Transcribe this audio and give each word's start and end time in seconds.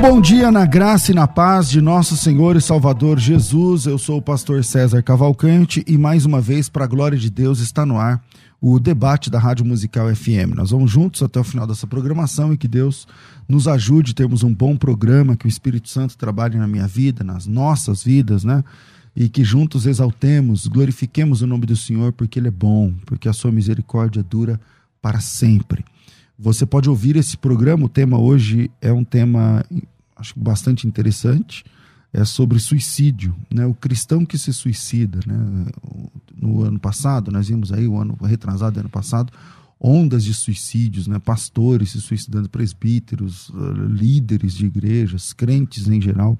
Bom 0.00 0.18
dia 0.18 0.50
na 0.50 0.64
graça 0.64 1.12
e 1.12 1.14
na 1.14 1.28
paz 1.28 1.68
de 1.68 1.78
nosso 1.82 2.16
Senhor 2.16 2.56
e 2.56 2.60
Salvador 2.60 3.18
Jesus. 3.18 3.84
Eu 3.84 3.98
sou 3.98 4.16
o 4.16 4.22
pastor 4.22 4.64
César 4.64 5.02
Cavalcante 5.02 5.84
e 5.86 5.98
mais 5.98 6.24
uma 6.24 6.40
vez, 6.40 6.70
para 6.70 6.84
a 6.84 6.88
glória 6.88 7.18
de 7.18 7.28
Deus, 7.28 7.60
está 7.60 7.84
no 7.84 7.98
ar 7.98 8.24
o 8.62 8.80
debate 8.80 9.28
da 9.28 9.38
Rádio 9.38 9.64
Musical 9.64 10.08
FM. 10.14 10.54
Nós 10.56 10.70
vamos 10.70 10.90
juntos 10.90 11.22
até 11.22 11.38
o 11.38 11.44
final 11.44 11.66
dessa 11.66 11.86
programação 11.86 12.50
e 12.50 12.56
que 12.56 12.66
Deus 12.66 13.06
nos 13.46 13.68
ajude 13.68 14.14
termos 14.14 14.42
um 14.42 14.54
bom 14.54 14.74
programa, 14.74 15.36
que 15.36 15.44
o 15.44 15.48
Espírito 15.48 15.90
Santo 15.90 16.16
trabalhe 16.16 16.56
na 16.56 16.66
minha 16.66 16.86
vida, 16.86 17.22
nas 17.22 17.46
nossas 17.46 18.02
vidas, 18.02 18.42
né? 18.42 18.64
E 19.14 19.28
que 19.28 19.44
juntos 19.44 19.84
exaltemos, 19.84 20.66
glorifiquemos 20.66 21.42
o 21.42 21.46
nome 21.46 21.66
do 21.66 21.76
Senhor, 21.76 22.10
porque 22.12 22.38
Ele 22.38 22.48
é 22.48 22.50
bom, 22.50 22.94
porque 23.04 23.28
a 23.28 23.34
sua 23.34 23.52
misericórdia 23.52 24.22
dura 24.22 24.58
para 25.02 25.20
sempre. 25.20 25.84
Você 26.42 26.64
pode 26.64 26.88
ouvir 26.88 27.16
esse 27.16 27.36
programa. 27.36 27.84
O 27.84 27.88
tema 27.88 28.18
hoje 28.18 28.70
é 28.80 28.90
um 28.90 29.04
tema 29.04 29.62
acho 30.16 30.38
bastante 30.40 30.86
interessante. 30.86 31.62
É 32.14 32.24
sobre 32.24 32.58
suicídio, 32.58 33.36
né? 33.52 33.66
O 33.66 33.74
cristão 33.74 34.24
que 34.24 34.38
se 34.38 34.50
suicida, 34.50 35.20
né? 35.26 35.66
No 36.34 36.62
ano 36.62 36.80
passado, 36.80 37.30
nós 37.30 37.48
vimos 37.48 37.70
aí 37.70 37.86
o 37.86 37.98
ano 37.98 38.16
retrasado, 38.22 38.80
ano 38.80 38.88
passado, 38.88 39.30
ondas 39.78 40.24
de 40.24 40.32
suicídios, 40.32 41.06
né? 41.06 41.18
Pastores 41.18 41.90
se 41.90 42.00
suicidando, 42.00 42.48
presbíteros, 42.48 43.52
líderes 43.90 44.54
de 44.54 44.64
igrejas, 44.64 45.34
crentes 45.34 45.88
em 45.88 46.00
geral. 46.00 46.38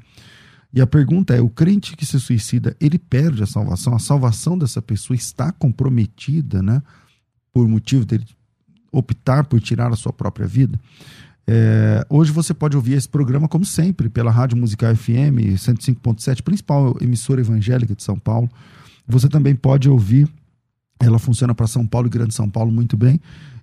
E 0.72 0.80
a 0.80 0.86
pergunta 0.86 1.34
é: 1.34 1.42
o 1.42 1.50
crente 1.50 1.94
que 1.94 2.06
se 2.06 2.18
suicida, 2.18 2.74
ele 2.80 2.98
perde 2.98 3.42
a 3.42 3.46
salvação? 3.46 3.94
A 3.94 3.98
salvação 3.98 4.56
dessa 4.56 4.80
pessoa 4.80 5.14
está 5.14 5.52
comprometida, 5.52 6.62
né? 6.62 6.82
Por 7.52 7.68
motivo 7.68 8.06
dele 8.06 8.24
optar 8.92 9.44
por 9.44 9.60
tirar 9.60 9.92
a 9.92 9.96
sua 9.96 10.12
própria 10.12 10.46
vida. 10.46 10.78
É, 11.46 12.06
hoje 12.08 12.30
você 12.30 12.54
pode 12.54 12.76
ouvir 12.76 12.92
esse 12.92 13.08
programa, 13.08 13.48
como 13.48 13.64
sempre, 13.64 14.08
pela 14.08 14.30
Rádio 14.30 14.56
Musical 14.56 14.94
FM 14.94 15.56
105.7, 15.56 16.42
principal 16.42 16.96
emissora 17.00 17.40
evangélica 17.40 17.94
de 17.94 18.02
São 18.02 18.18
Paulo. 18.18 18.48
Você 19.06 19.28
também 19.28 19.56
pode 19.56 19.88
ouvir, 19.88 20.28
ela 21.00 21.18
funciona 21.18 21.54
para 21.54 21.66
São 21.66 21.86
Paulo 21.86 22.06
e 22.06 22.10
Grande 22.10 22.34
São 22.34 22.48
Paulo 22.48 22.70
muito 22.70 22.96
bem. 22.96 23.20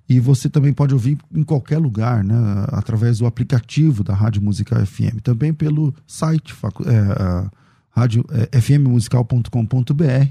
E 0.09 0.19
você 0.19 0.49
também 0.49 0.73
pode 0.73 0.93
ouvir 0.93 1.17
em 1.33 1.43
qualquer 1.43 1.77
lugar, 1.77 2.23
né, 2.23 2.35
através 2.69 3.19
do 3.19 3.25
aplicativo 3.25 4.03
da 4.03 4.13
Rádio 4.13 4.41
Musical 4.41 4.85
FM. 4.85 5.21
Também 5.21 5.53
pelo 5.53 5.93
site 6.05 6.55
é, 6.85 7.49
é, 8.53 8.61
fmmusical.com.br. 8.61 10.27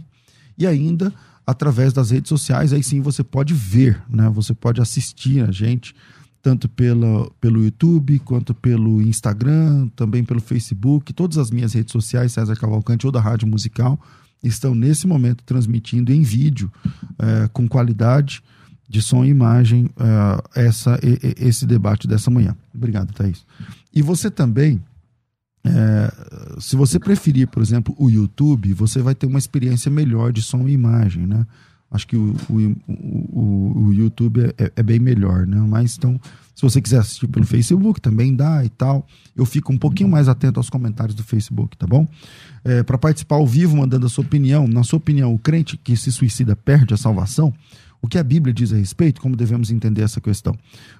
E 0.58 0.66
ainda 0.66 1.12
através 1.46 1.92
das 1.92 2.10
redes 2.10 2.28
sociais, 2.28 2.72
aí 2.72 2.82
sim 2.82 3.00
você 3.00 3.22
pode 3.22 3.54
ver, 3.54 4.02
né? 4.08 4.28
Você 4.30 4.52
pode 4.52 4.80
assistir 4.80 5.46
a 5.46 5.52
gente 5.52 5.94
tanto 6.42 6.68
pela, 6.68 7.28
pelo 7.40 7.64
YouTube 7.64 8.18
quanto 8.20 8.54
pelo 8.54 9.02
Instagram, 9.02 9.88
também 9.96 10.24
pelo 10.24 10.40
Facebook, 10.40 11.12
todas 11.12 11.38
as 11.38 11.50
minhas 11.50 11.72
redes 11.72 11.92
sociais, 11.92 12.32
César 12.32 12.54
Cavalcante 12.56 13.06
ou 13.06 13.12
da 13.12 13.20
Rádio 13.20 13.48
Musical, 13.48 13.98
estão 14.42 14.74
nesse 14.74 15.06
momento 15.06 15.42
transmitindo 15.44 16.12
em 16.12 16.22
vídeo 16.22 16.70
é, 17.18 17.48
com 17.52 17.66
qualidade 17.66 18.42
de 18.88 19.02
som 19.02 19.24
e 19.24 19.28
imagem 19.28 19.90
é, 20.54 20.66
essa, 20.66 20.98
esse 21.36 21.66
debate 21.66 22.06
dessa 22.06 22.30
manhã. 22.30 22.56
Obrigado, 22.72 23.12
Thaís. 23.12 23.44
E 23.92 24.00
você 24.00 24.30
também 24.30 24.80
é, 25.66 26.60
se 26.60 26.76
você 26.76 26.98
preferir, 26.98 27.48
por 27.48 27.62
exemplo, 27.62 27.94
o 27.98 28.08
YouTube, 28.08 28.72
você 28.72 29.00
vai 29.00 29.14
ter 29.14 29.26
uma 29.26 29.38
experiência 29.38 29.90
melhor 29.90 30.32
de 30.32 30.42
som 30.42 30.66
e 30.68 30.72
imagem, 30.72 31.26
né? 31.26 31.46
Acho 31.90 32.06
que 32.06 32.16
o, 32.16 32.34
o, 32.48 32.76
o, 32.88 33.84
o 33.86 33.92
YouTube 33.92 34.40
é, 34.40 34.64
é, 34.64 34.72
é, 34.76 34.82
bem 34.82 34.98
melhor, 34.98 35.46
né? 35.46 35.58
Mas 35.60 35.96
então, 35.96 36.20
se 36.54 36.62
você 36.62 36.80
quiser 36.80 36.98
assistir 36.98 37.28
pelo 37.28 37.46
Facebook, 37.46 38.00
também 38.00 38.34
dá 38.34 38.64
e 38.64 38.68
tal. 38.68 39.06
Eu 39.36 39.46
fico 39.46 39.72
um 39.72 39.78
pouquinho 39.78 40.08
mais 40.08 40.28
atento 40.28 40.58
aos 40.58 40.68
comentários 40.68 41.14
do 41.14 41.22
Facebook, 41.22 41.76
tá 41.76 41.86
bom? 41.86 42.06
É, 42.64 42.82
Para 42.82 42.98
participar 42.98 43.36
ao 43.36 43.46
vivo, 43.46 43.76
mandando 43.76 44.06
a 44.06 44.08
sua 44.08 44.24
opinião. 44.24 44.66
Na 44.66 44.82
sua 44.82 44.96
opinião, 44.96 45.32
o 45.32 45.38
crente 45.38 45.76
que 45.76 45.96
se 45.96 46.10
suicida 46.10 46.56
perde 46.56 46.92
a 46.92 46.96
salvação? 46.96 47.54
O 48.06 48.08
que 48.08 48.18
a 48.18 48.22
Bíblia 48.22 48.54
diz 48.54 48.72
a 48.72 48.76
respeito, 48.76 49.20
como 49.20 49.36
devemos 49.36 49.68
entender 49.70 50.02
essa 50.02 50.20
questão. 50.20 50.56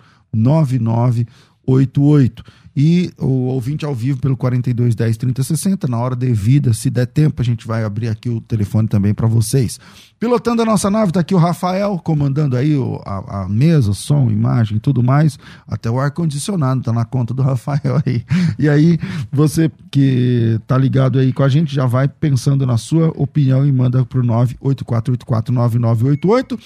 9988 2.79 2.79
011 2.79 2.79
98484 2.79 2.81
9988 2.81 2.81
e 2.81 3.13
o 3.19 3.47
ouvinte 3.47 3.85
ao 3.85 3.93
vivo 3.93 4.21
pelo 4.21 4.37
42 4.37 4.95
10 4.95 5.17
30 5.17 5.43
60. 5.43 5.89
Na 5.89 5.99
hora 5.99 6.15
devida, 6.15 6.73
se 6.73 6.89
der 6.89 7.07
tempo, 7.07 7.43
a 7.43 7.45
gente 7.45 7.67
vai 7.67 7.83
abrir 7.83 8.07
aqui 8.07 8.29
o 8.29 8.41
telefone 8.41 8.87
também 8.87 9.13
para 9.13 9.27
vocês. 9.27 9.81
Pilotando 10.21 10.63
a 10.63 10.65
nossa 10.65 10.89
nave, 10.89 11.09
está 11.09 11.19
aqui 11.19 11.35
o 11.35 11.39
Rafael, 11.39 11.99
comandando 11.99 12.57
aí 12.57 12.77
o, 12.77 13.03
a, 13.05 13.43
a, 13.43 13.49
mesa, 13.49 13.93
som, 13.93 14.31
imagem 14.31 14.79
tudo 14.79 15.03
mais. 15.03 15.37
Até 15.67 15.91
o 15.91 15.99
ar-condicionado 15.99 16.79
está 16.79 16.93
na 16.93 17.05
conta 17.05 17.35
do 17.35 17.43
Rafael 17.43 18.01
aí. 18.07 18.25
E 18.57 18.69
aí, 18.69 18.97
você 19.33 19.69
que 19.91 20.61
está 20.63 20.79
ligado 20.79 21.19
aí 21.19 21.33
com 21.33 21.43
a 21.43 21.49
gente, 21.49 21.75
já 21.75 21.85
vai 21.85 22.07
pensando 22.07 22.65
na 22.65 22.77
sua 22.77 23.09
opinião 23.17 23.67
e 23.67 23.73
manda 23.73 24.05
para 24.05 24.21
o 24.21 24.23
984849988. 24.23 26.57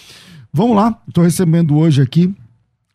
Vamos 0.53 0.77
lá, 0.77 1.01
estou 1.09 1.25
recebendo 1.25 1.75
hoje 1.75 2.03
aqui 2.03 2.35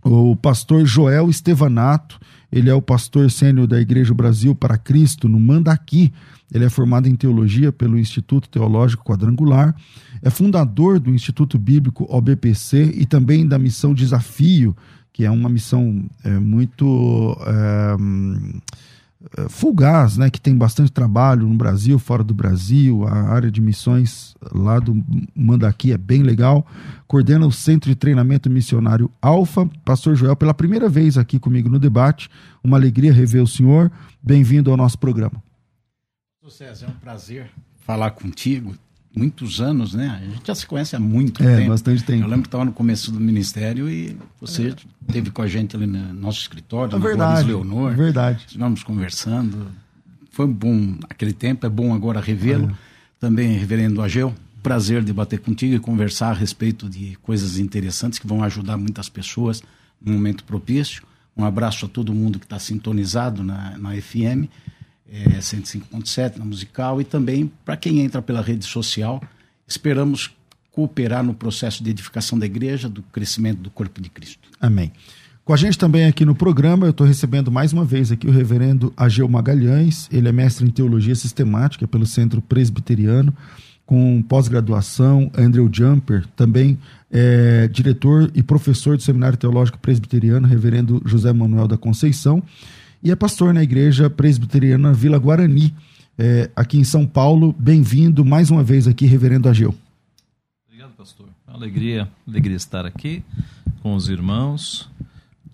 o 0.08 0.36
pastor 0.36 0.86
Joel 0.86 1.30
Estevanato 1.30 2.20
ele 2.52 2.70
é 2.70 2.74
o 2.74 2.82
pastor 2.82 3.30
sênior 3.30 3.68
da 3.68 3.80
Igreja 3.80 4.14
Brasil 4.14 4.56
para 4.56 4.78
Cristo, 4.78 5.28
no 5.28 5.40
Mandaqui. 5.40 6.14
Ele 6.52 6.64
é 6.64 6.70
formado 6.70 7.08
em 7.08 7.16
teologia 7.16 7.72
pelo 7.74 8.00
Instituto 8.00 8.48
Teológico 8.48 9.04
Quadrangular, 9.04 9.76
é 10.22 10.30
fundador 10.30 10.98
do 11.00 11.12
Instituto 11.12 11.60
Bíblico 11.60 12.08
OBPC 12.10 12.94
e 12.96 13.06
também 13.06 13.46
da 13.46 13.60
missão 13.60 13.94
Desafio, 13.94 14.76
que 15.12 15.26
é 15.26 15.32
uma 15.32 15.50
missão 15.50 16.06
é, 16.24 16.40
muito. 16.40 17.38
É, 17.46 17.98
eh, 19.38 19.48
fugaz, 19.50 20.18
né, 20.18 20.30
que 20.30 20.40
tem 20.40 20.56
bastante 20.56 20.92
trabalho 20.92 21.48
no 21.48 21.56
Brasil, 21.56 21.98
fora 21.98 22.24
do 22.24 22.34
Brasil, 22.34 23.08
a 23.08 23.30
área 23.30 23.50
de 23.50 23.60
missões 23.60 24.36
lá 24.54 24.80
do 24.80 25.04
Mandaqui 25.36 25.92
é 25.92 25.98
bem 25.98 26.22
legal. 26.22 26.66
Coordena 27.08 27.46
o 27.46 27.52
Centro 27.52 27.90
de 27.90 27.96
Treinamento 27.96 28.50
Missionário 28.50 29.10
Alfa. 29.22 29.68
Pastor 29.84 30.16
Joel, 30.16 30.36
pela 30.36 30.54
primeira 30.54 30.88
vez 30.88 31.18
aqui 31.18 31.40
comigo 31.40 31.70
no 31.70 31.80
debate, 31.80 32.30
uma 32.64 32.78
alegria 32.78 33.12
rever 33.12 33.42
o 33.42 33.48
senhor. 33.48 33.92
Bem-vindo 34.22 34.70
ao 34.70 34.78
nosso 34.78 35.00
programa. 35.00 35.42
César, 36.50 36.86
é 36.86 36.90
um 36.90 36.94
prazer 36.94 37.50
falar 37.82 38.12
contigo, 38.12 38.74
muitos 39.18 39.60
anos, 39.60 39.94
né? 39.94 40.20
A 40.22 40.26
gente 40.26 40.46
já 40.46 40.56
se 40.56 40.66
conhece 40.66 40.96
há 40.96 41.00
muito 41.00 41.44
é, 41.44 41.58
tempo. 41.58 41.70
bastante 41.70 42.04
tempo. 42.04 42.24
Eu 42.24 42.28
lembro 42.28 42.44
que 42.44 42.48
estava 42.48 42.66
no 42.66 42.72
começo 42.72 43.12
do 43.12 43.20
ministério 43.20 43.90
e 43.90 44.18
você 44.40 44.70
é. 44.70 44.76
teve 45.12 45.32
com 45.32 45.42
a 45.42 45.48
gente 45.48 45.76
ali 45.76 45.88
no 45.88 46.14
nosso 46.14 46.40
escritório, 46.40 46.96
é 46.96 47.00
verdade, 47.00 47.48
Leonor. 47.48 47.96
Verdade. 47.96 48.46
Estávamos 48.48 48.84
conversando. 48.84 49.68
Foi 50.32 50.46
bom 50.46 50.96
aquele 51.10 51.34
tempo, 51.34 51.66
é 51.66 51.70
bom 51.70 51.94
agora 51.94 52.22
revê-lo. 52.22 52.70
É. 52.70 52.76
Também, 53.20 53.58
reverendo 53.58 54.02
Ageu, 54.02 54.34
prazer 54.62 55.04
debater 55.04 55.40
contigo 55.40 55.74
e 55.74 55.80
conversar 55.80 56.30
a 56.30 56.34
respeito 56.34 56.88
de 56.88 57.18
coisas 57.24 57.58
interessantes 57.58 58.20
que 58.20 58.28
vão 58.28 58.44
ajudar 58.44 58.78
muitas 58.78 59.10
pessoas 59.10 59.64
num 60.00 60.14
momento 60.14 60.44
propício. 60.44 61.02
Um 61.36 61.44
abraço 61.44 61.86
a 61.86 61.90
todo 61.90 62.14
mundo 62.14 62.38
que 62.38 62.46
está 62.46 62.60
sintonizado 62.60 63.44
na, 63.44 63.78
na 63.78 64.00
FM 64.00 64.48
é, 65.12 65.26
105.7 65.40 66.38
na 66.38 66.46
musical 66.46 67.00
e 67.02 67.04
também 67.04 67.52
para 67.66 67.78
quem 67.78 68.00
entra 68.00 68.22
pela 68.22 68.42
rede 68.42 68.66
social. 68.66 69.22
Esperamos 69.68 70.32
cooperar 70.72 71.24
no 71.24 71.34
processo 71.34 71.84
de 71.84 71.90
edificação 71.90 72.38
da 72.38 72.46
igreja, 72.46 72.88
do 72.88 73.02
crescimento 73.02 73.60
do 73.60 73.70
corpo 73.70 74.00
de 74.00 74.10
Cristo. 74.10 74.48
Amém. 74.60 74.92
Com 75.44 75.54
a 75.54 75.58
gente 75.58 75.78
também 75.78 76.06
aqui 76.06 76.26
no 76.26 76.36
programa, 76.36 76.86
eu 76.86 76.90
estou 76.92 77.08
recebendo 77.08 77.50
mais 77.50 77.72
uma 77.72 77.86
vez 77.86 78.12
aqui 78.12 78.28
o 78.28 78.32
reverendo 78.32 78.94
Ageu 78.98 79.28
Magalhães. 79.30 80.10
Ele 80.12 80.28
é 80.28 80.32
mestre 80.32 80.66
em 80.68 80.70
teologia 80.70 81.16
sistemática 81.16 81.88
pelo 81.88 82.06
Centro 82.06 82.42
Presbiteriano, 82.42 83.34
com 83.86 84.22
pós-graduação. 84.22 85.32
Andrew 85.38 85.70
Jumper 85.72 86.28
também 86.36 86.78
é, 87.10 87.70
diretor 87.70 88.30
e 88.36 88.44
professor 88.44 88.98
do 88.98 89.04
Seminário 89.04 89.38
Teológico 89.38 89.80
Presbiteriano, 89.80 90.46
reverendo 90.46 91.02
José 91.06 91.32
Manuel 91.32 91.68
da 91.68 91.78
Conceição, 91.78 92.44
e 93.08 93.12
é 93.12 93.16
pastor 93.16 93.54
na 93.54 93.64
Igreja 93.64 94.10
Presbiteriana 94.10 94.92
Vila 94.92 95.18
Guarani, 95.18 95.74
é, 96.18 96.52
aqui 96.54 96.78
em 96.78 96.84
São 96.84 97.08
Paulo. 97.08 97.56
Bem-vindo 97.58 98.26
mais 98.26 98.52
uma 98.52 98.62
vez 98.62 98.86
aqui, 98.86 99.06
reverendo 99.06 99.48
Ageu. 99.48 99.74
Obrigado, 100.68 100.92
pastor. 100.92 101.30
Alegria, 101.48 102.12
alegria 102.28 102.58
estar 102.58 102.86
aqui 102.86 103.24
com 103.82 103.96
os 103.96 104.10
irmãos, 104.10 104.90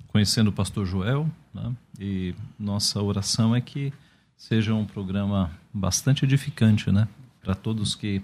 conhecendo 0.07 0.47
o 0.47 0.51
pastor 0.51 0.87
Joel, 0.87 1.29
né? 1.53 1.71
e 1.99 2.33
nossa 2.57 2.99
oração 2.99 3.55
é 3.55 3.61
que 3.61 3.93
seja 4.35 4.73
um 4.73 4.83
programa 4.83 5.51
bastante 5.71 6.25
edificante, 6.25 6.91
né? 6.91 7.07
Para 7.39 7.53
todos 7.53 7.93
que 7.93 8.19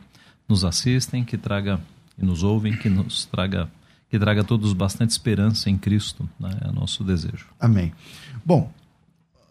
nos 0.48 0.66
assistem, 0.66 1.24
que 1.24 1.38
traga 1.38 1.80
e 2.18 2.26
nos 2.26 2.42
ouvem, 2.42 2.76
que 2.76 2.90
nos 2.90 3.26
traga 3.26 3.70
que 4.10 4.18
traga 4.18 4.42
a 4.42 4.44
todos 4.44 4.74
bastante 4.74 5.12
esperança 5.12 5.70
em 5.70 5.78
Cristo, 5.78 6.28
né? 6.40 6.50
é 6.62 6.72
nosso 6.72 7.04
desejo. 7.04 7.46
Amém. 7.60 7.94
Bom, 8.44 8.74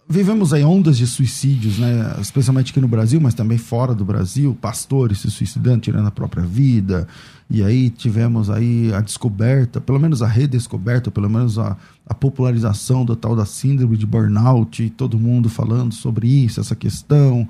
vivemos 0.08 0.55
aí 0.55 0.64
ondas 0.64 0.96
de 0.96 1.06
suicídios, 1.06 1.78
né? 1.78 2.16
especialmente 2.20 2.70
aqui 2.70 2.81
no 2.81 2.88
Brasil, 2.88 3.20
mas 3.20 3.34
também 3.34 3.58
fora 3.58 3.94
do 3.94 4.05
Brasil, 4.05 4.56
pastores 4.58 5.19
se 5.19 5.31
suicidando, 5.31 5.81
tirando 5.81 6.06
a 6.06 6.10
própria 6.10 6.43
vida, 6.43 7.06
e 7.50 7.62
aí 7.62 7.90
tivemos 7.90 8.49
aí 8.49 8.93
a 8.94 9.00
descoberta, 9.00 9.81
pelo 9.81 10.00
menos 10.00 10.22
a 10.22 10.26
redescoberta, 10.26 11.10
pelo 11.10 11.28
menos 11.28 11.58
a, 11.58 11.76
a 12.06 12.14
popularização 12.14 13.05
da 13.05 13.14
tal 13.14 13.37
da 13.37 13.44
síndrome 13.44 13.96
de 13.96 14.06
burnout, 14.06 14.82
e 14.82 14.88
todo 14.88 15.19
mundo 15.19 15.50
falando 15.50 15.93
sobre 15.93 16.26
isso, 16.26 16.58
essa 16.58 16.75
questão, 16.75 17.46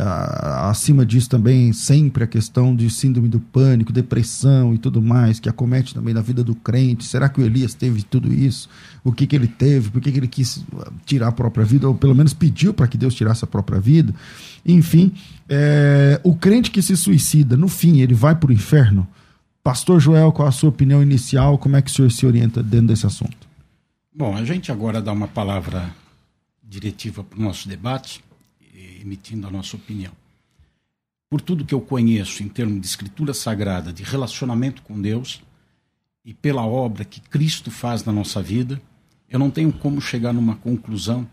ah, 0.00 0.70
acima 0.70 1.04
disso 1.04 1.28
também 1.28 1.72
sempre 1.72 2.22
a 2.22 2.26
questão 2.26 2.74
de 2.74 2.88
síndrome 2.88 3.28
do 3.28 3.40
pânico, 3.40 3.92
depressão 3.92 4.72
e 4.72 4.78
tudo 4.78 5.02
mais, 5.02 5.40
que 5.40 5.48
acomete 5.48 5.92
também 5.92 6.14
na 6.14 6.20
vida 6.20 6.44
do 6.44 6.54
crente. 6.54 7.04
Será 7.04 7.28
que 7.28 7.40
o 7.40 7.44
Elias 7.44 7.74
teve 7.74 8.04
tudo 8.04 8.32
isso? 8.32 8.68
O 9.02 9.12
que, 9.12 9.26
que 9.26 9.34
ele 9.34 9.48
teve? 9.48 9.90
Por 9.90 10.00
que, 10.00 10.12
que 10.12 10.18
ele 10.18 10.28
quis 10.28 10.64
tirar 11.04 11.28
a 11.28 11.32
própria 11.32 11.64
vida? 11.64 11.88
Ou 11.88 11.96
pelo 11.96 12.14
menos 12.14 12.32
pediu 12.32 12.72
para 12.72 12.86
que 12.86 12.96
Deus 12.96 13.12
tirasse 13.12 13.44
a 13.44 13.48
própria 13.48 13.80
vida? 13.80 14.14
Enfim, 14.64 15.12
é, 15.48 16.20
o 16.22 16.36
crente 16.36 16.70
que 16.70 16.80
se 16.80 16.96
suicida, 16.96 17.56
no 17.56 17.66
fim, 17.66 18.00
ele 18.00 18.14
vai 18.14 18.36
para 18.36 18.50
o 18.50 18.52
inferno? 18.52 19.06
Pastor 19.64 19.98
Joel, 19.98 20.30
qual 20.30 20.46
a 20.46 20.52
sua 20.52 20.68
opinião 20.68 21.02
inicial? 21.02 21.58
Como 21.58 21.74
é 21.74 21.82
que 21.82 21.90
o 21.90 21.92
senhor 21.92 22.12
se 22.12 22.24
orienta 22.24 22.62
dentro 22.62 22.86
desse 22.86 23.04
assunto? 23.04 23.48
Bom, 24.14 24.36
a 24.36 24.44
gente 24.44 24.70
agora 24.70 25.02
dá 25.02 25.12
uma 25.12 25.26
palavra 25.26 25.90
diretiva 26.62 27.24
para 27.24 27.38
o 27.38 27.42
nosso 27.42 27.68
debate 27.68 28.22
emitindo 29.00 29.46
a 29.46 29.50
nossa 29.50 29.76
opinião. 29.76 30.12
Por 31.30 31.40
tudo 31.40 31.64
que 31.64 31.74
eu 31.74 31.80
conheço 31.80 32.42
em 32.42 32.48
termos 32.48 32.80
de 32.80 32.86
escritura 32.86 33.34
sagrada, 33.34 33.92
de 33.92 34.02
relacionamento 34.02 34.82
com 34.82 35.00
Deus 35.00 35.42
e 36.24 36.32
pela 36.32 36.66
obra 36.66 37.04
que 37.04 37.20
Cristo 37.20 37.70
faz 37.70 38.04
na 38.04 38.12
nossa 38.12 38.42
vida, 38.42 38.80
eu 39.28 39.38
não 39.38 39.50
tenho 39.50 39.72
como 39.72 40.00
chegar 40.00 40.32
numa 40.32 40.56
conclusão 40.56 41.28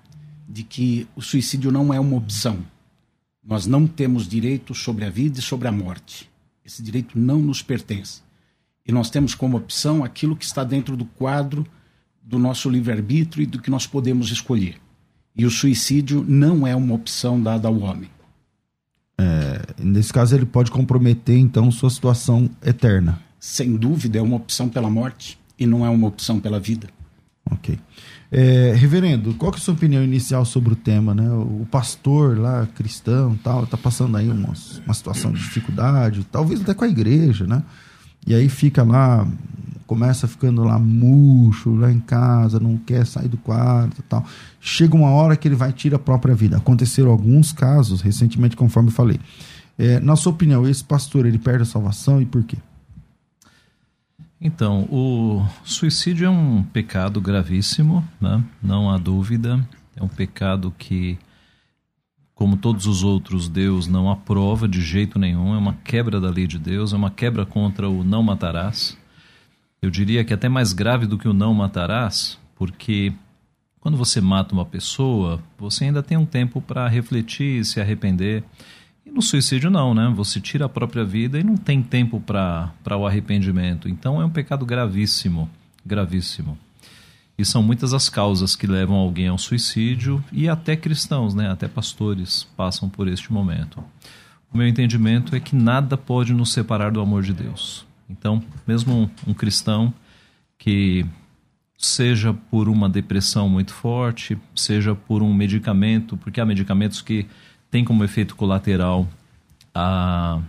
de 0.48 0.64
que 0.64 1.08
o 1.16 1.22
suicídio 1.22 1.72
não 1.72 1.94
é 1.94 2.00
uma 2.00 2.18
opção. 2.18 2.60
Nós 3.44 3.66
não 3.66 3.88
temos 3.88 4.28
direito 4.28 4.74
sobre 4.74 5.06
a 5.06 5.10
vida 5.10 5.40
e 5.40 5.42
sobre 5.42 5.68
a 5.68 5.72
morte. 5.72 6.30
Esse 6.64 6.84
direito 6.84 7.18
não 7.18 7.40
nos 7.40 7.62
pertence. 7.62 8.22
E 8.86 8.92
nós 8.92 9.10
temos 9.10 9.34
como 9.34 9.58
opção 9.58 10.04
aquilo 10.04 10.36
que 10.36 10.46
está 10.46 10.64
dentro 10.64 10.98
do 10.98 11.06
quadro 11.06 11.66
do 12.22 12.40
nosso 12.40 12.70
livre-arbítrio 12.70 13.44
e 13.44 13.46
do 13.46 13.62
que 13.62 13.70
nós 13.70 13.86
podemos 13.86 14.32
escolher. 14.32 14.80
E 15.36 15.46
o 15.46 15.52
suicídio 15.52 16.26
não 16.28 16.66
é 16.66 16.76
uma 16.76 16.94
opção 16.94 17.42
dada 17.42 17.68
ao 17.68 17.78
homem. 17.80 18.10
É, 19.18 19.62
nesse 19.80 20.12
caso, 20.12 20.36
ele 20.36 20.46
pode 20.46 20.72
comprometer, 20.72 21.38
então, 21.38 21.72
sua 21.72 21.90
situação 21.90 22.50
eterna. 22.64 23.20
Sem 23.40 23.76
dúvida, 23.76 24.18
é 24.18 24.22
uma 24.22 24.38
opção 24.38 24.70
pela 24.70 24.90
morte 24.90 25.38
e 25.60 25.66
não 25.66 25.86
é 25.86 25.90
uma 25.90 26.08
opção 26.08 26.40
pela 26.40 26.60
vida. 26.60 26.88
Ok. 27.52 27.78
É, 28.32 28.74
reverendo, 28.76 29.34
qual 29.36 29.52
que 29.52 29.60
é 29.60 29.62
a 29.62 29.64
sua 29.64 29.74
opinião 29.74 30.04
inicial 30.04 30.44
sobre 30.46 30.74
o 30.74 30.76
tema? 30.76 31.14
Né? 31.14 31.30
O 31.30 31.66
pastor 31.70 32.38
lá, 32.38 32.68
cristão, 32.76 33.38
tal, 33.44 33.64
está 33.64 33.78
passando 33.78 34.18
aí 34.18 34.28
uma, 34.28 34.54
uma 34.86 34.94
situação 34.94 35.32
de 35.32 35.40
dificuldade, 35.40 36.26
talvez 36.32 36.62
até 36.62 36.74
com 36.74 36.84
a 36.84 36.88
igreja, 36.88 37.46
né? 37.46 37.64
E 38.26 38.34
aí 38.34 38.50
fica 38.50 38.84
lá 38.84 39.28
começa 39.86 40.28
ficando 40.28 40.64
lá 40.64 40.80
murcho, 40.80 41.76
lá 41.76 41.92
em 41.92 42.00
casa, 42.00 42.60
não 42.60 42.78
quer 42.78 43.06
sair 43.06 43.28
do 43.28 43.38
quarto 43.38 44.02
tal. 44.04 44.26
Chega 44.60 44.96
uma 44.96 45.10
hora 45.10 45.36
que 45.36 45.48
ele 45.48 45.56
vai 45.56 45.72
tirar 45.72 45.98
a 45.98 46.00
própria 46.00 46.34
vida. 46.34 46.58
Aconteceram 46.58 47.12
alguns 47.12 47.52
casos 47.52 48.02
recentemente, 48.02 48.56
conforme 48.56 48.92
falei. 48.92 49.20
É, 49.78 50.00
na 50.00 50.16
sua 50.16 50.32
opinião, 50.32 50.68
esse 50.68 50.84
pastor 50.84 51.26
ele 51.26 51.38
perde 51.38 51.64
a 51.64 51.66
salvação 51.66 52.22
e 52.22 52.26
por 52.26 52.44
quê? 52.44 52.58
Então, 54.40 54.88
o 54.92 55.46
suicídio 55.64 56.28
é 56.28 56.30
um 56.30 56.62
pecado 56.62 57.22
gravíssimo, 57.22 58.08
né? 58.20 58.44
não 58.62 58.92
há 58.92 58.98
dúvida. 58.98 59.68
É 59.96 60.04
um 60.04 60.08
pecado 60.08 60.74
que, 60.78 61.18
como 62.34 62.58
todos 62.58 62.86
os 62.86 63.02
outros, 63.02 63.48
Deus 63.48 63.88
não 63.88 64.12
aprova 64.12 64.68
de 64.68 64.82
jeito 64.82 65.18
nenhum. 65.18 65.56
É 65.56 65.58
uma 65.58 65.74
quebra 65.84 66.20
da 66.20 66.30
lei 66.30 66.48
de 66.48 66.60
Deus, 66.60 66.92
é 66.92 66.96
uma 66.96 67.10
quebra 67.10 67.46
contra 67.46 67.90
o 67.90 68.04
não 68.04 68.22
matarás. 68.22 68.98
Eu 69.82 69.90
diria 69.90 70.24
que 70.24 70.34
até 70.34 70.50
mais 70.50 70.74
grave 70.74 71.06
do 71.06 71.18
que 71.18 71.28
o 71.28 71.34
não 71.34 71.54
matarás, 71.54 72.40
porque 72.56 73.14
quando 73.80 73.98
você 73.98 74.20
mata 74.20 74.54
uma 74.54 74.66
pessoa, 74.66 75.40
você 75.60 75.86
ainda 75.86 76.02
tem 76.02 76.18
um 76.18 76.26
tempo 76.26 76.60
para 76.60 76.88
refletir, 76.88 77.64
se 77.64 77.80
arrepender. 77.80 78.44
E 79.06 79.12
no 79.12 79.22
suicídio 79.22 79.70
não, 79.70 79.94
né? 79.94 80.12
Você 80.16 80.42
tira 80.42 80.66
a 80.66 80.70
própria 80.70 81.06
vida 81.06 81.40
e 81.40 81.44
não 81.44 81.56
tem 81.56 81.84
tempo 81.84 82.20
para 82.20 82.98
o 82.98 83.06
arrependimento. 83.06 83.88
Então 83.88 84.20
é 84.20 84.26
um 84.26 84.30
pecado 84.32 84.66
gravíssimo, 84.66 85.48
gravíssimo. 85.86 86.58
E 87.38 87.46
são 87.46 87.62
muitas 87.62 87.94
as 87.94 88.10
causas 88.10 88.56
que 88.56 88.66
levam 88.66 88.96
alguém 88.96 89.28
ao 89.28 89.38
suicídio 89.38 90.24
e 90.32 90.50
até 90.50 90.76
cristãos, 90.76 91.36
né? 91.36 91.52
Até 91.52 91.68
pastores 91.68 92.48
passam 92.58 92.90
por 92.90 93.08
este 93.08 93.32
momento. 93.32 93.84
O 94.52 94.58
meu 94.58 94.68
entendimento 94.68 95.36
é 95.36 95.40
que 95.40 95.56
nada 95.56 95.96
pode 95.96 96.34
nos 96.34 96.54
separar 96.54 96.92
do 96.92 97.02
amor 97.02 97.22
de 97.22 97.34
Deus. 97.34 97.86
Então, 98.10 98.44
mesmo 98.68 98.94
um, 99.26 99.32
um 99.32 99.34
cristão 99.34 99.94
que 100.58 101.06
seja 101.78 102.34
por 102.34 102.70
uma 102.70 102.90
depressão 102.90 103.50
muito 103.50 103.74
forte, 103.74 104.38
seja 104.56 104.96
por 104.96 105.22
um 105.22 105.34
medicamento, 105.34 106.16
porque 106.18 106.40
há 106.40 106.46
medicamentos 106.46 107.02
que 107.02 107.28
têm 107.70 107.84
como 107.84 108.04
efeito 108.04 108.36
colateral 108.36 109.08
a, 109.74 110.40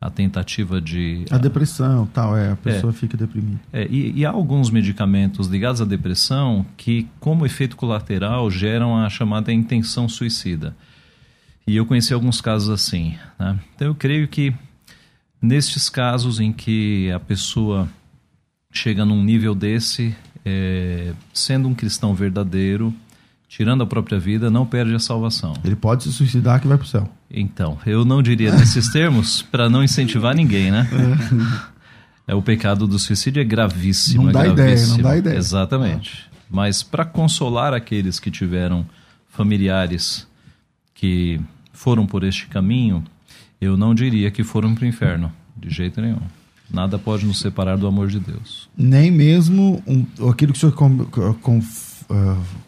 a 0.00 0.10
tentativa 0.10 0.80
de. 0.80 1.24
A 1.30 1.38
depressão, 1.38 2.06
tal, 2.06 2.36
é, 2.36 2.52
a 2.52 2.56
pessoa 2.56 2.90
é, 2.90 2.94
fica 2.94 3.16
deprimida. 3.16 3.60
É, 3.72 3.86
e, 3.88 4.18
e, 4.18 4.26
há 4.26 4.30
alguns 4.30 4.70
medicamentos 4.70 5.48
ligados 5.48 5.80
à 5.80 5.84
depressão 5.84 6.66
que, 6.76 7.08
como 7.18 7.46
efeito 7.46 7.76
colateral, 7.76 8.50
geram 8.50 8.96
a 8.96 9.08
chamada 9.08 9.52
intenção 9.52 10.08
suicida. 10.08 10.76
E 11.66 11.76
eu 11.76 11.84
conheci 11.84 12.14
alguns 12.14 12.40
casos 12.40 12.70
assim. 12.70 13.14
Né? 13.38 13.58
Então 13.74 13.88
eu 13.88 13.94
creio 13.94 14.26
que 14.26 14.54
Nestes 15.40 15.88
casos 15.88 16.40
em 16.40 16.52
que 16.52 17.10
a 17.12 17.20
pessoa 17.20 17.88
chega 18.72 19.04
num 19.04 19.22
nível 19.22 19.54
desse, 19.54 20.14
é, 20.44 21.12
sendo 21.32 21.68
um 21.68 21.74
cristão 21.74 22.14
verdadeiro, 22.14 22.92
tirando 23.48 23.82
a 23.82 23.86
própria 23.86 24.18
vida, 24.18 24.50
não 24.50 24.66
perde 24.66 24.94
a 24.94 24.98
salvação. 24.98 25.54
Ele 25.64 25.76
pode 25.76 26.04
se 26.04 26.12
suicidar 26.12 26.60
que 26.60 26.68
vai 26.68 26.76
para 26.76 26.84
o 26.84 26.88
céu. 26.88 27.08
Então, 27.30 27.78
eu 27.86 28.04
não 28.04 28.22
diria 28.22 28.50
nesses 28.54 28.90
termos 28.90 29.42
para 29.42 29.68
não 29.68 29.82
incentivar 29.82 30.34
ninguém, 30.34 30.70
né? 30.70 30.88
É. 32.26 32.34
o 32.34 32.42
pecado 32.42 32.86
do 32.86 32.98
suicídio 32.98 33.40
é 33.40 33.44
gravíssimo. 33.44 34.24
Não 34.24 34.30
é 34.30 34.32
dá 34.32 34.42
gravíssimo. 34.42 34.66
ideia, 34.66 34.96
não 34.96 35.02
dá 35.02 35.16
ideia. 35.16 35.36
Exatamente. 35.36 36.28
Mas 36.50 36.82
para 36.82 37.04
consolar 37.04 37.72
aqueles 37.72 38.20
que 38.20 38.30
tiveram 38.30 38.86
familiares 39.28 40.26
que 40.94 41.40
foram 41.72 42.06
por 42.06 42.24
este 42.24 42.46
caminho, 42.46 43.04
eu 43.60 43.76
não 43.76 43.94
diria 43.94 44.30
que 44.30 44.44
foram 44.44 44.74
para 44.74 44.84
o 44.84 44.86
inferno, 44.86 45.32
de 45.56 45.70
jeito 45.70 46.00
nenhum. 46.00 46.20
Nada 46.70 46.98
pode 46.98 47.24
nos 47.24 47.38
separar 47.40 47.76
do 47.76 47.86
amor 47.86 48.08
de 48.08 48.20
Deus. 48.20 48.68
Nem 48.76 49.10
mesmo 49.10 49.82
um, 49.86 50.04
aquilo 50.28 50.52
que 50.52 50.58
o 50.58 50.60
senhor 50.60 50.72
com, 50.72 51.04
com, 51.40 51.62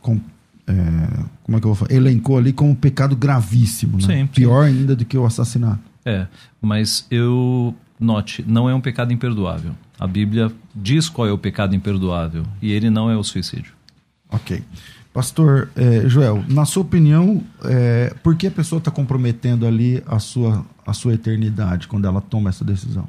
com, 0.01 0.21
é, 0.67 0.73
como 1.43 1.59
é 1.59 1.61
que 1.61 1.67
eu 1.67 1.75
vou 1.75 1.75
falar? 1.75 1.93
elencou 1.93 2.39
ali 2.39 2.53
como 2.53 2.71
um 2.71 2.75
pecado 2.75 3.15
gravíssimo, 3.15 3.99
né? 3.99 4.21
Sim, 4.21 4.27
Pior 4.27 4.67
sim. 4.67 4.79
ainda 4.79 4.97
do 4.97 5.05
que 5.05 5.19
o 5.19 5.27
assassinato. 5.27 5.81
É, 6.05 6.27
mas 6.63 7.07
eu 7.11 7.75
note, 7.99 8.43
não 8.49 8.69
é 8.71 8.75
um 8.75 8.81
pecado 8.81 9.13
imperdoável. 9.13 9.73
A 9.99 10.07
Bíblia 10.07 10.51
diz 10.75 11.11
qual 11.11 11.29
é 11.29 11.33
o 11.33 11.37
pecado 11.37 11.75
imperdoável 11.75 12.45
e 12.63 12.73
ele 12.73 12.89
não 12.89 13.11
é 13.11 13.17
o 13.17 13.23
suicídio. 13.23 13.75
Ok. 14.31 14.63
Pastor 15.13 15.69
é, 15.77 16.09
Joel, 16.09 16.45
na 16.49 16.65
sua 16.65 16.83
opinião, 16.83 17.43
é, 17.65 18.15
por 18.23 18.37
que 18.37 18.47
a 18.47 18.51
pessoa 18.51 18.79
está 18.79 18.91
comprometendo 18.91 19.67
ali 19.67 20.03
a 20.07 20.19
sua, 20.21 20.65
a 20.91 20.95
sua 20.95 21.15
eternidade 21.15 21.87
quando 21.87 22.07
ela 22.07 22.21
toma 22.21 22.51
essa 22.51 22.65
decisão? 22.65 23.09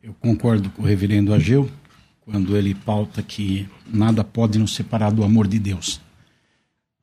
Eu 0.00 0.14
concordo 0.14 0.70
com 0.70 0.82
o 0.82 0.86
reverendo 0.86 1.34
Ageu 1.34 1.68
quando 2.20 2.56
ele 2.56 2.74
pauta 2.74 3.22
que 3.22 3.68
nada 3.92 4.22
pode 4.22 4.58
nos 4.58 4.74
separar 4.74 5.10
do 5.10 5.24
amor 5.24 5.48
de 5.48 5.58
Deus. 5.58 6.00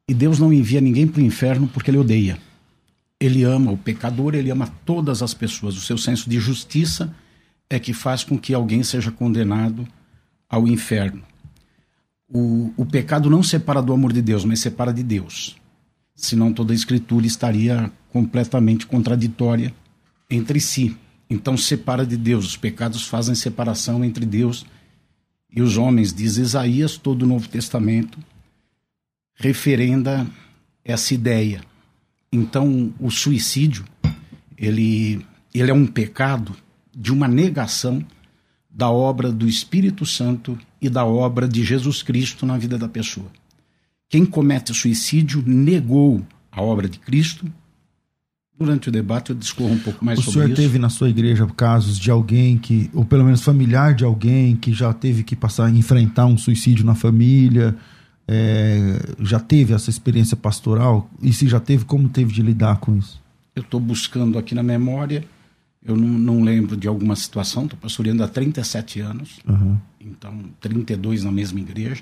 E 0.08 0.14
Deus 0.14 0.40
não 0.40 0.54
envia 0.54 0.80
ninguém 0.80 1.06
para 1.06 1.22
o 1.22 1.26
inferno 1.26 1.68
porque 1.68 1.92
ele 1.92 1.98
odeia. 1.98 2.38
Ele 3.20 3.44
ama 3.44 3.72
o 3.72 3.78
pecador, 3.78 4.36
ele 4.36 4.50
ama 4.50 4.72
todas 4.86 5.22
as 5.22 5.34
pessoas. 5.34 5.76
O 5.76 5.82
seu 5.82 5.98
senso 5.98 6.30
de 6.30 6.40
justiça 6.40 7.14
é 7.70 7.78
que 7.78 7.92
faz 7.92 8.24
com 8.24 8.38
que 8.38 8.54
alguém 8.54 8.84
seja 8.84 9.12
condenado 9.12 9.86
ao 10.50 10.66
inferno. 10.66 11.24
O, 12.30 12.74
o 12.78 12.86
pecado 12.86 13.30
não 13.30 13.44
separa 13.44 13.82
do 13.82 13.92
amor 13.92 14.14
de 14.14 14.22
Deus, 14.22 14.46
mas 14.46 14.62
separa 14.62 14.94
de 14.94 15.04
Deus. 15.04 15.58
Senão 16.16 16.54
toda 16.54 16.72
a 16.72 16.76
escritura 16.76 17.26
estaria 17.26 17.92
completamente 18.10 18.86
contraditória 18.86 19.74
entre 20.30 20.60
si. 20.60 20.96
Então 21.30 21.58
separa 21.58 22.06
de 22.06 22.18
Deus. 22.18 22.46
Os 22.46 22.58
pecados 22.58 23.08
fazem 23.08 23.36
separação 23.36 24.04
entre 24.04 24.26
Deus 24.26 24.66
e 25.50 25.62
os 25.62 25.78
homens, 25.78 26.14
diz 26.14 26.38
Isaías, 26.38 26.98
todo 26.98 27.24
o 27.24 27.28
Novo 27.28 27.48
Testamento, 27.48 28.20
referenda 29.36 30.28
essa 30.84 31.14
ideia. 31.14 31.62
Então 32.32 32.94
o 33.00 33.10
suicídio, 33.10 33.86
ele, 34.58 35.26
ele 35.54 35.72
é 35.72 35.74
um 35.74 35.88
pecado 35.88 36.56
de 36.94 37.12
uma 37.14 37.28
negação 37.28 38.06
da 38.70 38.90
obra 38.90 39.32
do 39.32 39.48
Espírito 39.48 40.06
Santo 40.06 40.60
e 40.82 40.90
da 40.90 41.06
obra 41.06 41.48
de 41.48 41.64
Jesus 41.64 42.04
Cristo 42.04 42.46
na 42.46 42.58
vida 42.58 42.78
da 42.78 42.90
pessoa. 42.90 43.32
Quem 44.10 44.26
comete 44.26 44.74
suicídio 44.74 45.42
negou 45.48 46.22
a 46.52 46.62
obra 46.62 46.90
de 46.90 47.00
Cristo. 47.00 47.52
Durante 48.58 48.90
o 48.90 48.92
debate 48.92 49.32
eu 49.32 49.36
discorro 49.36 49.74
um 49.74 49.80
pouco 49.80 50.04
mais 50.04 50.20
o 50.20 50.22
sobre 50.22 50.40
isso. 50.40 50.54
O 50.54 50.56
senhor 50.56 50.56
teve 50.56 50.80
na 50.80 50.90
sua 50.90 51.10
igreja 51.10 51.46
casos 51.48 52.00
de 52.00 52.10
alguém 52.10 52.58
que, 52.58 52.90
ou 52.94 53.04
pelo 53.04 53.24
menos 53.24 53.42
familiar 53.42 53.94
de 53.94 54.04
alguém 54.06 54.56
que 54.56 54.74
já 54.74 54.94
teve 54.94 55.24
que 55.24 55.36
passar 55.36 55.70
enfrentar 55.70 56.26
um 56.26 56.38
suicídio 56.38 56.86
na 56.86 56.96
família? 56.96 57.76
É, 58.28 59.14
já 59.20 59.40
teve 59.40 59.74
essa 59.74 59.90
experiência 59.90 60.38
pastoral? 60.38 61.10
E 61.22 61.34
se 61.34 61.48
já 61.48 61.60
teve, 61.60 61.86
como 61.86 62.08
teve 62.08 62.32
de 62.34 62.42
lidar 62.42 62.78
com 62.78 62.98
isso? 62.98 63.22
Eu 63.56 63.62
estou 63.62 63.80
buscando 63.80 64.38
aqui 64.38 64.56
na 64.56 64.64
memória 64.64 65.24
eu 65.86 65.96
não, 65.96 66.08
não 66.08 66.42
lembro 66.42 66.76
de 66.76 66.88
alguma 66.88 67.16
situação, 67.16 67.66
estou 67.66 67.78
pastoreando 67.78 68.24
há 68.24 68.28
37 68.28 69.02
anos, 69.02 69.40
uhum. 69.48 69.78
então 70.02 70.44
32 70.60 71.24
na 71.24 71.32
mesma 71.32 71.60
igreja. 71.60 72.02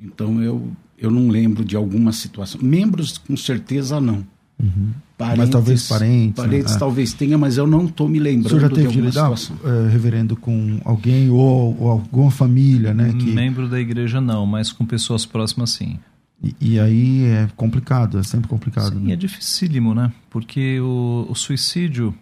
Então 0.00 0.42
eu, 0.42 0.72
eu 0.96 1.10
não 1.10 1.28
lembro 1.28 1.62
de 1.62 1.76
alguma 1.76 2.10
situação. 2.10 2.60
Membros, 2.62 3.18
com 3.18 3.36
certeza, 3.36 4.00
não. 4.00 4.26
Uhum. 4.62 4.90
Parentes, 5.18 5.38
mas 5.38 5.50
talvez 5.50 5.88
parentes. 5.88 6.36
Parentes 6.36 6.72
né? 6.72 6.78
talvez 6.78 7.12
tenha, 7.12 7.36
mas 7.36 7.56
eu 7.56 7.66
não 7.66 7.86
estou 7.86 8.08
me 8.08 8.18
lembrando 8.18 8.60
já 8.60 8.68
teve 8.68 8.82
de 8.82 8.86
alguma 8.86 9.06
lidar, 9.06 9.36
situação. 9.36 9.56
É, 9.64 9.88
reverendo, 9.88 10.36
com 10.36 10.80
alguém 10.84 11.28
ou, 11.30 11.76
ou, 11.80 11.88
alguma 11.88 12.30
família, 12.30 12.94
né? 12.94 13.12
Que... 13.12 13.32
Membro 13.32 13.68
da 13.68 13.80
igreja 13.80 14.20
não, 14.20 14.46
mas 14.46 14.72
com 14.72 14.86
pessoas 14.86 15.26
próximas 15.26 15.70
sim. 15.70 15.98
E, 16.42 16.54
e 16.60 16.80
aí 16.80 17.24
é 17.24 17.48
complicado, 17.56 18.18
é 18.18 18.22
sempre 18.22 18.48
complicado. 18.48 18.94
Sim, 18.94 19.06
né? 19.06 19.12
é 19.12 19.16
dificílimo, 19.16 19.94
né? 19.94 20.12
Porque 20.30 20.80
o, 20.80 21.26
o 21.28 21.34
suicídio 21.34 22.14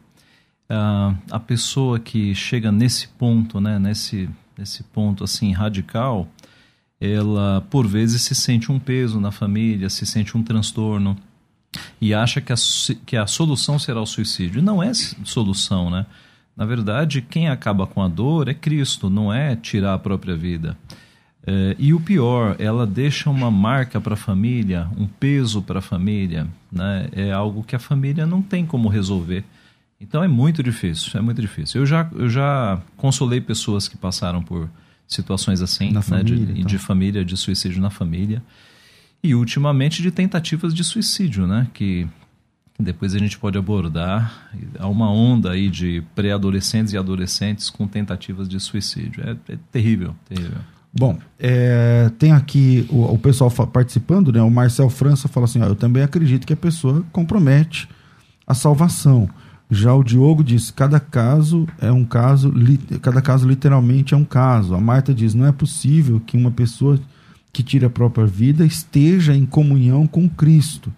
uh, 0.70 1.16
a 1.30 1.40
pessoa 1.40 1.98
que 1.98 2.34
chega 2.34 2.70
nesse 2.70 3.08
ponto, 3.08 3.60
né, 3.60 3.78
nesse, 3.78 4.28
nesse 4.56 4.82
ponto 4.84 5.24
assim 5.24 5.52
radical, 5.52 6.28
ela 7.00 7.66
por 7.70 7.86
vezes 7.86 8.22
se 8.22 8.34
sente 8.34 8.70
um 8.70 8.78
peso 8.78 9.20
na 9.20 9.32
família, 9.32 9.90
se 9.90 10.06
sente 10.06 10.36
um 10.36 10.42
transtorno 10.42 11.16
e 12.00 12.14
acha 12.14 12.40
que 12.40 12.52
a, 12.52 12.56
que 13.06 13.16
a 13.16 13.26
solução 13.26 13.78
será 13.78 14.00
o 14.00 14.06
suicídio. 14.06 14.62
Não 14.62 14.82
é 14.82 14.92
solução, 14.94 15.90
né? 15.90 16.06
Na 16.56 16.66
verdade, 16.66 17.22
quem 17.22 17.48
acaba 17.48 17.86
com 17.86 18.02
a 18.02 18.08
dor 18.08 18.48
é 18.48 18.54
Cristo, 18.54 19.08
não 19.08 19.32
é 19.32 19.56
tirar 19.56 19.94
a 19.94 19.98
própria 19.98 20.36
vida. 20.36 20.76
É, 21.46 21.74
e 21.78 21.94
o 21.94 22.00
pior, 22.00 22.54
ela 22.58 22.86
deixa 22.86 23.30
uma 23.30 23.50
marca 23.50 24.00
para 24.00 24.14
a 24.14 24.16
família, 24.16 24.88
um 24.96 25.06
peso 25.06 25.62
para 25.62 25.78
a 25.78 25.82
família, 25.82 26.46
né? 26.70 27.08
É 27.12 27.32
algo 27.32 27.62
que 27.62 27.74
a 27.74 27.78
família 27.78 28.26
não 28.26 28.42
tem 28.42 28.66
como 28.66 28.88
resolver. 28.88 29.44
Então 30.00 30.22
é 30.22 30.28
muito 30.28 30.62
difícil, 30.62 31.18
é 31.18 31.22
muito 31.22 31.40
difícil. 31.40 31.80
Eu 31.80 31.86
já, 31.86 32.08
eu 32.14 32.28
já 32.28 32.80
consolei 32.96 33.40
pessoas 33.40 33.88
que 33.88 33.96
passaram 33.96 34.42
por 34.42 34.68
situações 35.06 35.60
assim, 35.60 35.92
né, 35.92 36.02
família, 36.02 36.46
de, 36.46 36.52
então. 36.52 36.64
de 36.64 36.78
família, 36.78 37.24
de 37.24 37.36
suicídio 37.36 37.80
na 37.80 37.90
família. 37.90 38.42
E 39.22 39.34
ultimamente 39.34 40.02
de 40.02 40.10
tentativas 40.10 40.72
de 40.72 40.82
suicídio, 40.82 41.46
né? 41.46 41.66
Que 41.74 42.08
depois 42.78 43.14
a 43.14 43.18
gente 43.18 43.38
pode 43.38 43.58
abordar. 43.58 44.48
Há 44.78 44.88
uma 44.88 45.10
onda 45.10 45.50
aí 45.50 45.68
de 45.68 46.02
pré-adolescentes 46.14 46.92
e 46.92 46.96
adolescentes 46.96 47.68
com 47.68 47.86
tentativas 47.86 48.48
de 48.48 48.58
suicídio. 48.58 49.22
É, 49.22 49.52
é 49.52 49.58
terrível, 49.70 50.14
terrível. 50.26 50.58
Bom, 50.92 51.18
é, 51.38 52.10
tem 52.18 52.32
aqui 52.32 52.86
o, 52.88 53.14
o 53.14 53.18
pessoal 53.18 53.50
participando, 53.50 54.32
né? 54.32 54.42
O 54.42 54.50
Marcel 54.50 54.90
França 54.90 55.28
fala 55.28 55.44
assim: 55.44 55.60
ó, 55.60 55.66
eu 55.66 55.76
também 55.76 56.02
acredito 56.02 56.46
que 56.46 56.52
a 56.52 56.56
pessoa 56.56 57.04
compromete 57.12 57.88
a 58.46 58.54
salvação. 58.54 59.28
Já 59.70 59.94
o 59.94 60.02
Diogo 60.02 60.42
diz: 60.42 60.70
cada 60.70 60.98
caso 60.98 61.68
é 61.80 61.92
um 61.92 62.04
caso, 62.04 62.52
cada 63.00 63.22
caso 63.22 63.46
literalmente 63.46 64.14
é 64.14 64.16
um 64.16 64.24
caso. 64.24 64.74
A 64.74 64.80
Marta 64.80 65.14
diz: 65.14 65.32
não 65.32 65.46
é 65.46 65.52
possível 65.52 66.20
que 66.20 66.36
uma 66.36 66.50
pessoa 66.50 66.98
que 67.52 67.62
tire 67.62 67.84
a 67.84 67.90
própria 67.90 68.26
vida 68.26 68.64
esteja 68.64 69.34
em 69.34 69.44
comunhão 69.44 70.06
com 70.06 70.28
Cristo. 70.28 70.92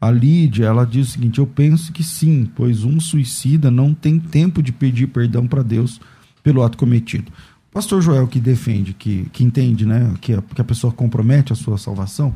A 0.00 0.10
Lídia, 0.10 0.64
ela 0.64 0.86
diz 0.86 1.08
o 1.08 1.10
seguinte: 1.12 1.38
eu 1.38 1.46
penso 1.46 1.92
que 1.92 2.02
sim, 2.02 2.50
pois 2.56 2.84
um 2.84 2.98
suicida 2.98 3.70
não 3.70 3.92
tem 3.92 4.18
tempo 4.18 4.62
de 4.62 4.72
pedir 4.72 5.08
perdão 5.08 5.46
para 5.46 5.62
Deus 5.62 6.00
pelo 6.42 6.62
ato 6.62 6.78
cometido. 6.78 7.30
Pastor 7.70 8.02
Joel 8.02 8.26
que 8.26 8.40
defende, 8.40 8.94
que, 8.94 9.28
que 9.32 9.44
entende, 9.44 9.86
né, 9.86 10.12
que 10.20 10.32
a, 10.32 10.42
que 10.42 10.60
a 10.60 10.64
pessoa 10.64 10.92
compromete 10.92 11.52
a 11.52 11.56
sua 11.56 11.76
salvação. 11.76 12.34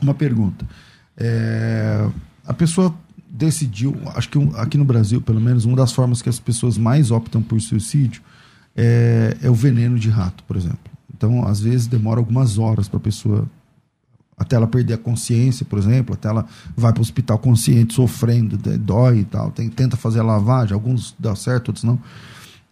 Uma 0.00 0.14
pergunta: 0.14 0.68
é, 1.16 2.08
a 2.46 2.52
pessoa 2.52 2.94
decidiu, 3.26 3.96
acho 4.14 4.28
que 4.28 4.36
um, 4.36 4.54
aqui 4.56 4.76
no 4.76 4.84
Brasil, 4.84 5.20
pelo 5.22 5.40
menos, 5.40 5.64
uma 5.64 5.76
das 5.76 5.92
formas 5.92 6.20
que 6.20 6.28
as 6.28 6.38
pessoas 6.38 6.76
mais 6.76 7.10
optam 7.10 7.42
por 7.42 7.58
suicídio 7.60 8.22
é, 8.76 9.36
é 9.40 9.50
o 9.50 9.54
veneno 9.54 9.98
de 9.98 10.10
rato, 10.10 10.44
por 10.44 10.56
exemplo. 10.56 10.91
Então, 11.22 11.46
às 11.46 11.60
vezes, 11.60 11.86
demora 11.86 12.18
algumas 12.18 12.58
horas 12.58 12.88
para 12.88 12.96
a 12.96 13.00
pessoa 13.00 13.46
até 14.36 14.56
ela 14.56 14.66
perder 14.66 14.94
a 14.94 14.98
consciência, 14.98 15.64
por 15.64 15.78
exemplo, 15.78 16.14
até 16.14 16.28
ela 16.28 16.44
vai 16.76 16.92
para 16.92 16.98
o 16.98 17.02
hospital 17.02 17.38
consciente, 17.38 17.94
sofrendo, 17.94 18.56
dói 18.56 19.20
e 19.20 19.24
tal, 19.24 19.52
tem, 19.52 19.68
tenta 19.68 19.96
fazer 19.96 20.18
a 20.18 20.24
lavagem, 20.24 20.74
alguns 20.74 21.14
dá 21.16 21.36
certo, 21.36 21.68
outros 21.68 21.84
não. 21.84 21.96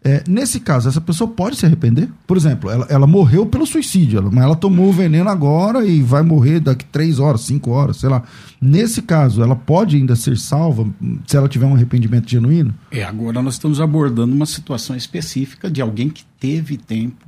É, 0.02 0.24
nesse 0.26 0.58
caso, 0.58 0.88
essa 0.88 1.00
pessoa 1.00 1.30
pode 1.30 1.56
se 1.56 1.66
arrepender? 1.66 2.08
Por 2.26 2.36
exemplo, 2.36 2.70
ela, 2.70 2.86
ela 2.88 3.06
morreu 3.06 3.46
pelo 3.46 3.64
suicídio, 3.64 4.18
ela, 4.18 4.30
mas 4.32 4.42
ela 4.42 4.56
tomou 4.56 4.88
o 4.88 4.92
veneno 4.92 5.28
agora 5.28 5.84
e 5.84 6.02
vai 6.02 6.22
morrer 6.22 6.58
daqui 6.58 6.86
três 6.86 7.20
horas, 7.20 7.42
cinco 7.42 7.70
horas, 7.70 7.98
sei 7.98 8.08
lá. 8.08 8.24
Nesse 8.60 9.00
caso, 9.00 9.42
ela 9.42 9.54
pode 9.54 9.96
ainda 9.96 10.16
ser 10.16 10.36
salva 10.38 10.88
se 11.24 11.36
ela 11.36 11.48
tiver 11.48 11.66
um 11.66 11.74
arrependimento 11.74 12.28
genuíno? 12.28 12.74
É, 12.90 13.04
agora 13.04 13.40
nós 13.42 13.54
estamos 13.54 13.80
abordando 13.80 14.34
uma 14.34 14.46
situação 14.46 14.96
específica 14.96 15.70
de 15.70 15.80
alguém 15.80 16.08
que 16.08 16.24
teve 16.40 16.76
tempo 16.78 17.24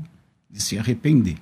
de 0.53 0.63
se 0.63 0.79
arrepender. 0.79 1.37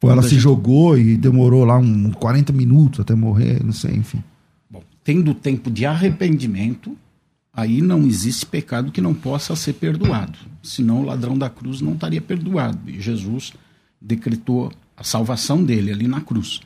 Ou 0.00 0.10
ela 0.10 0.22
se 0.22 0.30
gente... 0.30 0.40
jogou 0.40 0.96
e 0.96 1.16
demorou 1.16 1.64
lá 1.64 1.78
um 1.78 2.10
40 2.12 2.52
minutos 2.52 3.00
até 3.00 3.14
morrer, 3.14 3.62
não 3.64 3.72
sei, 3.72 3.94
enfim. 3.94 4.22
Bom, 4.70 4.82
tendo 5.04 5.34
tempo 5.34 5.70
de 5.70 5.84
arrependimento, 5.84 6.96
aí 7.52 7.82
não 7.82 8.06
existe 8.06 8.46
pecado 8.46 8.92
que 8.92 9.00
não 9.00 9.14
possa 9.14 9.54
ser 9.54 9.74
perdoado. 9.74 10.38
Senão 10.62 11.02
o 11.02 11.04
ladrão 11.04 11.36
da 11.36 11.50
cruz 11.50 11.80
não 11.80 11.94
estaria 11.94 12.20
perdoado. 12.20 12.88
E 12.88 13.00
Jesus 13.00 13.52
decretou 14.00 14.72
a 14.96 15.04
salvação 15.04 15.62
dele 15.62 15.92
ali 15.92 16.08
na 16.08 16.20
cruz. 16.20 16.60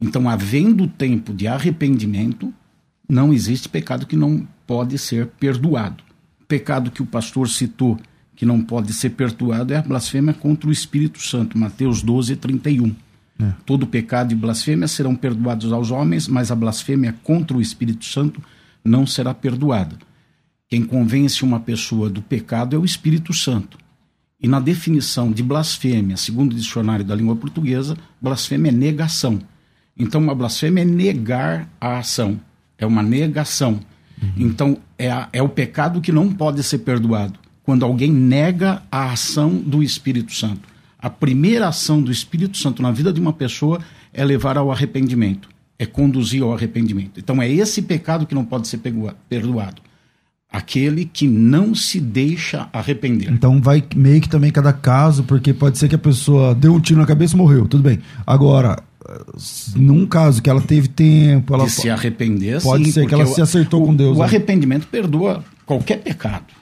Então, 0.00 0.28
havendo 0.28 0.86
tempo 0.86 1.32
de 1.32 1.48
arrependimento, 1.48 2.52
não 3.08 3.32
existe 3.32 3.68
pecado 3.68 4.06
que 4.06 4.16
não 4.16 4.46
pode 4.66 4.96
ser 4.98 5.26
perdoado. 5.26 6.04
O 6.40 6.44
pecado 6.44 6.90
que 6.90 7.02
o 7.02 7.06
pastor 7.06 7.48
citou 7.48 7.98
que 8.38 8.46
não 8.46 8.62
pode 8.62 8.92
ser 8.92 9.10
perdoado 9.10 9.74
é 9.74 9.78
a 9.78 9.82
blasfêmia 9.82 10.32
contra 10.32 10.68
o 10.68 10.72
Espírito 10.72 11.20
Santo, 11.20 11.58
Mateus 11.58 12.02
12, 12.02 12.36
31. 12.36 12.94
É. 13.36 13.52
Todo 13.66 13.84
pecado 13.84 14.30
e 14.30 14.36
blasfêmia 14.36 14.86
serão 14.86 15.16
perdoados 15.16 15.72
aos 15.72 15.90
homens, 15.90 16.28
mas 16.28 16.52
a 16.52 16.54
blasfêmia 16.54 17.16
contra 17.24 17.56
o 17.56 17.60
Espírito 17.60 18.04
Santo 18.04 18.40
não 18.84 19.04
será 19.04 19.34
perdoada. 19.34 19.96
Quem 20.68 20.84
convence 20.84 21.42
uma 21.42 21.58
pessoa 21.58 22.08
do 22.08 22.22
pecado 22.22 22.76
é 22.76 22.78
o 22.78 22.84
Espírito 22.84 23.34
Santo. 23.34 23.76
E 24.40 24.46
na 24.46 24.60
definição 24.60 25.32
de 25.32 25.42
blasfêmia, 25.42 26.16
segundo 26.16 26.52
o 26.52 26.56
dicionário 26.56 27.04
da 27.04 27.16
língua 27.16 27.34
portuguesa, 27.34 27.96
blasfêmia 28.22 28.70
é 28.70 28.72
negação. 28.72 29.40
Então, 29.96 30.20
uma 30.20 30.34
blasfêmia 30.36 30.82
é 30.82 30.84
negar 30.84 31.68
a 31.80 31.98
ação, 31.98 32.40
é 32.78 32.86
uma 32.86 33.02
negação. 33.02 33.80
Uhum. 34.22 34.32
Então, 34.36 34.78
é, 34.96 35.10
a, 35.10 35.28
é 35.32 35.42
o 35.42 35.48
pecado 35.48 36.00
que 36.00 36.12
não 36.12 36.32
pode 36.32 36.62
ser 36.62 36.78
perdoado, 36.78 37.36
quando 37.68 37.84
alguém 37.84 38.10
nega 38.10 38.80
a 38.90 39.12
ação 39.12 39.50
do 39.56 39.82
Espírito 39.82 40.32
Santo. 40.32 40.66
A 40.98 41.10
primeira 41.10 41.68
ação 41.68 42.00
do 42.00 42.10
Espírito 42.10 42.56
Santo 42.56 42.80
na 42.80 42.90
vida 42.90 43.12
de 43.12 43.20
uma 43.20 43.30
pessoa 43.30 43.78
é 44.10 44.24
levar 44.24 44.56
ao 44.56 44.72
arrependimento, 44.72 45.50
é 45.78 45.84
conduzir 45.84 46.42
ao 46.42 46.54
arrependimento. 46.54 47.20
Então, 47.20 47.42
é 47.42 47.52
esse 47.52 47.82
pecado 47.82 48.24
que 48.24 48.34
não 48.34 48.42
pode 48.42 48.68
ser 48.68 48.80
perdoado 49.28 49.82
aquele 50.50 51.04
que 51.04 51.28
não 51.28 51.74
se 51.74 52.00
deixa 52.00 52.70
arrepender. 52.72 53.30
Então 53.30 53.60
vai 53.60 53.84
meio 53.94 54.22
que 54.22 54.30
também 54.30 54.50
cada 54.50 54.72
caso, 54.72 55.22
porque 55.24 55.52
pode 55.52 55.76
ser 55.76 55.90
que 55.90 55.94
a 55.94 55.98
pessoa 55.98 56.54
deu 56.54 56.72
um 56.72 56.80
tiro 56.80 56.98
na 56.98 57.06
cabeça 57.06 57.34
e 57.34 57.36
morreu, 57.36 57.68
tudo 57.68 57.82
bem. 57.82 57.98
Agora, 58.26 58.82
num 59.76 60.06
caso 60.06 60.40
que 60.40 60.48
ela 60.48 60.62
teve 60.62 60.88
tempo, 60.88 61.52
ela 61.52 61.66
de 61.66 61.72
se 61.72 61.90
arrepender, 61.90 62.62
pode 62.62 62.86
sim, 62.86 62.92
ser 62.92 63.06
que 63.06 63.12
ela 63.12 63.24
o, 63.24 63.26
se 63.26 63.42
acertou 63.42 63.82
o, 63.82 63.86
com 63.88 63.94
Deus. 63.94 64.16
O 64.16 64.20
né? 64.20 64.24
arrependimento 64.24 64.86
perdoa 64.86 65.44
qualquer 65.66 65.98
pecado. 65.98 66.57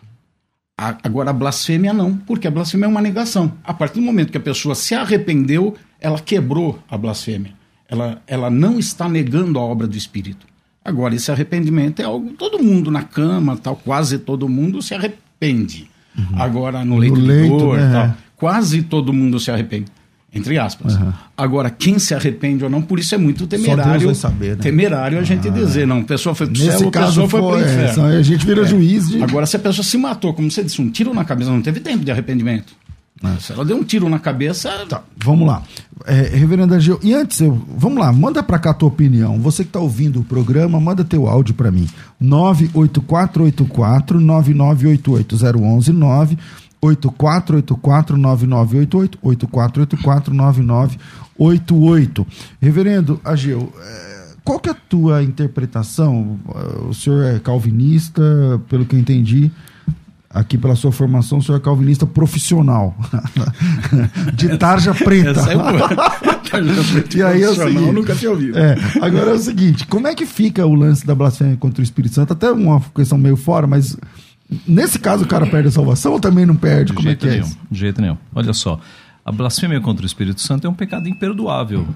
Agora, 0.77 1.31
a 1.31 1.33
blasfêmia 1.33 1.93
não, 1.93 2.17
porque 2.17 2.47
a 2.47 2.51
blasfêmia 2.51 2.87
é 2.87 2.89
uma 2.89 3.01
negação. 3.01 3.53
A 3.65 3.73
partir 3.73 4.01
do 4.01 4.07
momento 4.07 4.31
que 4.31 4.37
a 4.37 4.41
pessoa 4.41 4.75
se 4.75 4.95
arrependeu, 4.95 5.75
ela 6.01 6.19
quebrou 6.19 6.79
a 6.89 6.99
blasfêmia. 6.99 7.55
Ela, 7.89 8.23
ela 8.27 8.51
não 8.51 8.79
está 8.79 9.09
negando 9.09 9.59
a 9.59 9.63
obra 9.63 9.87
do 9.87 9.97
Espírito. 9.97 10.47
Agora, 10.85 11.15
esse 11.15 11.31
arrependimento 11.31 12.01
é 12.01 12.05
algo. 12.05 12.31
Todo 12.35 12.63
mundo 12.63 12.91
na 12.91 13.03
cama, 13.03 13.57
tal, 13.57 13.77
quase 13.77 14.19
todo 14.19 14.49
mundo 14.49 14.83
se 14.83 14.95
arrepende. 14.95 15.91
Uhum. 16.17 16.41
Agora, 16.41 16.85
no 16.85 16.97
leito, 16.97 17.17
no 17.17 17.27
leito 17.27 17.43
de 17.43 17.59
dor, 17.59 17.79
né? 17.79 17.93
tal, 17.93 18.17
quase 18.37 18.83
todo 18.83 19.13
mundo 19.13 19.41
se 19.41 19.51
arrepende 19.51 19.96
entre 20.37 20.59
aspas. 20.59 20.95
Uhum. 20.95 21.13
Agora, 21.37 21.71
quem 21.71 21.99
se 21.99 22.15
arrepende 22.15 22.65
ou 22.65 22.71
não, 22.71 22.83
por 22.83 22.99
isso 22.99 23.15
é 23.15 23.19
muito 23.19 23.47
temerário. 23.47 24.15
Saber, 24.15 24.57
né? 24.57 24.63
Temerário 24.63 25.19
a 25.19 25.23
gente 25.23 25.49
ah, 25.49 25.51
dizer, 25.51 25.87
não, 25.87 26.01
a 26.01 26.05
pessoa 26.05 26.35
foi 26.35 26.47
pro 26.47 26.57
céu, 26.57 26.89
a 26.89 26.91
pessoa 26.91 27.29
foi, 27.29 27.41
pro 27.41 27.61
inferno. 27.61 28.11
É, 28.11 28.19
a 28.19 28.23
gente 28.23 28.47
vira 28.47 28.63
é. 28.63 28.65
juiz 28.65 29.09
de... 29.09 29.23
Agora, 29.23 29.47
se 29.47 29.57
a 29.57 29.59
pessoa 29.59 29.85
se 29.85 29.97
matou, 29.97 30.33
como 30.35 30.51
você 30.51 30.63
disse, 30.63 30.81
um 30.81 30.91
tiro 30.91 31.13
na 31.13 31.25
cabeça, 31.25 31.51
não 31.51 31.63
teve 31.63 31.81
tempo 31.81 32.05
de 32.05 32.11
arrependimento. 32.11 32.75
É. 33.25 33.41
Se 33.41 33.53
ela 33.53 33.65
deu 33.65 33.79
um 33.79 33.85
tiro 33.85 34.09
na 34.09 34.19
cabeça. 34.19 34.71
Tá, 34.89 35.03
vamos 35.17 35.47
lá. 35.47 35.63
É, 36.05 36.37
Reverendo 36.37 36.75
Angel, 36.75 37.01
e 37.03 37.15
antes, 37.15 37.41
eu, 37.41 37.59
vamos 37.77 37.99
lá, 37.99 38.13
manda 38.13 38.43
para 38.43 38.59
cá 38.59 38.71
a 38.71 38.75
tua 38.75 38.89
opinião. 38.89 39.41
Você 39.41 39.65
que 39.65 39.71
está 39.71 39.81
ouvindo 39.81 40.21
o 40.21 40.25
programa, 40.25 40.79
manda 40.79 41.03
teu 41.03 41.27
áudio 41.27 41.55
para 41.55 41.71
mim. 41.71 41.89
98484 42.21 44.21
9988 44.21 45.59
011 45.59 45.93
9 45.93 46.39
8484-9988, 46.83 49.19
8484-9988. 51.39 52.27
Reverendo 52.61 53.19
Ageu, 53.25 53.73
é, 53.81 54.27
qual 54.45 54.61
que 54.61 54.69
é 54.69 54.73
a 54.73 54.77
tua 54.77 55.23
interpretação? 55.23 56.39
O 56.89 56.95
senhor 56.95 57.25
é 57.25 57.39
calvinista, 57.41 58.23
pelo 58.69 58.85
que 58.85 58.95
eu 58.95 59.01
entendi, 59.01 59.51
aqui 60.31 60.57
pela 60.59 60.77
sua 60.77 60.93
formação, 60.93 61.39
o 61.39 61.43
senhor 61.43 61.57
é 61.59 61.61
calvinista 61.61 62.07
profissional, 62.07 62.95
de 64.35 64.59
tarja 64.59 64.95
preta. 64.95 65.31
Essa 65.31 65.53
é 65.53 65.57
tarja 66.49 66.85
preta 66.93 67.17
e 67.17 67.23
aí 67.23 67.43
é 67.43 67.49
o 67.49 67.55
seguinte, 67.55 67.93
nunca 67.93 68.15
tinha 68.15 68.31
ouvido. 68.31 68.59
É, 68.59 68.77
agora 69.01 69.31
é 69.31 69.35
o 69.35 69.39
seguinte, 69.39 69.87
como 69.87 70.07
é 70.07 70.15
que 70.15 70.27
fica 70.27 70.67
o 70.67 70.75
lance 70.75 71.07
da 71.07 71.15
blasfêmia 71.15 71.57
contra 71.57 71.81
o 71.81 71.83
Espírito 71.83 72.15
Santo? 72.15 72.35
Até 72.35 72.53
uma 72.53 72.79
questão 72.95 73.17
meio 73.17 73.37
fora, 73.37 73.67
mas 73.67 73.97
Nesse 74.67 74.99
caso, 74.99 75.25
o 75.25 75.29
cara 75.29 75.47
perde 75.47 75.69
a 75.69 75.71
salvação 75.73 76.13
ou 76.13 76.21
também 76.21 76.47
não 76.47 76.57
perde? 76.57 76.91
De 76.91 76.95
Como 76.95 77.09
jeito 77.09 77.27
é 77.27 77.29
que 77.29 77.35
é 77.35 77.41
nenhum, 77.41 77.53
é 77.53 77.67
De 77.71 77.79
jeito 77.79 78.01
nenhum. 78.01 78.19
Olha 78.35 78.53
só, 78.53 78.81
a 79.25 79.33
blasfêmia 79.33 79.81
contra 79.81 80.05
o 80.05 80.07
Espírito 80.07 80.41
Santo 80.41 80.67
é 80.67 80.71
um 80.71 80.75
pecado 80.75 81.09
imperdoável. 81.09 81.87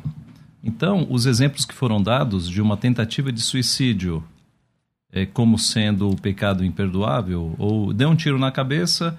Então, 0.62 1.07
os 1.09 1.26
exemplos 1.26 1.64
que 1.64 1.75
foram 1.75 2.02
dados 2.02 2.49
de 2.49 2.61
uma 2.61 2.76
tentativa 2.76 3.33
de 3.33 3.40
suicídio 3.40 4.23
é, 5.12 5.26
como 5.26 5.59
sendo 5.59 6.09
o 6.09 6.16
pecado 6.16 6.64
imperdoável, 6.64 7.54
ou 7.59 7.92
deu 7.92 8.09
um 8.09 8.16
tiro 8.16 8.38
na 8.38 8.50
cabeça, 8.50 9.19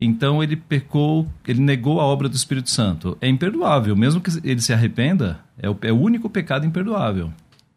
então 0.00 0.42
ele 0.42 0.56
pecou, 0.56 1.28
ele 1.46 1.60
negou 1.60 2.00
a 2.00 2.04
obra 2.04 2.28
do 2.28 2.34
Espírito 2.34 2.70
Santo. 2.70 3.16
É 3.20 3.28
imperdoável, 3.28 3.96
mesmo 3.96 4.20
que 4.20 4.30
ele 4.44 4.60
se 4.60 4.72
arrependa, 4.72 5.40
é 5.58 5.68
o, 5.68 5.76
é 5.82 5.92
o 5.92 6.00
único 6.00 6.30
pecado 6.30 6.66
imperdoável. 6.66 7.32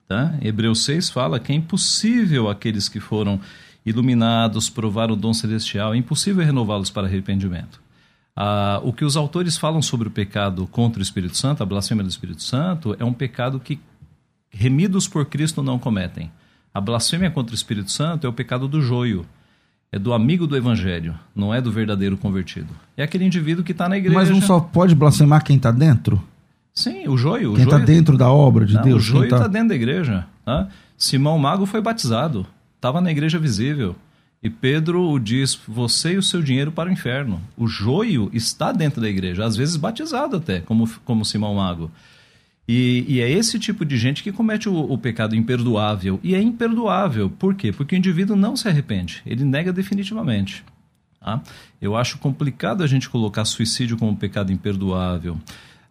Tá? 0.08 0.36
Hebreus 0.42 0.84
6 0.86 1.10
fala 1.10 1.40
que 1.40 1.52
é 1.52 1.56
impossível 1.56 2.50
aqueles 2.50 2.88
que 2.88 3.00
foram 3.00 3.40
iluminados, 3.86 4.70
provaram 4.70 5.14
o 5.14 5.18
dom 5.18 5.34
celestial, 5.34 5.94
é 5.94 5.98
impossível 5.98 6.46
renová-los 6.46 6.90
para 6.90 7.08
arrependimento. 7.08 7.82
Ah, 8.36 8.80
o 8.84 8.92
que 8.92 9.06
os 9.06 9.16
autores 9.16 9.58
falam 9.58 9.82
sobre 9.82 10.08
o 10.08 10.12
pecado 10.12 10.68
contra 10.68 11.00
o 11.00 11.04
Espírito 11.04 11.38
Santo, 11.38 11.62
a 11.62 11.66
blasfêmia 11.66 12.04
do 12.04 12.10
Espírito 12.10 12.42
Santo, 12.42 12.96
é 13.00 13.06
um 13.06 13.14
pecado 13.14 13.60
que 13.60 13.80
remidos 14.50 15.08
por 15.08 15.26
Cristo 15.26 15.62
não 15.62 15.78
cometem. 15.78 16.32
A 16.74 16.82
blasfêmia 16.82 17.30
contra 17.30 17.54
o 17.54 17.56
Espírito 17.56 17.92
Santo 17.92 18.26
é 18.26 18.30
o 18.30 18.34
pecado 18.34 18.68
do 18.68 18.82
joio, 18.82 19.26
é 19.92 20.00
do 20.00 20.14
amigo 20.14 20.48
do 20.48 20.58
Evangelho, 20.58 21.18
não 21.36 21.54
é 21.54 21.62
do 21.62 21.72
verdadeiro 21.72 22.18
convertido. 22.18 22.74
É 22.98 23.04
aquele 23.04 23.26
indivíduo 23.26 23.64
que 23.64 23.74
está 23.74 23.88
na 23.88 23.98
igreja. 23.98 24.16
Mas 24.16 24.30
não 24.30 24.42
só 24.42 24.60
pode 24.60 24.96
blasfemar 24.96 25.44
quem 25.44 25.58
está 25.58 25.70
dentro? 25.70 26.22
Sim, 26.74 27.08
o 27.08 27.16
joio. 27.16 27.54
Quem 27.54 27.66
está 27.66 27.78
dentro 27.78 28.18
da 28.18 28.32
obra 28.32 28.66
de 28.66 28.74
não, 28.74 28.82
Deus. 28.82 29.04
O 29.04 29.06
joio 29.06 29.26
está 29.26 29.42
tá 29.42 29.48
dentro 29.48 29.70
da 29.70 29.76
igreja. 29.76 30.26
Né? 30.48 30.68
Simão 30.98 31.38
Mago 31.38 31.68
foi 31.68 31.80
batizado 31.80 32.48
estava 32.84 33.00
na 33.00 33.10
igreja 33.10 33.40
visível. 33.40 33.96
E 34.42 34.50
Pedro 34.50 35.10
o 35.10 35.18
diz: 35.18 35.58
você 35.66 36.14
e 36.14 36.18
o 36.18 36.22
seu 36.22 36.42
dinheiro 36.42 36.72
para 36.72 36.90
o 36.90 36.92
inferno. 36.92 37.42
O 37.56 37.66
joio 37.66 38.30
está 38.34 38.74
dentro 38.74 39.02
da 39.02 39.10
igreja, 39.10 39.46
às 39.46 39.56
vezes 39.56 39.78
batizado 39.78 40.36
até, 40.36 40.60
como, 40.60 40.90
como 41.06 41.24
Simão 41.24 41.56
Mago. 41.56 41.90
E, 42.68 43.06
e 43.08 43.22
é 43.22 43.30
esse 43.30 43.58
tipo 43.58 43.86
de 43.86 43.98
gente 43.98 44.22
que 44.22 44.32
comete 44.32 44.68
o, 44.70 44.74
o, 44.74 44.98
pecado 44.98 45.36
imperdoável. 45.36 46.20
E 46.24 46.36
é 46.36 46.42
imperdoável. 46.42 47.30
Por 47.30 47.56
quê? 47.56 47.72
Porque 47.72 47.96
o 47.96 47.98
indivíduo 47.98 48.36
não 48.36 48.56
se 48.56 48.68
arrepende, 48.68 49.22
ele 49.26 49.44
nega 49.44 49.72
definitivamente. 49.72 50.64
Tá? 51.20 51.42
Eu 51.82 51.96
acho 51.96 52.18
complicado 52.18 52.84
a 52.84 52.88
gente 52.88 53.10
colocar 53.10 53.46
suicídio 53.46 53.98
como 53.98 54.12
um 54.12 54.16
pecado 54.16 54.52
imperdoável. 54.52 55.38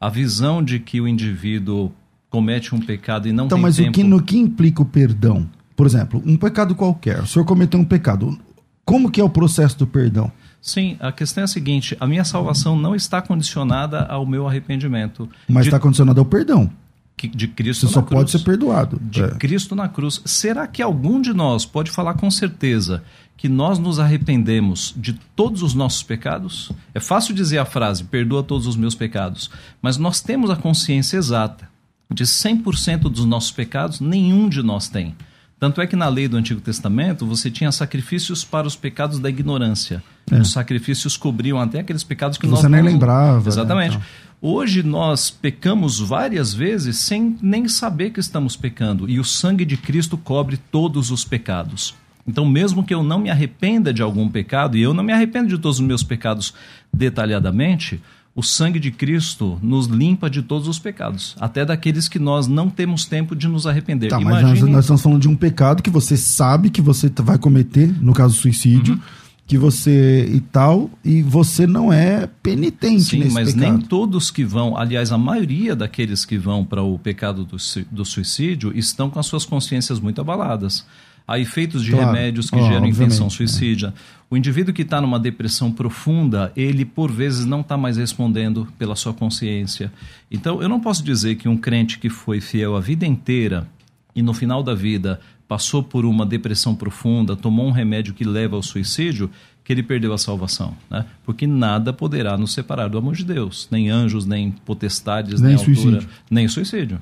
A 0.01 0.09
visão 0.09 0.63
de 0.63 0.79
que 0.79 1.01
o 1.01 1.09
indivíduo 1.09 1.93
comete 2.29 2.75
um 2.75 2.81
pecado 2.81 3.29
e 3.29 3.33
não 3.33 3.47
então, 3.47 3.59
tem 3.59 3.71
tempo... 3.71 3.91
Então, 3.91 4.03
mas 4.05 4.11
no 4.11 4.23
que 4.23 4.39
implica 4.39 4.83
o 4.83 4.87
perdão? 4.87 5.49
Por 5.77 5.87
exemplo, 5.87 6.23
um 6.25 6.37
pecado 6.37 6.75
qualquer. 6.75 7.21
O 7.21 7.27
senhor 7.27 7.45
cometeu 7.45 7.79
um 7.81 7.85
pecado. 7.85 8.39
Como 8.85 9.11
que 9.11 9.21
é 9.21 9.25
o 9.25 9.31
processo 9.31 9.79
do 9.79 9.87
perdão? 9.87 10.31
Sim, 10.61 10.97
a 11.01 11.11
questão 11.11 11.43
é 11.43 11.45
a 11.45 11.49
seguinte: 11.49 11.97
a 11.99 12.07
minha 12.07 12.25
salvação 12.25 12.77
não 12.77 12.95
está 12.95 13.21
condicionada 13.21 14.03
ao 14.05 14.25
meu 14.25 14.47
arrependimento. 14.47 15.29
Mas 15.49 15.65
de... 15.65 15.69
está 15.69 15.81
condicionada 15.81 16.21
ao 16.21 16.25
perdão. 16.25 16.71
De 17.17 17.47
Cristo 17.47 17.87
Você 17.87 17.95
só 17.95 18.03
cruz. 18.03 18.19
pode 18.19 18.31
ser 18.33 18.41
perdoado. 18.41 18.99
De 19.01 19.23
é. 19.23 19.29
Cristo 19.29 19.77
na 19.77 19.89
cruz. 19.89 20.21
Será 20.25 20.67
que 20.67 20.83
algum 20.83 21.21
de 21.21 21.33
nós 21.33 21.65
pode 21.65 21.91
falar 21.91 22.15
com 22.15 22.29
certeza 22.31 23.05
que 23.37 23.49
nós 23.49 23.79
nos 23.79 24.01
arrependemos 24.01 24.93
de 24.97 25.13
todos 25.37 25.63
os 25.63 25.73
nossos 25.73 26.03
pecados? 26.03 26.73
É 26.93 26.99
fácil 26.99 27.33
dizer 27.33 27.59
a 27.59 27.65
frase, 27.65 28.03
perdoa 28.03 28.43
todos 28.43 28.67
os 28.67 28.77
meus 28.77 28.97
pecados, 28.97 29.51
mas 29.81 29.99
nós 29.99 30.21
temos 30.21 30.51
a 30.51 30.57
consciência 30.57 31.17
exata 31.17 31.69
de 32.13 32.25
100% 32.25 33.03
dos 33.03 33.25
nossos 33.25 33.51
pecados, 33.51 34.01
nenhum 34.01 34.49
de 34.49 34.63
nós 34.63 34.89
tem. 34.89 35.15
Tanto 35.63 35.81
é 35.81 35.87
que 35.87 35.95
na 35.95 36.09
lei 36.09 36.27
do 36.27 36.37
Antigo 36.37 36.61
Testamento 36.61 37.25
você 37.25 37.49
tinha 37.49 37.71
sacrifícios 37.71 38.43
para 38.43 38.67
os 38.67 38.75
pecados 38.75 39.21
da 39.21 39.29
ignorância. 39.31 40.03
É. 40.29 40.41
Os 40.41 40.51
sacrifícios 40.51 41.17
cobriam 41.17 41.57
até 41.57 41.79
aqueles 41.79 42.03
pecados 42.03 42.37
que, 42.37 42.47
que 42.49 42.51
nós 42.51 42.63
você 42.63 42.69
nem 42.69 42.83
lembrava. 42.83 43.43
Né, 43.43 43.47
Exatamente. 43.47 43.97
Né, 43.97 44.03
então. 44.05 44.51
Hoje 44.51 44.83
nós 44.83 45.31
pecamos 45.31 46.01
várias 46.01 46.53
vezes 46.53 46.99
sem 46.99 47.39
nem 47.41 47.69
saber 47.69 48.11
que 48.11 48.19
estamos 48.19 48.57
pecando 48.57 49.09
e 49.09 49.21
o 49.21 49.25
sangue 49.25 49.65
de 49.65 49.77
Cristo 49.77 50.19
cobre 50.19 50.57
todos 50.57 51.13
os 51.13 51.25
pecados. 51.25 51.95
Então, 52.27 52.45
mesmo 52.45 52.83
que 52.83 52.93
eu 52.93 53.05
não 53.05 53.21
me 53.21 53.31
arrependa 53.31 53.95
de 53.95 54.03
algum 54.03 54.29
pecado, 54.29 54.77
e 54.77 54.83
eu 54.83 54.93
não 54.93 55.05
me 55.05 55.13
arrependo 55.13 55.49
de 55.49 55.59
todos 55.59 55.79
os 55.79 55.87
meus 55.87 56.03
pecados 56.03 56.55
detalhadamente, 56.93 58.01
o 58.35 58.43
sangue 58.43 58.81
de 58.81 58.91
Cristo 58.91 59.59
nos 59.63 59.87
limpa 59.87 60.31
de 60.31 60.43
todos 60.43 60.67
os 60.67 60.79
pecados, 60.79 61.37
até 61.39 61.65
daqueles 61.65 62.09
que 62.09 62.19
nós 62.19 62.47
não 62.47 62.71
temos 62.71 63.05
tempo 63.05 63.37
de 63.37 63.47
nos 63.47 63.67
arrepender. 63.67 64.09
Tá, 64.09 64.21
Imagine... 64.21 64.51
mas 64.51 64.61
nós, 64.61 64.71
nós, 64.71 64.85
estamos 64.85 65.03
falando 65.03 65.21
de 65.21 65.29
um 65.29 65.37
pecado 65.37 65.83
que 65.83 65.91
você 65.91 66.17
sabe 66.17 66.71
que 66.71 66.81
você 66.81 67.13
vai 67.19 67.37
cometer, 67.37 67.95
no 68.01 68.15
caso 68.15 68.35
suicídio, 68.35 68.95
uhum. 68.95 69.01
que 69.47 69.59
você 69.59 70.27
e 70.33 70.41
tal, 70.41 70.91
e 71.05 71.21
você 71.21 71.67
não 71.67 71.93
é 71.93 72.27
penitente 72.43 73.03
Sim, 73.03 73.19
nesse 73.19 73.35
mas 73.35 73.53
pecado. 73.53 73.71
nem 73.71 73.81
todos 73.83 74.31
que 74.31 74.45
vão, 74.45 74.79
aliás, 74.79 75.13
a 75.13 75.19
maioria 75.19 75.77
daqueles 75.77 76.25
que 76.25 76.39
vão 76.39 76.65
para 76.65 76.83
o 76.83 76.99
pecado 76.99 77.45
do, 77.45 77.57
do 77.91 78.05
suicídio 78.05 78.73
estão 78.75 79.11
com 79.11 79.21
as 79.21 79.27
suas 79.27 79.45
consciências 79.45 80.01
muito 80.01 80.23
abaladas 80.23 80.87
a 81.27 81.39
efeitos 81.39 81.83
de 81.83 81.91
claro. 81.91 82.07
remédios 82.07 82.51
que 82.51 82.57
oh, 82.57 82.67
geram 82.67 82.87
intenção 82.87 83.31
suicida. 83.31 83.95
É. 83.97 84.23
O 84.31 84.37
indivíduo 84.37 84.73
que 84.73 84.83
está 84.83 85.01
numa 85.01 85.21
depressão 85.21 85.71
profunda, 85.71 86.53
ele 86.57 86.85
por 86.85 87.11
vezes 87.11 87.45
não 87.45 87.61
está 87.61 87.77
mais 87.77 87.97
respondendo 87.97 88.67
pela 88.79 88.97
sua 88.97 89.13
consciência. 89.13 89.93
Então, 90.31 90.63
eu 90.63 90.69
não 90.69 90.81
posso 90.81 91.05
dizer 91.05 91.35
que 91.37 91.49
um 91.49 91.57
crente 91.57 91.99
que 91.99 92.09
foi 92.09 92.41
fiel 92.41 92.75
a 92.77 92.81
vida 92.81 93.05
inteira 93.05 93.69
e 94.15 94.23
no 94.23 94.33
final 94.33 94.63
da 94.63 94.75
vida 94.75 95.21
passou 95.47 95.83
por 95.83 96.07
uma 96.07 96.25
depressão 96.25 96.75
profunda, 96.75 97.37
tomou 97.37 97.67
um 97.67 97.71
remédio 97.71 98.15
que 98.15 98.25
leva 98.25 98.57
ao 98.57 98.63
suicídio, 98.63 99.31
que 99.63 99.73
ele 99.73 99.83
perdeu 99.83 100.13
a 100.13 100.19
salvação, 100.19 100.75
né? 100.91 101.05
Porque 101.25 101.47
nada 101.47 101.93
poderá 101.93 102.37
nos 102.39 102.53
separar 102.53 102.89
do 102.89 102.99
amor 102.99 103.15
de 103.15 103.25
Deus, 103.25 103.69
nem 103.71 103.91
anjos, 103.91 104.25
nem 104.25 104.51
potestades, 104.51 105.41
nem, 105.41 105.51
nem 105.55 105.59
suicídio. 105.59 105.95
altura, 105.97 106.13
nem 106.31 106.49
suicídio. 106.49 106.99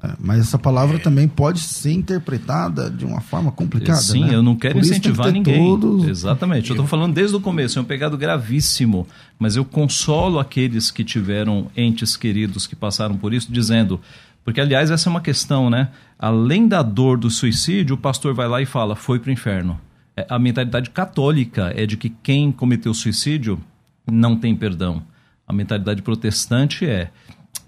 É, 0.00 0.12
mas 0.20 0.40
essa 0.40 0.58
palavra 0.58 0.96
é. 0.96 1.00
também 1.00 1.26
pode 1.26 1.60
ser 1.60 1.92
interpretada 1.92 2.88
de 2.88 3.04
uma 3.04 3.20
forma 3.20 3.50
complicada. 3.50 3.98
Sim, 3.98 4.26
né? 4.26 4.34
eu 4.34 4.42
não 4.42 4.54
quero 4.54 4.74
Por 4.74 4.82
incentivar 4.82 5.32
ninguém. 5.32 5.58
Todos... 5.58 6.06
Exatamente. 6.06 6.70
Eu 6.70 6.74
estou 6.74 6.86
falando 6.86 7.14
desde 7.14 7.34
o 7.34 7.40
começo, 7.40 7.78
é 7.78 7.82
um 7.82 7.84
pecado 7.84 8.16
gravíssimo. 8.16 9.08
Mas 9.38 9.56
eu 9.56 9.64
consolo 9.64 10.38
aqueles 10.38 10.92
que 10.92 11.02
tiveram 11.02 11.68
entes 11.76 12.16
queridos 12.16 12.66
que 12.66 12.76
passaram 12.76 13.16
por 13.16 13.34
isso, 13.34 13.50
dizendo. 13.50 14.00
Porque, 14.44 14.60
aliás, 14.60 14.90
essa 14.90 15.08
é 15.08 15.10
uma 15.10 15.20
questão, 15.20 15.68
né? 15.68 15.88
Além 16.16 16.68
da 16.68 16.80
dor 16.80 17.18
do 17.18 17.28
suicídio, 17.28 17.96
o 17.96 17.98
pastor 17.98 18.34
vai 18.34 18.48
lá 18.48 18.62
e 18.62 18.66
fala: 18.66 18.94
foi 18.94 19.18
para 19.18 19.30
o 19.30 19.32
inferno. 19.32 19.80
É, 20.16 20.26
a 20.28 20.38
mentalidade 20.38 20.90
católica 20.90 21.72
é 21.76 21.84
de 21.86 21.96
que 21.96 22.08
quem 22.08 22.52
cometeu 22.52 22.94
suicídio 22.94 23.58
não 24.06 24.36
tem 24.36 24.54
perdão. 24.54 25.02
A 25.46 25.52
mentalidade 25.52 26.02
protestante 26.02 26.86
é 26.86 27.10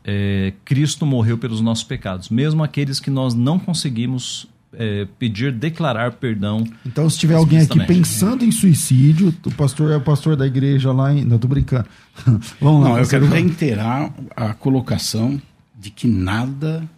é, 0.04 0.52
Cristo 0.64 1.04
morreu 1.04 1.36
pelos 1.38 1.60
nossos 1.60 1.84
pecados, 1.84 2.28
mesmo 2.28 2.62
aqueles 2.62 2.98
que 2.98 3.10
nós 3.10 3.34
não 3.34 3.58
conseguimos 3.58 4.48
é, 4.72 5.06
pedir, 5.18 5.52
declarar 5.52 6.12
perdão. 6.12 6.66
Então, 6.86 7.08
se 7.10 7.18
tiver 7.18 7.34
alguém 7.34 7.60
aqui 7.60 7.84
pensando 7.84 8.44
em 8.44 8.52
suicídio, 8.52 9.34
o 9.44 9.50
pastor 9.52 9.90
é 9.90 9.96
o 9.96 10.00
pastor 10.00 10.36
da 10.36 10.46
igreja 10.46 10.92
lá 10.92 11.12
em. 11.12 11.24
Não, 11.24 11.38
tô 11.38 11.48
brincando. 11.48 11.86
Vamos 12.60 12.84
lá. 12.84 12.90
Não, 12.90 12.98
eu 12.98 13.08
quero 13.08 13.26
reiterar 13.26 14.12
a 14.36 14.54
colocação 14.54 15.40
de 15.78 15.90
que 15.90 16.06
nada 16.06 16.88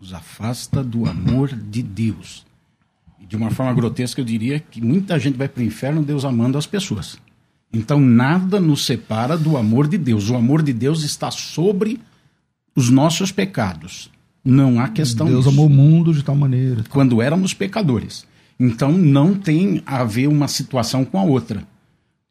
nos 0.00 0.12
afasta 0.12 0.82
do 0.82 1.06
amor 1.06 1.48
de 1.48 1.82
Deus. 1.82 2.46
De 3.28 3.36
uma 3.36 3.50
forma 3.50 3.72
grotesca, 3.74 4.20
eu 4.20 4.24
diria 4.24 4.58
que 4.58 4.80
muita 4.80 5.18
gente 5.18 5.36
vai 5.36 5.46
para 5.46 5.60
o 5.60 5.64
inferno 5.64 6.02
Deus 6.02 6.24
amando 6.24 6.58
as 6.58 6.66
pessoas. 6.66 7.16
Então, 7.72 8.00
nada 8.00 8.58
nos 8.58 8.84
separa 8.84 9.38
do 9.38 9.56
amor 9.56 9.86
de 9.86 9.96
Deus. 9.96 10.28
O 10.30 10.34
amor 10.34 10.62
de 10.62 10.72
Deus 10.72 11.04
está 11.04 11.30
sobre 11.30 12.00
os 12.80 12.90
nossos 12.90 13.30
pecados. 13.30 14.10
Não 14.42 14.80
há 14.80 14.88
questão 14.88 15.26
Deus 15.26 15.44
disso. 15.44 15.50
amou 15.50 15.66
o 15.66 15.70
mundo 15.70 16.14
de 16.14 16.24
tal 16.24 16.34
maneira. 16.34 16.82
Quando 16.88 17.20
éramos 17.20 17.52
pecadores. 17.52 18.26
Então, 18.58 18.92
não 18.92 19.34
tem 19.34 19.82
a 19.84 20.02
ver 20.02 20.26
uma 20.26 20.48
situação 20.48 21.04
com 21.04 21.18
a 21.18 21.22
outra. 21.22 21.62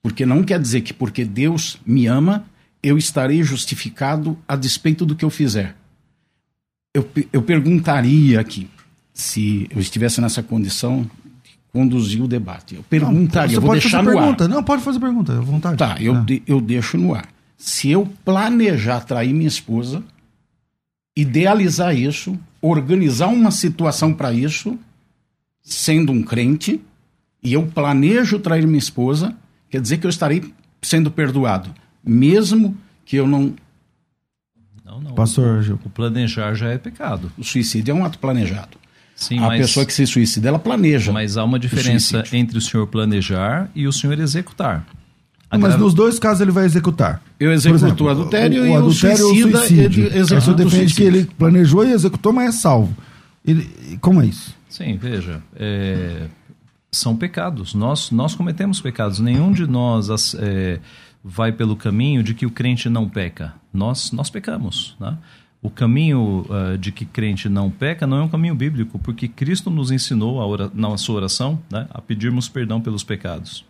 Porque 0.01 0.25
não 0.25 0.43
quer 0.43 0.59
dizer 0.59 0.81
que 0.81 0.93
porque 0.93 1.23
Deus 1.23 1.77
me 1.85 2.07
ama, 2.07 2.45
eu 2.81 2.97
estarei 2.97 3.43
justificado 3.43 4.38
a 4.47 4.55
despeito 4.55 5.05
do 5.05 5.15
que 5.15 5.23
eu 5.23 5.29
fizer. 5.29 5.75
Eu, 6.93 7.07
eu 7.31 7.41
perguntaria 7.43 8.39
aqui, 8.39 8.67
se 9.13 9.67
eu 9.69 9.79
estivesse 9.79 10.19
nessa 10.19 10.41
condição 10.41 11.09
conduzir 11.71 12.23
o 12.23 12.27
debate. 12.27 12.75
Eu 12.75 12.83
perguntaria, 12.83 13.55
não, 13.55 13.55
eu 13.55 13.62
vou 13.62 13.71
deixar 13.73 14.01
no 14.01 14.12
pergunta. 14.12 14.45
ar. 14.45 14.49
Não, 14.49 14.63
pode 14.63 14.81
fazer 14.81 14.99
pergunta, 14.99 15.33
à 15.38 15.41
vontade. 15.41 15.77
Tá, 15.77 15.97
eu, 15.99 16.15
é. 16.15 16.25
eu 16.47 16.59
deixo 16.59 16.97
no 16.97 17.13
ar. 17.13 17.27
Se 17.57 17.91
eu 17.91 18.07
planejar 18.25 19.01
trair 19.01 19.33
minha 19.33 19.47
esposa, 19.47 20.03
idealizar 21.15 21.95
isso, 21.95 22.38
organizar 22.62 23.28
uma 23.28 23.52
situação 23.52 24.13
para 24.13 24.34
isso, 24.34 24.78
sendo 25.62 26.12
um 26.12 26.24
crente, 26.24 26.82
e 27.43 27.54
eu 27.54 27.65
planejo 27.67 28.39
trair 28.39 28.65
minha 28.65 28.80
esposa, 28.80 29.36
quer 29.69 29.82
dizer 29.82 29.98
que 29.98 30.06
eu 30.06 30.10
estarei 30.10 30.54
sendo 30.82 31.12
perdoado, 31.12 31.74
mesmo 32.04 32.78
que 33.06 33.15
eu 33.15 33.28
não. 33.28 33.54
Não, 34.86 35.02
não. 35.02 35.13
Pastor, 35.13 35.80
o 35.86 35.89
planejar 35.89 36.54
já 36.54 36.69
é 36.69 36.78
pecado. 36.78 37.32
O 37.38 37.43
suicídio 37.43 37.91
é 37.91 37.95
um 37.95 38.04
ato 38.04 38.17
planejado. 38.19 38.78
Sim, 39.15 39.38
a 39.39 39.48
mas, 39.48 39.62
pessoa 39.62 39.86
que 39.86 39.93
se 39.93 40.08
suicida, 40.08 40.48
ela 40.48 40.60
planeja. 40.60 41.12
Mas 41.12 41.36
há 41.36 41.43
uma 41.43 41.60
diferença 41.60 42.24
o 42.32 42.36
entre 42.36 42.58
o 42.58 42.62
senhor 42.62 42.88
planejar 42.88 43.69
e 43.76 43.86
o 43.86 43.91
senhor 43.91 44.17
executar. 44.17 44.88
Mas 45.57 45.77
nos 45.77 45.93
dois 45.93 46.19
casos 46.19 46.41
ele 46.41 46.51
vai 46.51 46.65
executar. 46.65 47.21
Eu 47.39 47.51
executo 47.51 47.85
exemplo, 47.85 48.05
o 48.05 48.09
adultério 48.09 48.62
o, 48.62 48.65
o 48.65 48.67
e 48.67 48.75
adultério 48.75 49.25
o 49.25 49.29
suicida, 49.29 49.57
suicídio. 49.59 50.05
Ele 50.05 50.19
executa 50.19 50.53
defende 50.53 50.93
que 50.93 51.03
ele 51.03 51.25
planejou 51.38 51.85
e 51.85 51.91
executou, 51.91 52.31
mas 52.31 52.49
é 52.49 52.51
salvo. 52.59 52.95
Ele, 53.43 53.97
como 53.99 54.21
é 54.21 54.27
isso? 54.27 54.55
Sim, 54.67 54.97
veja. 54.97 55.41
É, 55.55 56.27
são 56.91 57.15
pecados. 57.15 57.73
Nós, 57.73 58.12
nós 58.12 58.35
cometemos 58.35 58.79
pecados. 58.79 59.19
Nenhum 59.19 59.51
de 59.51 59.65
nós 59.65 60.35
é, 60.35 60.79
vai 61.23 61.51
pelo 61.51 61.75
caminho 61.75 62.21
de 62.21 62.35
que 62.35 62.45
o 62.45 62.51
crente 62.51 62.88
não 62.88 63.09
peca. 63.09 63.53
Nós, 63.73 64.12
nós 64.12 64.29
pecamos. 64.29 64.95
Né? 64.99 65.17
o 65.62 65.69
caminho 65.69 66.45
uh, 66.49 66.77
de 66.77 66.91
que 66.91 67.05
crente 67.05 67.49
não 67.49 67.69
peca 67.69 68.07
não 68.07 68.17
é 68.17 68.23
um 68.23 68.29
caminho 68.29 68.55
bíblico, 68.55 68.97
porque 68.99 69.27
Cristo 69.27 69.69
nos 69.69 69.91
ensinou 69.91 70.35
ora, 70.38 70.71
na 70.73 70.95
sua 70.97 71.15
oração 71.15 71.59
né, 71.69 71.85
a 71.89 72.01
pedirmos 72.01 72.47
perdão 72.47 72.79
pelos 72.79 73.03
pecados. 73.03 73.65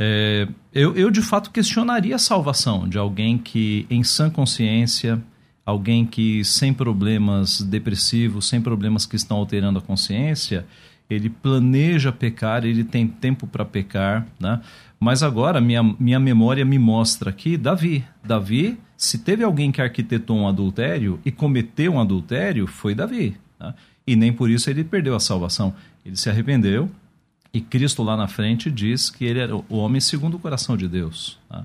É, 0.00 0.46
eu, 0.72 0.94
eu, 0.96 1.10
de 1.10 1.20
fato, 1.20 1.50
questionaria 1.50 2.14
a 2.14 2.18
salvação 2.18 2.88
de 2.88 2.98
alguém 2.98 3.36
que, 3.36 3.86
em 3.90 4.04
sã 4.04 4.30
consciência, 4.30 5.20
alguém 5.66 6.06
que 6.06 6.44
sem 6.44 6.72
problemas 6.72 7.60
depressivos, 7.60 8.48
sem 8.48 8.60
problemas 8.60 9.04
que 9.04 9.16
estão 9.16 9.36
alterando 9.38 9.78
a 9.78 9.82
consciência, 9.82 10.64
ele 11.10 11.28
planeja 11.28 12.12
pecar, 12.12 12.64
ele 12.64 12.84
tem 12.84 13.06
tempo 13.08 13.46
para 13.46 13.64
pecar, 13.64 14.26
né? 14.38 14.60
Mas 15.00 15.22
agora 15.22 15.60
minha, 15.60 15.82
minha 15.82 16.18
memória 16.20 16.64
me 16.64 16.78
mostra 16.78 17.30
aqui 17.30 17.56
Davi. 17.56 18.04
Davi 18.22 18.78
se 18.96 19.18
teve 19.18 19.44
alguém 19.44 19.70
que 19.70 19.80
arquitetou 19.80 20.36
um 20.36 20.48
adultério 20.48 21.20
e 21.24 21.30
cometeu 21.30 21.92
um 21.92 22.00
adultério, 22.00 22.66
foi 22.66 22.94
Davi. 22.96 23.36
Tá? 23.58 23.74
E 24.06 24.16
nem 24.16 24.32
por 24.32 24.50
isso 24.50 24.68
ele 24.68 24.82
perdeu 24.82 25.14
a 25.14 25.20
salvação. 25.20 25.72
Ele 26.04 26.16
se 26.16 26.28
arrependeu 26.28 26.90
e 27.52 27.60
Cristo 27.60 28.02
lá 28.02 28.16
na 28.16 28.28
frente 28.28 28.70
diz 28.70 29.10
que 29.10 29.24
ele 29.24 29.38
era 29.38 29.56
o 29.56 29.64
homem 29.70 30.00
segundo 30.00 30.36
o 30.36 30.38
coração 30.38 30.76
de 30.76 30.88
Deus. 30.88 31.38
Tá? 31.48 31.64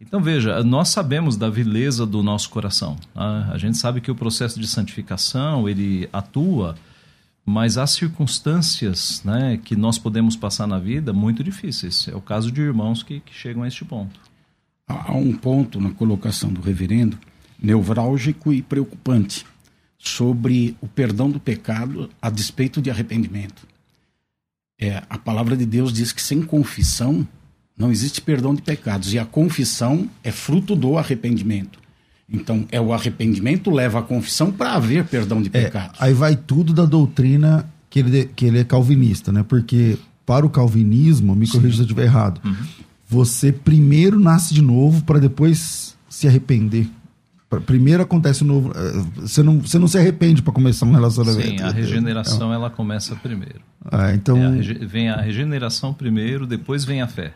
Então 0.00 0.22
veja, 0.22 0.62
nós 0.62 0.88
sabemos 0.88 1.36
da 1.36 1.50
vileza 1.50 2.06
do 2.06 2.22
nosso 2.22 2.50
coração. 2.50 2.96
Tá? 3.14 3.50
A 3.52 3.58
gente 3.58 3.76
sabe 3.76 4.00
que 4.00 4.10
o 4.10 4.14
processo 4.14 4.58
de 4.60 4.66
santificação 4.66 5.68
ele 5.68 6.08
atua, 6.12 6.76
mas 7.44 7.76
há 7.78 7.86
circunstâncias 7.86 9.22
né, 9.24 9.58
que 9.62 9.74
nós 9.74 9.98
podemos 9.98 10.36
passar 10.36 10.66
na 10.66 10.78
vida 10.78 11.12
muito 11.12 11.42
difíceis. 11.42 12.08
É 12.08 12.14
o 12.14 12.20
caso 12.20 12.52
de 12.52 12.60
irmãos 12.60 13.02
que, 13.02 13.20
que 13.20 13.34
chegam 13.34 13.62
a 13.62 13.68
este 13.68 13.84
ponto 13.84 14.28
há 14.88 15.12
um 15.12 15.32
ponto 15.34 15.80
na 15.80 15.90
colocação 15.90 16.50
do 16.50 16.60
reverendo 16.60 17.18
nevrálgico 17.60 18.52
e 18.52 18.62
preocupante 18.62 19.44
sobre 19.98 20.76
o 20.80 20.88
perdão 20.88 21.30
do 21.30 21.38
pecado 21.38 22.08
a 22.22 22.30
despeito 22.30 22.80
de 22.80 22.90
arrependimento. 22.90 23.66
É, 24.80 25.02
a 25.08 25.18
palavra 25.18 25.56
de 25.56 25.66
Deus 25.66 25.92
diz 25.92 26.12
que 26.12 26.22
sem 26.22 26.42
confissão 26.42 27.26
não 27.76 27.90
existe 27.90 28.20
perdão 28.20 28.54
de 28.54 28.62
pecados 28.62 29.12
e 29.12 29.18
a 29.18 29.24
confissão 29.24 30.08
é 30.22 30.30
fruto 30.30 30.74
do 30.76 30.98
arrependimento. 30.98 31.78
Então, 32.30 32.66
é 32.70 32.80
o 32.80 32.92
arrependimento 32.92 33.70
leva 33.70 34.00
a 34.00 34.02
confissão 34.02 34.52
para 34.52 34.74
haver 34.74 35.04
perdão 35.04 35.40
de 35.40 35.48
é, 35.48 35.64
pecados. 35.64 35.96
aí 36.00 36.12
vai 36.12 36.36
tudo 36.36 36.72
da 36.72 36.84
doutrina 36.84 37.68
que 37.88 38.00
ele, 38.00 38.30
que 38.36 38.44
ele 38.44 38.58
é 38.58 38.64
calvinista, 38.64 39.32
né? 39.32 39.42
Porque 39.42 39.98
para 40.26 40.44
o 40.44 40.50
calvinismo, 40.50 41.34
me 41.34 41.48
corrija 41.48 41.76
se 41.76 41.80
eu 41.80 41.84
estiver 41.84 42.04
errado, 42.04 42.40
uhum 42.44 42.88
você 43.08 43.50
primeiro 43.50 44.20
nasce 44.20 44.52
de 44.52 44.60
novo 44.60 45.02
para 45.04 45.18
depois 45.18 45.96
se 46.08 46.28
arrepender. 46.28 46.86
Primeiro 47.64 48.02
acontece 48.02 48.42
o 48.42 48.46
novo. 48.46 48.72
Eh, 48.74 49.04
você 49.16 49.42
não, 49.42 49.60
você 49.60 49.78
não 49.78 49.88
se 49.88 49.96
arrepende 49.96 50.42
para 50.42 50.52
começar 50.52 50.84
um 50.84 50.92
relacionamento. 50.92 51.48
Sim, 51.48 51.62
a 51.62 51.70
regeneração 51.70 52.52
é. 52.52 52.56
ela 52.56 52.68
começa 52.68 53.16
primeiro. 53.16 53.60
Ah, 53.90 54.12
então... 54.12 54.36
É 54.36 54.46
a 54.46 54.86
vem 54.86 55.08
a 55.08 55.16
regeneração 55.20 55.94
primeiro, 55.94 56.46
depois 56.46 56.84
vem 56.84 57.00
a 57.00 57.06
fé. 57.06 57.32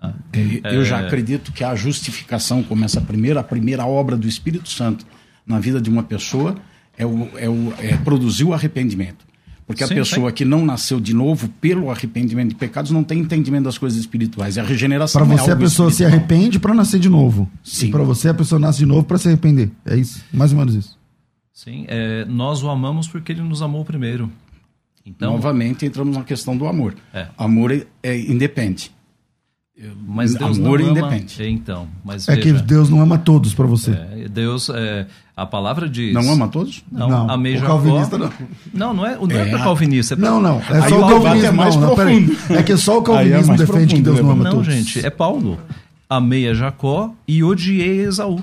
Ah, 0.00 0.12
eu 0.64 0.82
é... 0.82 0.84
já 0.84 1.00
acredito 1.00 1.52
que 1.52 1.64
a 1.64 1.74
justificação 1.74 2.62
começa 2.62 3.00
primeiro, 3.00 3.38
a 3.38 3.42
primeira 3.42 3.86
obra 3.86 4.16
do 4.16 4.28
Espírito 4.28 4.68
Santo 4.68 5.06
na 5.46 5.58
vida 5.58 5.80
de 5.80 5.88
uma 5.88 6.02
pessoa 6.02 6.56
é, 6.96 7.06
o, 7.06 7.30
é, 7.38 7.48
o, 7.48 7.72
é 7.78 7.96
produzir 7.96 8.44
o 8.44 8.52
arrependimento. 8.52 9.26
Porque 9.68 9.86
Sim, 9.86 9.92
a 9.92 9.96
pessoa 9.96 10.32
que 10.32 10.46
não 10.46 10.64
nasceu 10.64 10.98
de 10.98 11.12
novo 11.12 11.46
pelo 11.60 11.90
arrependimento 11.90 12.48
de 12.48 12.54
pecados 12.54 12.90
não 12.90 13.04
tem 13.04 13.18
entendimento 13.18 13.64
das 13.64 13.76
coisas 13.76 14.00
espirituais. 14.00 14.56
E 14.56 14.60
a 14.60 14.62
regeneração 14.62 15.20
Para 15.26 15.36
você, 15.36 15.50
é 15.50 15.52
a 15.52 15.56
pessoa 15.56 15.90
espiritual. 15.90 15.90
se 15.90 16.04
arrepende 16.04 16.58
para 16.58 16.72
nascer 16.72 16.98
de 16.98 17.10
novo. 17.10 17.46
Sim. 17.62 17.90
Para 17.90 18.02
você, 18.02 18.30
a 18.30 18.34
pessoa 18.34 18.58
nasce 18.58 18.78
de 18.78 18.86
novo 18.86 19.04
para 19.04 19.18
se 19.18 19.28
arrepender. 19.28 19.70
É 19.84 19.94
isso? 19.94 20.24
Mais 20.32 20.52
ou 20.52 20.58
menos 20.58 20.74
isso. 20.74 20.98
Sim. 21.52 21.84
É, 21.86 22.24
nós 22.24 22.62
o 22.62 22.70
amamos 22.70 23.06
porque 23.08 23.30
ele 23.30 23.42
nos 23.42 23.60
amou 23.60 23.84
primeiro. 23.84 24.32
Então, 25.04 25.32
Novamente, 25.32 25.84
entramos 25.84 26.16
na 26.16 26.24
questão 26.24 26.56
do 26.56 26.66
amor. 26.66 26.94
É. 27.12 27.28
Amor 27.36 27.70
é, 27.70 27.84
é 28.02 28.18
independe. 28.18 28.90
Mas 30.06 30.34
Deus 30.34 30.58
amor 30.58 30.80
não 30.80 30.88
ama, 30.88 30.98
independe. 30.98 31.48
Então, 31.48 31.86
mas 32.04 32.28
é 32.28 32.34
veja, 32.34 32.42
que 32.42 32.62
Deus 32.62 32.90
não 32.90 33.00
ama 33.00 33.16
todos 33.16 33.54
para 33.54 33.66
você. 33.66 33.92
É, 33.92 34.28
Deus, 34.28 34.68
é, 34.70 35.06
a 35.36 35.46
palavra 35.46 35.88
diz. 35.88 36.12
Não 36.12 36.32
ama 36.32 36.48
todos? 36.48 36.82
Não, 36.90 37.08
não 37.08 37.30
amei 37.30 37.54
o 37.54 37.60
Jacó. 37.60 37.74
calvinista 37.74 38.18
não. 38.18 38.32
Não, 38.74 38.94
não 38.94 39.06
é, 39.06 39.16
não 39.16 39.30
é, 39.30 39.40
é 39.42 39.50
para 39.50 39.58
calvinista. 39.60 40.14
É 40.14 40.16
pra... 40.16 40.30
Não, 40.30 40.40
não. 40.40 40.60
É 40.60 40.88
só 40.88 40.98
o 40.98 41.08
calvinismo. 41.08 41.46
É, 41.46 41.50
mais 41.52 41.76
não, 41.76 41.94
não, 41.94 42.56
é 42.56 42.62
que 42.64 42.76
só 42.76 42.98
o 42.98 43.02
calvinismo 43.02 43.56
defende 43.56 43.66
profundo, 43.66 43.94
que 43.94 44.02
Deus 44.02 44.20
não 44.20 44.30
ama 44.30 44.44
não, 44.44 44.50
todos. 44.50 44.66
Não, 44.66 44.74
gente, 44.74 45.06
é 45.06 45.10
Paulo. 45.10 45.60
Amei 46.10 46.48
a 46.48 46.54
Jacó 46.54 47.14
e 47.26 47.44
odiei 47.44 48.00
Esaú. 48.00 48.42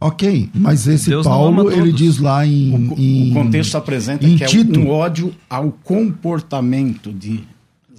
Ok, 0.00 0.48
mas 0.54 0.86
esse 0.86 1.10
Deus 1.10 1.26
Paulo, 1.26 1.72
ele 1.72 1.90
diz 1.90 2.18
lá 2.18 2.46
em. 2.46 2.72
O, 2.72 2.94
em, 2.96 3.30
o 3.32 3.34
contexto 3.34 3.76
apresenta 3.76 4.24
que 4.24 4.36
Tito. 4.46 4.78
é 4.78 4.82
um 4.84 4.90
ódio 4.90 5.34
ao 5.50 5.72
comportamento 5.72 7.12
de. 7.12 7.42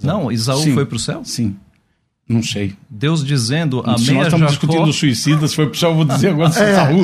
Não, 0.02 0.32
Esaú 0.32 0.62
Sim. 0.62 0.72
foi 0.72 0.86
para 0.86 0.96
o 0.96 0.98
céu? 0.98 1.20
Sim. 1.24 1.54
Não 2.30 2.44
sei. 2.44 2.74
Deus 2.88 3.24
dizendo 3.24 3.82
a 3.84 3.98
Se 3.98 4.12
nós 4.12 4.26
estamos 4.26 4.52
Jacó... 4.52 4.66
discutindo 4.66 4.92
suicidas, 4.92 5.52
foi 5.52 5.66
pro 5.66 5.76
céu, 5.76 5.90
eu 5.90 5.96
vou 5.96 6.04
dizer 6.04 6.28
agora 6.28 6.52
é. 6.60 6.70
Esaú. 6.70 7.02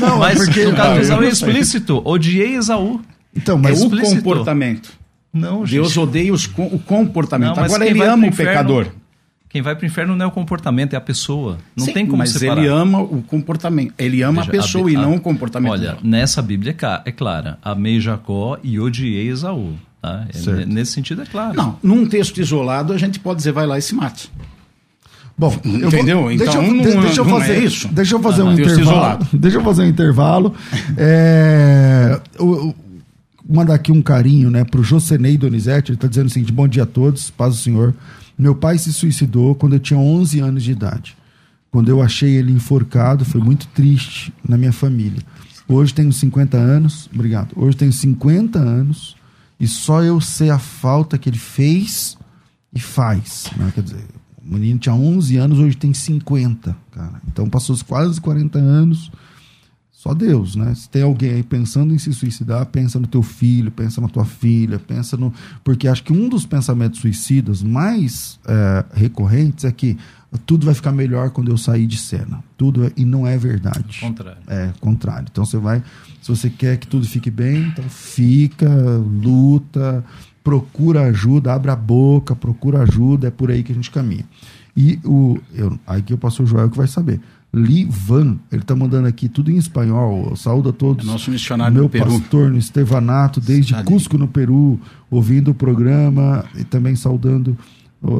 Não, 0.00 0.08
não, 0.08 0.18
mas 0.18 0.38
porque, 0.38 0.64
no 0.64 0.74
caso 0.74 0.94
de 0.94 1.00
Esaú 1.00 1.22
é 1.22 1.28
explícito. 1.28 2.02
Odiei 2.02 2.56
Esaú. 2.56 3.02
Então, 3.36 3.58
mas 3.58 3.82
é 3.82 3.84
o 3.84 3.90
comportamento. 3.90 4.90
Não, 5.30 5.66
gente. 5.66 5.74
Deus 5.74 5.94
odeia 5.98 6.32
os, 6.32 6.46
o 6.46 6.78
comportamento. 6.78 7.56
Não, 7.56 7.64
agora 7.64 7.86
ele 7.86 8.02
ama 8.02 8.28
o 8.28 8.34
pecador. 8.34 8.86
Quem 9.50 9.60
vai 9.60 9.74
para 9.76 9.84
o 9.84 9.86
inferno 9.86 10.16
não 10.16 10.24
é 10.24 10.28
o 10.28 10.30
comportamento, 10.30 10.94
é 10.94 10.96
a 10.96 11.00
pessoa. 11.02 11.58
Não 11.76 11.84
Sim, 11.84 11.92
tem 11.92 12.06
como 12.06 12.18
mas 12.18 12.30
separar. 12.30 12.62
ele 12.62 12.68
ama 12.68 13.02
o 13.02 13.22
comportamento. 13.22 13.92
Ele 13.98 14.22
ama 14.22 14.42
Veja, 14.42 14.50
a 14.50 14.62
pessoa 14.62 14.88
a, 14.88 14.92
e 14.92 14.94
não 14.94 15.16
o 15.16 15.20
comportamento. 15.20 15.72
Olha, 15.72 15.88
dela. 15.88 15.98
nessa 16.02 16.40
Bíblia 16.40 16.74
é, 16.80 17.08
é 17.08 17.12
clara. 17.12 17.58
Amei 17.62 18.00
Jacó 18.00 18.58
e 18.62 18.80
odiei 18.80 19.28
Esaú. 19.28 19.74
Tá? 20.08 20.26
É, 20.60 20.64
nesse 20.64 20.92
sentido 20.92 21.22
é 21.22 21.26
claro. 21.26 21.56
Não, 21.56 21.78
num 21.82 22.06
texto 22.06 22.38
isolado 22.38 22.92
a 22.92 22.98
gente 22.98 23.20
pode 23.20 23.38
dizer 23.38 23.52
vai 23.52 23.66
lá 23.66 23.78
e 23.78 23.82
se 23.82 23.94
mate. 23.94 24.30
Bom, 25.36 25.56
entendeu? 25.64 26.22
Vou, 26.22 26.32
então 26.32 26.46
deixa, 26.46 26.58
eu, 26.58 26.72
não, 26.72 27.00
deixa 27.02 27.20
eu 27.20 27.24
fazer 27.24 27.52
é 27.52 27.58
isso. 27.60 27.88
Deixa 27.88 28.14
eu 28.16 28.20
fazer 28.20 28.42
ah, 28.42 28.44
um 28.46 28.52
intervalo. 28.52 29.26
Deixa 29.32 29.56
eu 29.56 29.62
fazer 29.62 29.82
um 29.82 29.86
intervalo. 29.86 30.54
é, 30.96 32.20
o, 32.40 32.44
o, 32.44 32.74
mandar 33.48 33.74
aqui 33.74 33.92
um 33.92 34.02
carinho, 34.02 34.50
né, 34.50 34.64
pro 34.64 34.82
Josenei 34.82 35.38
Donizete, 35.38 35.92
ele 35.92 35.98
tá 35.98 36.08
dizendo 36.08 36.26
o 36.26 36.30
seguinte, 36.30 36.52
bom 36.52 36.66
dia 36.66 36.82
a 36.82 36.86
todos, 36.86 37.30
paz 37.30 37.54
do 37.54 37.60
Senhor. 37.60 37.94
Meu 38.36 38.54
pai 38.54 38.78
se 38.78 38.92
suicidou 38.92 39.54
quando 39.54 39.74
eu 39.74 39.78
tinha 39.78 39.98
11 39.98 40.40
anos 40.40 40.62
de 40.64 40.72
idade. 40.72 41.16
Quando 41.70 41.88
eu 41.88 42.02
achei 42.02 42.34
ele 42.34 42.50
enforcado, 42.50 43.24
foi 43.24 43.40
muito 43.40 43.68
triste 43.68 44.32
na 44.46 44.56
minha 44.56 44.72
família. 44.72 45.22
Hoje 45.68 45.94
tenho 45.94 46.12
50 46.12 46.56
anos, 46.56 47.08
obrigado. 47.14 47.50
Hoje 47.54 47.76
tenho 47.76 47.92
50 47.92 48.58
anos 48.58 49.17
e 49.58 49.66
só 49.66 50.02
eu 50.02 50.20
sei 50.20 50.50
a 50.50 50.58
falta 50.58 51.18
que 51.18 51.28
ele 51.28 51.38
fez 51.38 52.16
e 52.72 52.80
faz. 52.80 53.50
Né? 53.56 53.70
Quer 53.74 53.82
dizer, 53.82 54.04
o 54.42 54.54
menino 54.54 54.78
tinha 54.78 54.94
11 54.94 55.36
anos, 55.36 55.58
hoje 55.58 55.76
tem 55.76 55.92
50, 55.92 56.76
cara. 56.90 57.20
Então 57.26 57.48
passou 57.48 57.76
quase 57.86 58.20
40 58.20 58.58
anos. 58.58 59.10
Só 60.08 60.14
Deus, 60.14 60.56
né? 60.56 60.74
Se 60.74 60.88
tem 60.88 61.02
alguém 61.02 61.34
aí 61.34 61.42
pensando 61.42 61.92
em 61.92 61.98
se 61.98 62.14
suicidar, 62.14 62.64
pensa 62.64 62.98
no 62.98 63.06
teu 63.06 63.22
filho, 63.22 63.70
pensa 63.70 64.00
na 64.00 64.08
tua 64.08 64.24
filha, 64.24 64.78
pensa 64.78 65.18
no. 65.18 65.34
Porque 65.62 65.86
acho 65.86 66.02
que 66.02 66.14
um 66.14 66.30
dos 66.30 66.46
pensamentos 66.46 67.00
suicidas 67.00 67.62
mais 67.62 68.40
é, 68.46 68.86
recorrentes 68.94 69.66
é 69.66 69.70
que 69.70 69.98
tudo 70.46 70.64
vai 70.64 70.72
ficar 70.72 70.92
melhor 70.92 71.28
quando 71.28 71.50
eu 71.50 71.58
sair 71.58 71.86
de 71.86 71.98
cena. 71.98 72.42
Tudo 72.56 72.86
é... 72.86 72.92
e 72.96 73.04
não 73.04 73.26
é 73.26 73.36
verdade. 73.36 74.00
Contrário. 74.00 74.40
É, 74.46 74.70
contrário. 74.80 75.26
Então 75.30 75.44
você 75.44 75.58
vai, 75.58 75.82
se 76.22 76.30
você 76.30 76.48
quer 76.48 76.78
que 76.78 76.86
tudo 76.86 77.06
fique 77.06 77.30
bem, 77.30 77.64
então 77.64 77.84
fica, 77.84 78.66
luta, 79.22 80.02
procura 80.42 81.02
ajuda, 81.02 81.52
abre 81.52 81.70
a 81.70 81.76
boca, 81.76 82.34
procura 82.34 82.80
ajuda, 82.80 83.28
é 83.28 83.30
por 83.30 83.50
aí 83.50 83.62
que 83.62 83.72
a 83.72 83.74
gente 83.74 83.90
caminha. 83.90 84.24
E 84.74 84.98
o 85.04 85.38
eu, 85.54 85.78
aqui 85.86 86.14
o 86.14 86.18
pastor 86.18 86.46
Joel 86.46 86.70
que 86.70 86.78
vai 86.78 86.86
saber. 86.86 87.20
Livan, 87.52 88.38
ele 88.52 88.62
está 88.62 88.76
mandando 88.76 89.08
aqui 89.08 89.28
tudo 89.28 89.50
em 89.50 89.56
espanhol. 89.56 90.36
Saúde 90.36 90.68
a 90.68 90.72
todos. 90.72 91.06
É 91.06 91.10
nosso 91.10 91.30
missionário 91.30 91.72
Meu 91.74 91.84
no 91.84 91.88
Peru. 91.88 92.04
pastor 92.20 92.50
no 92.50 92.58
Estevanato, 92.58 93.40
desde 93.40 93.68
Cidade. 93.68 93.86
Cusco, 93.88 94.18
no 94.18 94.28
Peru, 94.28 94.78
ouvindo 95.10 95.50
o 95.50 95.54
programa 95.54 96.44
e 96.56 96.64
também 96.64 96.94
saudando 96.94 97.56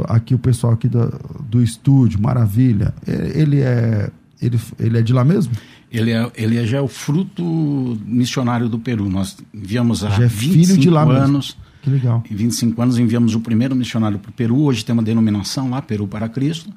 aqui 0.09 0.35
o 0.35 0.39
pessoal 0.39 0.73
aqui 0.73 0.89
da, 0.89 1.11
do 1.49 1.63
estúdio. 1.63 2.21
Maravilha. 2.21 2.95
É, 3.07 3.33
Ele 3.41 3.61
é, 3.61 4.11
ele, 4.41 4.59
ele 4.79 4.99
é 4.99 5.03
de 5.03 5.13
lá 5.13 5.25
mesmo? 5.25 5.53
Ele, 5.93 6.11
é, 6.11 6.31
ele 6.35 6.57
é 6.57 6.67
já 6.67 6.81
o 6.83 6.89
fruto 6.89 7.99
missionário 8.07 8.69
do 8.69 8.79
Peru. 8.79 9.09
Nós 9.11 9.37
enviamos 9.55 10.03
há 10.05 10.11
Já 10.11 10.25
é 10.25 10.27
25 10.27 10.67
filho 10.67 10.79
de 10.79 10.91
lá 10.91 11.05
mesmo. 11.05 11.21
anos. 11.23 11.57
Que 11.83 11.91
legal. 11.91 12.25
Em 12.31 12.35
25 12.35 12.81
anos 12.83 12.99
enviamos 12.99 13.35
o 13.35 13.41
primeiro 13.41 13.77
missionário 13.77 14.19
para 14.19 14.31
o 14.31 14.33
Peru. 14.33 14.59
Hoje 14.63 14.85
tem 14.85 14.93
uma 14.93 15.03
denominação 15.03 15.71
lá, 15.71 15.81
Peru 15.83 16.09
para 16.09 16.29
Cristo. 16.29 16.71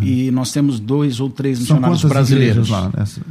E 0.00 0.30
nós 0.30 0.52
temos 0.52 0.78
dois 0.78 1.18
ou 1.20 1.28
três 1.28 1.58
Uhum. 1.58 1.62
Missionários 1.62 2.04
brasileiros. 2.04 2.68
lá? 2.68 2.90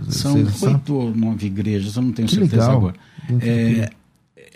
São 0.10 0.36
oito 0.36 0.94
ou 0.94 1.16
nove 1.16 1.48
igrejas, 1.48 1.96
eu 1.96 2.02
não 2.02 2.12
tenho 2.12 2.28
Que 2.28 2.36
certeza 2.36 2.62
legal. 2.64 2.78
agora. 2.78 2.96
É, 3.42 3.90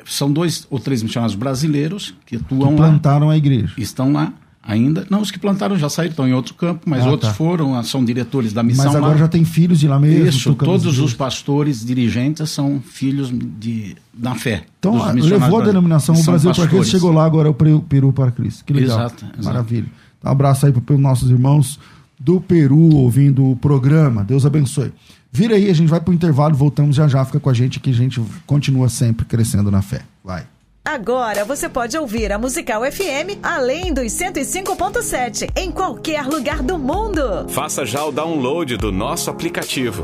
são 0.05 0.31
dois 0.31 0.67
ou 0.69 0.79
três 0.79 1.01
missionários 1.01 1.35
brasileiros 1.35 2.13
que 2.25 2.35
atuam 2.35 2.75
que 2.75 2.81
lá, 2.81 2.89
plantaram 2.89 3.29
a 3.29 3.37
igreja. 3.37 3.73
estão 3.77 4.11
lá 4.11 4.33
ainda. 4.61 5.05
Não, 5.09 5.21
os 5.21 5.31
que 5.31 5.39
plantaram 5.39 5.77
já 5.77 5.87
saíram, 5.87 6.11
estão 6.11 6.27
em 6.27 6.33
outro 6.33 6.53
campo, 6.55 6.81
mas 6.85 7.03
Ah, 7.05 7.09
outros 7.11 7.29
tá. 7.31 7.35
foram, 7.35 7.75
ah, 7.77 7.83
são 7.83 8.03
diretores 8.03 8.51
da 8.51 8.61
missão 8.63 8.85
Mas 8.87 8.95
agora 8.95 9.13
lá. 9.13 9.17
já 9.19 9.27
tem 9.27 9.45
filhos 9.45 9.79
de 9.79 9.87
lá 9.87 9.99
mesmo. 9.99 10.27
Isso, 10.27 10.53
todos 10.55 10.99
os 10.99 11.13
pastores, 11.13 11.85
dirigentes 11.85 12.49
são 12.49 12.81
filhos 12.81 13.31
de, 13.31 13.95
da 14.13 14.35
fé. 14.35 14.63
Então, 14.79 15.01
ah, 15.01 15.11
levou 15.13 15.61
a 15.61 15.65
denominação 15.65 16.13
o 16.15 16.23
Brasil 16.23 16.51
para 16.53 16.67
Cristo, 16.67 16.91
chegou 16.91 17.11
lá, 17.11 17.25
agora 17.25 17.49
o 17.49 17.53
Peru, 17.53 17.85
Peru 17.87 18.11
para 18.11 18.31
Cristo. 18.31 18.65
Que 18.65 18.73
legal. 18.73 18.97
Exato, 18.99 19.23
exato. 19.25 19.43
Maravilha. 19.45 19.85
Abraço 20.25 20.65
aí 20.65 20.71
para 20.71 20.95
os 20.95 20.99
nossos 20.99 21.29
irmãos 21.29 21.79
do 22.19 22.41
Peru 22.41 22.95
ouvindo 22.95 23.51
o 23.51 23.55
programa. 23.55 24.23
Deus 24.23 24.45
abençoe. 24.45 24.91
Vira 25.31 25.55
aí, 25.55 25.69
a 25.69 25.73
gente 25.73 25.89
vai 25.89 25.99
para 25.99 26.11
o 26.11 26.13
intervalo, 26.13 26.55
voltamos 26.55 26.95
já 26.95 27.07
já, 27.07 27.23
fica 27.25 27.39
com 27.39 27.49
a 27.49 27.53
gente 27.53 27.79
que 27.79 27.89
a 27.89 27.93
gente 27.93 28.21
continua 28.47 28.87
sempre 28.87 29.25
crescendo 29.25 29.69
na 29.69 29.81
fé. 29.81 30.01
Vai. 30.23 30.45
Agora 30.85 31.43
você 31.43 31.67
pode 31.67 31.97
ouvir 31.97 32.31
a 32.31 32.37
Musical 32.37 32.83
FM 32.83 33.39
além 33.41 33.91
dos 33.91 34.05
105.7 34.05 35.49
em 35.55 35.71
qualquer 35.71 36.25
lugar 36.27 36.61
do 36.61 36.77
mundo. 36.77 37.49
Faça 37.49 37.83
já 37.85 38.05
o 38.05 38.11
download 38.11 38.77
do 38.77 38.91
nosso 38.91 39.31
aplicativo. 39.31 40.03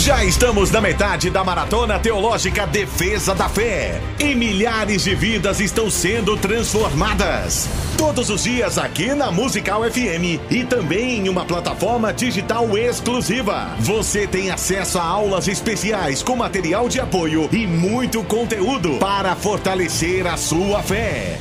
Já 0.00 0.24
estamos 0.24 0.70
na 0.70 0.80
metade 0.80 1.28
da 1.28 1.44
Maratona 1.44 1.98
Teológica 1.98 2.66
Defesa 2.66 3.34
da 3.34 3.50
Fé. 3.50 4.00
E 4.18 4.34
milhares 4.34 5.04
de 5.04 5.14
vidas 5.14 5.60
estão 5.60 5.90
sendo 5.90 6.38
transformadas. 6.38 7.68
Todos 7.98 8.30
os 8.30 8.44
dias 8.44 8.78
aqui 8.78 9.14
na 9.14 9.30
Musical 9.30 9.82
FM 9.82 10.40
e 10.50 10.64
também 10.64 11.18
em 11.18 11.28
uma 11.28 11.44
plataforma 11.44 12.14
digital 12.14 12.78
exclusiva. 12.78 13.76
Você 13.80 14.26
tem 14.26 14.50
acesso 14.50 14.98
a 14.98 15.04
aulas 15.04 15.46
especiais 15.48 16.22
com 16.22 16.34
material 16.34 16.88
de 16.88 16.98
apoio 16.98 17.46
e 17.52 17.66
muito 17.66 18.24
conteúdo 18.24 18.96
para 18.96 19.36
fortalecer 19.36 20.26
a 20.26 20.38
sua 20.38 20.82
fé. 20.82 21.38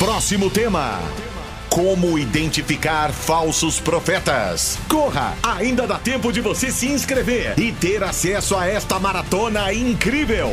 Próximo 0.00 0.50
tema. 0.50 0.98
Como 1.72 2.18
identificar 2.18 3.10
falsos 3.14 3.80
profetas? 3.80 4.78
Corra! 4.90 5.34
Ainda 5.42 5.86
dá 5.86 5.98
tempo 5.98 6.30
de 6.30 6.38
você 6.38 6.70
se 6.70 6.86
inscrever 6.86 7.58
e 7.58 7.72
ter 7.72 8.04
acesso 8.04 8.54
a 8.54 8.66
esta 8.66 8.98
maratona 8.98 9.72
incrível. 9.72 10.50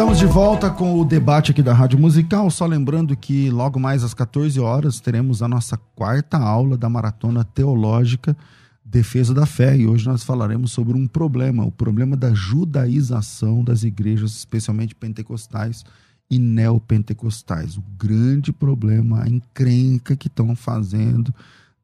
Estamos 0.01 0.17
de 0.17 0.25
volta 0.25 0.67
com 0.67 0.99
o 0.99 1.05
debate 1.05 1.51
aqui 1.51 1.61
da 1.61 1.75
Rádio 1.75 1.99
Musical. 1.99 2.49
Só 2.49 2.65
lembrando 2.65 3.15
que 3.15 3.51
logo 3.51 3.79
mais 3.79 4.03
às 4.03 4.15
14 4.15 4.59
horas 4.59 4.99
teremos 4.99 5.43
a 5.43 5.47
nossa 5.47 5.77
quarta 5.77 6.39
aula 6.39 6.75
da 6.75 6.89
Maratona 6.89 7.43
Teológica 7.43 8.35
Defesa 8.83 9.31
da 9.31 9.45
Fé. 9.45 9.77
E 9.77 9.85
hoje 9.85 10.07
nós 10.07 10.23
falaremos 10.23 10.71
sobre 10.71 10.97
um 10.97 11.07
problema, 11.07 11.63
o 11.63 11.71
problema 11.71 12.17
da 12.17 12.33
judaização 12.33 13.63
das 13.63 13.83
igrejas, 13.83 14.31
especialmente 14.31 14.95
pentecostais 14.95 15.85
e 16.31 16.39
neopentecostais. 16.39 17.77
O 17.77 17.83
grande 17.95 18.51
problema, 18.51 19.21
a 19.21 19.29
encrenca 19.29 20.15
que 20.15 20.29
estão 20.29 20.55
fazendo, 20.55 21.31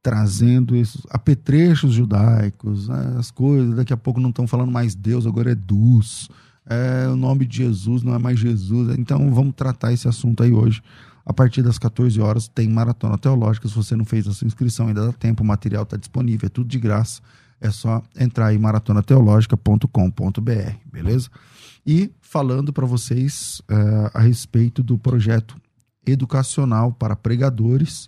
trazendo 0.02 0.76
esses 0.76 1.04
apetrechos 1.12 1.94
judaicos, 1.94 2.88
né, 2.88 3.14
as 3.20 3.30
coisas. 3.30 3.76
Daqui 3.76 3.94
a 3.94 3.98
pouco 3.98 4.20
não 4.20 4.32
estão 4.32 4.48
falando 4.48 4.72
mais 4.72 4.96
Deus, 4.96 5.28
agora 5.28 5.52
é 5.52 5.56
Dus 5.56 6.28
é, 6.70 7.08
o 7.08 7.16
nome 7.16 7.46
de 7.46 7.58
Jesus 7.58 8.04
não 8.04 8.14
é 8.14 8.20
mais 8.20 8.40
Jesus. 8.40 8.98
Então 8.98 9.34
vamos 9.34 9.54
tratar 9.56 9.94
esse 9.94 10.08
assunto 10.08 10.44
aí 10.44 10.52
hoje. 10.52 10.82
A 11.26 11.34
partir 11.34 11.62
das 11.62 11.78
14 11.78 12.20
horas 12.22 12.48
tem 12.48 12.70
maratona 12.70 13.18
teológica. 13.18 13.68
Se 13.68 13.76
você 13.76 13.96
não 13.96 14.06
fez 14.06 14.28
a 14.28 14.34
sua 14.34 14.48
inscrição, 14.48 14.88
ainda 14.88 15.08
dá 15.08 15.14
tempo, 15.14 15.44
o 15.44 15.46
material 15.46 15.84
está 15.84 15.98
disponível, 15.98 16.48
é 16.48 16.50
tudo 16.50 16.68
de 16.68 16.80
graça. 16.80 17.22
É 17.60 17.72
só 17.72 18.04
entrar 18.18 18.48
aí 18.48 18.58
maratonateológica.com.br, 18.58 20.72
beleza? 20.92 21.30
E 21.86 22.12
falando 22.22 22.72
para 22.72 22.86
vocês 22.86 23.62
é, 23.68 24.12
a 24.14 24.22
respeito 24.22 24.84
do 24.84 24.98
projeto 24.98 25.58
educacional 26.06 26.92
para 26.92 27.16
pregadores 27.16 28.08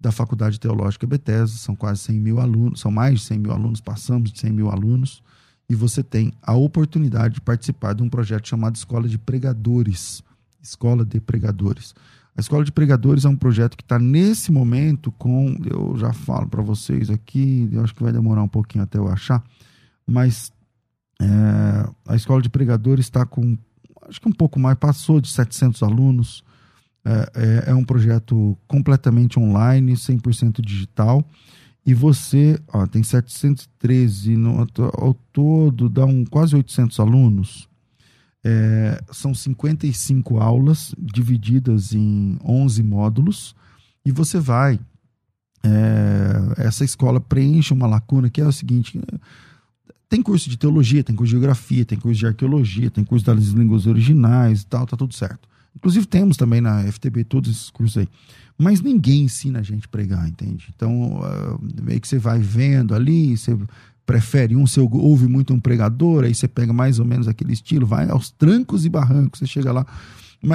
da 0.00 0.10
Faculdade 0.12 0.60
Teológica 0.60 1.06
Bethesda. 1.06 1.56
São 1.56 1.76
quase 1.76 2.00
100 2.02 2.20
mil 2.20 2.40
alunos, 2.40 2.80
são 2.80 2.90
mais 2.90 3.20
de 3.20 3.26
100 3.26 3.38
mil 3.38 3.52
alunos, 3.52 3.80
passamos 3.80 4.32
de 4.32 4.40
100 4.40 4.52
mil 4.52 4.70
alunos 4.70 5.22
e 5.68 5.74
você 5.74 6.02
tem 6.02 6.32
a 6.42 6.54
oportunidade 6.54 7.34
de 7.34 7.40
participar 7.40 7.94
de 7.94 8.02
um 8.02 8.08
projeto 8.08 8.48
chamado 8.48 8.76
Escola 8.76 9.08
de 9.08 9.18
Pregadores. 9.18 10.22
Escola 10.62 11.04
de 11.04 11.20
Pregadores. 11.20 11.94
A 12.36 12.40
Escola 12.40 12.64
de 12.64 12.70
Pregadores 12.70 13.24
é 13.24 13.28
um 13.28 13.36
projeto 13.36 13.76
que 13.76 13.82
está 13.82 13.98
nesse 13.98 14.52
momento 14.52 15.10
com, 15.12 15.56
eu 15.64 15.96
já 15.96 16.12
falo 16.12 16.46
para 16.48 16.62
vocês 16.62 17.08
aqui, 17.08 17.68
eu 17.72 17.82
acho 17.82 17.94
que 17.94 18.02
vai 18.02 18.12
demorar 18.12 18.42
um 18.42 18.48
pouquinho 18.48 18.84
até 18.84 18.98
eu 18.98 19.08
achar, 19.08 19.42
mas 20.06 20.52
é, 21.20 21.26
a 22.06 22.14
Escola 22.14 22.42
de 22.42 22.50
Pregadores 22.50 23.06
está 23.06 23.24
com, 23.24 23.56
acho 24.08 24.20
que 24.20 24.28
um 24.28 24.32
pouco 24.32 24.60
mais, 24.60 24.76
passou 24.76 25.20
de 25.20 25.28
700 25.28 25.82
alunos. 25.82 26.44
É, 27.04 27.66
é, 27.68 27.70
é 27.70 27.74
um 27.74 27.84
projeto 27.84 28.58
completamente 28.66 29.38
online, 29.38 29.92
100% 29.92 30.60
digital. 30.60 31.24
E 31.86 31.94
você, 31.94 32.60
ó, 32.72 32.84
tem 32.84 33.00
713 33.00 34.36
no, 34.36 34.66
ao 34.98 35.14
todo, 35.32 35.88
dá 35.88 36.04
um, 36.04 36.24
quase 36.24 36.56
800 36.56 36.98
alunos. 36.98 37.68
É, 38.44 39.00
são 39.12 39.32
55 39.32 40.38
aulas 40.38 40.92
divididas 40.98 41.92
em 41.92 42.36
11 42.44 42.82
módulos. 42.82 43.54
E 44.04 44.10
você 44.10 44.40
vai. 44.40 44.80
É, 45.62 46.64
essa 46.66 46.84
escola 46.84 47.20
preenche 47.20 47.72
uma 47.72 47.86
lacuna 47.86 48.28
que 48.28 48.40
é 48.40 48.46
o 48.46 48.52
seguinte: 48.52 49.00
tem 50.08 50.20
curso 50.20 50.50
de 50.50 50.56
teologia, 50.56 51.04
tem 51.04 51.14
curso 51.14 51.30
de 51.30 51.38
geografia, 51.38 51.84
tem 51.84 51.98
curso 51.98 52.18
de 52.18 52.26
arqueologia, 52.26 52.90
tem 52.90 53.04
curso 53.04 53.24
das 53.24 53.44
línguas 53.46 53.86
originais 53.86 54.62
e 54.62 54.66
tal, 54.66 54.86
tá 54.86 54.96
tudo 54.96 55.14
certo. 55.14 55.48
Inclusive 55.76 56.06
temos 56.06 56.36
também 56.36 56.60
na 56.60 56.82
FTB 56.90 57.24
todos 57.24 57.50
esses 57.50 57.70
cursos 57.70 57.98
aí. 57.98 58.08
Mas 58.58 58.80
ninguém 58.80 59.24
ensina 59.24 59.60
a 59.60 59.62
gente 59.62 59.86
a 59.86 59.88
pregar, 59.88 60.26
entende? 60.26 60.72
Então, 60.74 61.20
uh, 61.20 61.82
meio 61.82 62.00
que 62.00 62.08
você 62.08 62.18
vai 62.18 62.38
vendo 62.38 62.94
ali, 62.94 63.36
você 63.36 63.56
prefere 64.06 64.56
um, 64.56 64.66
você 64.66 64.80
ouve 64.80 65.28
muito 65.28 65.52
um 65.52 65.60
pregador, 65.60 66.24
aí 66.24 66.34
você 66.34 66.48
pega 66.48 66.72
mais 66.72 66.98
ou 66.98 67.04
menos 67.04 67.28
aquele 67.28 67.52
estilo, 67.52 67.86
vai 67.86 68.08
aos 68.08 68.30
trancos 68.30 68.86
e 68.86 68.88
barrancos, 68.88 69.40
você 69.40 69.46
chega 69.46 69.72
lá. 69.72 69.84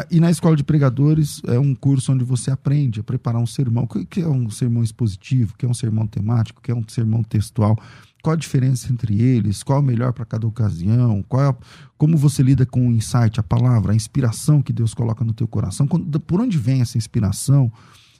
E 0.09 0.19
na 0.19 0.31
escola 0.31 0.55
de 0.55 0.63
pregadores 0.63 1.41
é 1.47 1.59
um 1.59 1.75
curso 1.75 2.13
onde 2.13 2.23
você 2.23 2.49
aprende 2.49 2.99
a 2.99 3.03
preparar 3.03 3.41
um 3.41 3.47
sermão. 3.47 3.83
O 3.83 4.05
que 4.05 4.21
é 4.21 4.27
um 4.27 4.49
sermão 4.49 4.83
expositivo? 4.83 5.53
O 5.53 5.57
que 5.57 5.65
é 5.65 5.69
um 5.69 5.73
sermão 5.73 6.07
temático? 6.07 6.59
O 6.59 6.63
que 6.63 6.71
é 6.71 6.75
um 6.75 6.83
sermão 6.87 7.23
textual? 7.23 7.77
Qual 8.21 8.33
a 8.33 8.37
diferença 8.37 8.91
entre 8.91 9.21
eles, 9.21 9.63
qual 9.63 9.79
é 9.79 9.81
o 9.81 9.85
melhor 9.85 10.13
para 10.13 10.25
cada 10.25 10.45
ocasião, 10.47 11.23
qual 11.27 11.43
é 11.43 11.55
como 11.97 12.17
você 12.17 12.41
lida 12.41 12.65
com 12.65 12.87
o 12.87 12.91
insight, 12.91 13.39
a 13.39 13.43
palavra, 13.43 13.93
a 13.93 13.95
inspiração 13.95 14.61
que 14.61 14.73
Deus 14.73 14.93
coloca 14.93 15.23
no 15.23 15.33
teu 15.33 15.47
coração, 15.47 15.87
quando, 15.87 16.19
por 16.19 16.41
onde 16.41 16.57
vem 16.57 16.81
essa 16.81 16.97
inspiração 16.97 17.71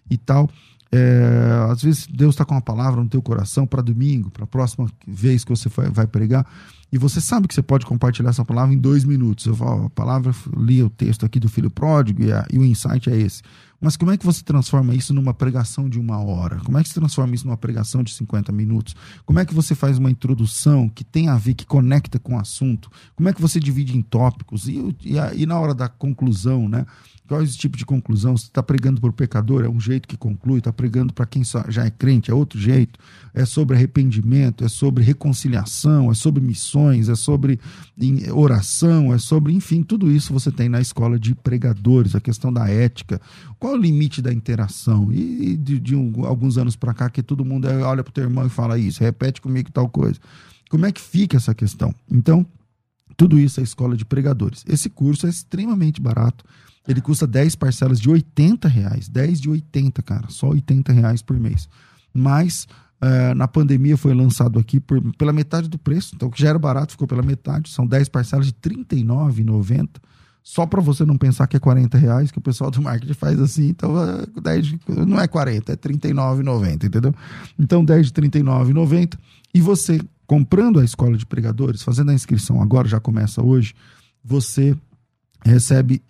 e 0.09 0.17
tal. 0.17 0.49
É, 0.93 1.67
às 1.69 1.81
vezes 1.81 2.05
Deus 2.05 2.35
está 2.35 2.43
com 2.43 2.53
uma 2.53 2.61
palavra 2.61 3.01
no 3.01 3.07
teu 3.07 3.21
coração 3.21 3.65
para 3.65 3.81
domingo, 3.81 4.29
para 4.29 4.43
a 4.43 4.47
próxima 4.47 4.89
vez 5.07 5.45
que 5.45 5.49
você 5.49 5.69
vai, 5.69 5.89
vai, 5.89 6.05
pregar, 6.05 6.45
e 6.91 6.97
você 6.97 7.21
sabe 7.21 7.47
que 7.47 7.55
você 7.55 7.61
pode 7.61 7.85
compartilhar 7.85 8.29
essa 8.29 8.43
palavra 8.43 8.73
em 8.73 8.77
dois 8.77 9.05
minutos. 9.05 9.45
Eu 9.45 9.55
falo, 9.55 9.85
a 9.85 9.89
palavra, 9.89 10.35
li 10.57 10.83
o 10.83 10.89
texto 10.89 11.25
aqui 11.25 11.39
do 11.39 11.47
filho 11.47 11.71
pródigo 11.71 12.23
e, 12.23 12.33
a, 12.33 12.45
e 12.51 12.59
o 12.59 12.65
insight 12.65 13.09
é 13.09 13.17
esse. 13.17 13.41
Mas 13.81 13.97
como 13.97 14.11
é 14.11 14.17
que 14.17 14.25
você 14.25 14.43
transforma 14.43 14.93
isso 14.93 15.11
numa 15.11 15.33
pregação 15.33 15.89
de 15.89 15.99
uma 15.99 16.19
hora? 16.19 16.59
Como 16.59 16.77
é 16.77 16.83
que 16.83 16.89
você 16.89 16.99
transforma 16.99 17.33
isso 17.33 17.47
numa 17.47 17.57
pregação 17.57 18.03
de 18.03 18.13
50 18.13 18.51
minutos? 18.51 18.95
Como 19.25 19.39
é 19.39 19.45
que 19.45 19.55
você 19.55 19.73
faz 19.73 19.97
uma 19.97 20.11
introdução 20.11 20.87
que 20.87 21.03
tem 21.03 21.29
a 21.29 21.35
ver, 21.35 21.55
que 21.55 21.65
conecta 21.65 22.19
com 22.19 22.35
o 22.35 22.39
assunto? 22.39 22.91
Como 23.15 23.27
é 23.27 23.33
que 23.33 23.41
você 23.41 23.59
divide 23.59 23.97
em 23.97 24.03
tópicos? 24.03 24.67
E, 24.67 24.95
e, 25.03 25.15
e 25.35 25.45
na 25.47 25.59
hora 25.59 25.73
da 25.73 25.89
conclusão, 25.89 26.69
né? 26.69 26.85
Qual 27.31 27.39
é 27.39 27.45
esse 27.45 27.57
tipo 27.57 27.77
de 27.77 27.85
conclusão? 27.85 28.35
Você 28.35 28.47
está 28.47 28.61
pregando 28.61 28.99
para 28.99 29.09
o 29.09 29.13
pecador, 29.13 29.63
é 29.63 29.69
um 29.69 29.79
jeito 29.79 30.05
que 30.05 30.17
conclui, 30.17 30.57
está 30.57 30.73
pregando 30.73 31.13
para 31.13 31.25
quem 31.25 31.43
já 31.69 31.85
é 31.85 31.89
crente, 31.89 32.29
é 32.29 32.33
outro 32.33 32.59
jeito. 32.59 32.99
É 33.33 33.45
sobre 33.45 33.77
arrependimento, 33.77 34.65
é 34.65 34.67
sobre 34.67 35.01
reconciliação, 35.01 36.11
é 36.11 36.13
sobre 36.13 36.43
missões, 36.43 37.07
é 37.07 37.15
sobre 37.15 37.57
oração, 38.33 39.13
é 39.13 39.17
sobre, 39.17 39.53
enfim, 39.53 39.81
tudo 39.81 40.11
isso 40.11 40.33
você 40.33 40.51
tem 40.51 40.67
na 40.67 40.81
escola 40.81 41.17
de 41.17 41.33
pregadores, 41.33 42.15
a 42.15 42.19
questão 42.19 42.51
da 42.51 42.67
ética. 42.67 43.21
Qual 43.57 43.70
é 43.71 43.77
o 43.77 43.81
limite 43.81 44.21
da 44.21 44.31
interação? 44.31 45.11
E 45.11 45.57
de, 45.57 45.79
de 45.79 45.95
um, 45.95 46.25
alguns 46.25 46.57
anos 46.57 46.75
para 46.75 46.93
cá, 46.93 47.09
que 47.09 47.23
todo 47.23 47.45
mundo 47.45 47.67
é, 47.67 47.81
olha 47.83 48.03
para 48.03 48.11
o 48.11 48.13
teu 48.13 48.23
irmão 48.23 48.45
e 48.45 48.49
fala 48.49 48.77
isso, 48.77 49.01
repete 49.01 49.41
comigo 49.41 49.71
tal 49.71 49.89
coisa. 49.89 50.19
Como 50.69 50.85
é 50.85 50.91
que 50.91 51.01
fica 51.01 51.37
essa 51.37 51.53
questão? 51.53 51.93
Então, 52.09 52.45
tudo 53.17 53.39
isso 53.39 53.59
é 53.59 53.63
escola 53.63 53.95
de 53.95 54.05
pregadores. 54.05 54.63
Esse 54.67 54.89
curso 54.89 55.27
é 55.27 55.29
extremamente 55.29 56.01
barato 56.01 56.45
ele 56.87 57.01
custa 57.01 57.27
10 57.27 57.55
parcelas 57.55 57.99
de 57.99 58.09
80 58.09 58.67
reais. 58.67 59.07
10 59.07 59.41
de 59.41 59.49
80, 59.49 60.01
cara. 60.01 60.27
Só 60.29 60.49
80 60.49 60.91
reais 60.91 61.21
por 61.21 61.39
mês. 61.39 61.69
Mas 62.13 62.67
uh, 63.01 63.35
na 63.35 63.47
pandemia 63.47 63.95
foi 63.97 64.13
lançado 64.13 64.59
aqui 64.59 64.79
por, 64.79 64.99
pela 65.15 65.31
metade 65.31 65.69
do 65.69 65.77
preço. 65.77 66.15
Então, 66.15 66.27
o 66.27 66.31
que 66.31 66.41
já 66.41 66.49
era 66.49 66.59
barato 66.59 66.93
ficou 66.93 67.07
pela 67.07 67.21
metade. 67.21 67.69
São 67.69 67.85
10 67.85 68.09
parcelas 68.09 68.47
de 68.47 68.53
R$ 68.53 68.83
39,90. 68.85 69.89
Só 70.43 70.65
para 70.65 70.81
você 70.81 71.05
não 71.05 71.17
pensar 71.17 71.47
que 71.47 71.55
é 71.55 71.59
40 71.59 71.97
reais, 71.97 72.31
que 72.31 72.39
o 72.39 72.41
pessoal 72.41 72.71
do 72.71 72.81
marketing 72.81 73.13
faz 73.13 73.39
assim. 73.39 73.69
Então, 73.69 73.93
10 74.41 74.65
de, 74.65 74.79
não 75.05 75.19
é 75.19 75.27
40, 75.27 75.71
é 75.71 75.75
R$ 75.75 75.77
39,90, 75.77 76.85
entendeu? 76.85 77.13
Então, 77.59 77.85
10 77.85 78.11
de 78.11 78.21
R$ 78.21 78.29
39,90. 78.29 79.17
E 79.53 79.61
você, 79.61 80.01
comprando 80.25 80.79
a 80.79 80.83
escola 80.83 81.15
de 81.15 81.25
pregadores, 81.25 81.83
fazendo 81.83 82.09
a 82.09 82.13
inscrição 82.13 82.61
agora, 82.61 82.87
já 82.87 82.99
começa 82.99 83.43
hoje, 83.43 83.75
você 84.23 84.75
recebe 85.45 86.01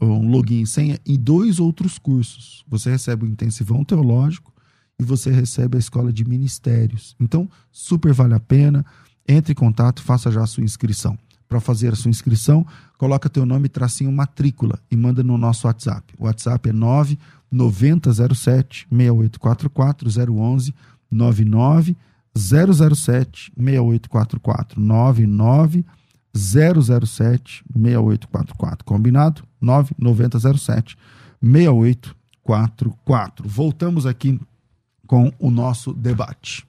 um 0.00 0.30
login 0.30 0.62
e 0.62 0.66
senha 0.66 0.98
em 1.04 1.18
dois 1.18 1.58
outros 1.58 1.98
cursos. 1.98 2.64
Você 2.68 2.90
recebe 2.90 3.24
o 3.24 3.28
intensivão 3.28 3.84
teológico 3.84 4.52
e 4.98 5.04
você 5.04 5.30
recebe 5.30 5.76
a 5.76 5.80
escola 5.80 6.12
de 6.12 6.24
ministérios. 6.24 7.16
Então, 7.18 7.48
super 7.72 8.12
vale 8.12 8.34
a 8.34 8.40
pena. 8.40 8.84
Entre 9.26 9.52
em 9.52 9.56
contato, 9.56 10.02
faça 10.02 10.30
já 10.30 10.42
a 10.42 10.46
sua 10.46 10.62
inscrição. 10.62 11.18
Para 11.48 11.60
fazer 11.60 11.92
a 11.92 11.96
sua 11.96 12.10
inscrição, 12.10 12.64
coloca 13.00 13.30
teu 13.30 13.46
nome 13.46 13.66
tracinho 13.66 14.12
matrícula 14.12 14.78
e 14.90 14.96
manda 14.96 15.22
no 15.22 15.38
nosso 15.38 15.66
WhatsApp. 15.66 16.12
O 16.18 16.26
WhatsApp 16.26 16.68
é 16.68 16.72
99007 16.72 18.86
6844 18.90 20.30
011 20.30 20.74
99 21.10 21.96
007 22.36 23.52
6844 23.56 24.78
99 24.78 25.82
007 26.34 27.64
6844. 27.74 28.84
Combinado? 28.84 29.44
9907 29.58 30.98
6844. 31.42 33.48
Voltamos 33.48 34.04
aqui 34.04 34.38
com 35.06 35.32
o 35.38 35.50
nosso 35.50 35.94
debate. 35.94 36.68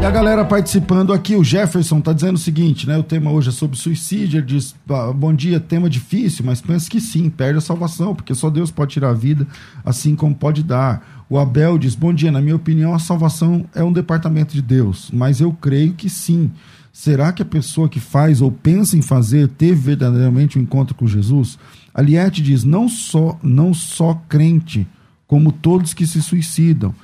E 0.00 0.04
a 0.04 0.10
galera 0.12 0.44
participando 0.44 1.12
aqui, 1.12 1.34
o 1.34 1.42
Jefferson 1.42 2.00
tá 2.00 2.12
dizendo 2.12 2.36
o 2.36 2.38
seguinte, 2.38 2.86
né? 2.86 2.96
O 2.96 3.02
tema 3.02 3.32
hoje 3.32 3.48
é 3.48 3.52
sobre 3.52 3.76
suicídio. 3.76 4.38
Ele 4.38 4.46
diz: 4.46 4.72
Bom 5.16 5.34
dia, 5.34 5.58
tema 5.58 5.90
difícil, 5.90 6.44
mas 6.44 6.60
pensa 6.60 6.88
que 6.88 7.00
sim, 7.00 7.28
perde 7.28 7.58
a 7.58 7.60
salvação, 7.60 8.14
porque 8.14 8.32
só 8.32 8.48
Deus 8.48 8.70
pode 8.70 8.92
tirar 8.92 9.10
a 9.10 9.14
vida, 9.14 9.44
assim 9.84 10.14
como 10.14 10.36
pode 10.36 10.62
dar. 10.62 11.24
O 11.28 11.36
Abel 11.36 11.76
diz: 11.78 11.96
Bom 11.96 12.14
dia, 12.14 12.30
na 12.30 12.40
minha 12.40 12.54
opinião, 12.54 12.94
a 12.94 13.00
salvação 13.00 13.64
é 13.74 13.82
um 13.82 13.92
departamento 13.92 14.54
de 14.54 14.62
Deus, 14.62 15.10
mas 15.12 15.40
eu 15.40 15.52
creio 15.52 15.92
que 15.94 16.08
sim. 16.08 16.52
Será 16.92 17.32
que 17.32 17.42
a 17.42 17.46
pessoa 17.46 17.88
que 17.88 17.98
faz 17.98 18.40
ou 18.40 18.52
pensa 18.52 18.96
em 18.96 19.02
fazer 19.02 19.48
teve 19.48 19.80
verdadeiramente 19.80 20.60
um 20.60 20.62
encontro 20.62 20.94
com 20.94 21.08
Jesus? 21.08 21.58
Aliette 21.92 22.40
diz: 22.40 22.62
não 22.62 22.88
só, 22.88 23.36
não 23.42 23.74
só 23.74 24.14
crente, 24.28 24.86
como 25.26 25.50
todos 25.50 25.92
que 25.92 26.06
se 26.06 26.22
suicidam. 26.22 26.94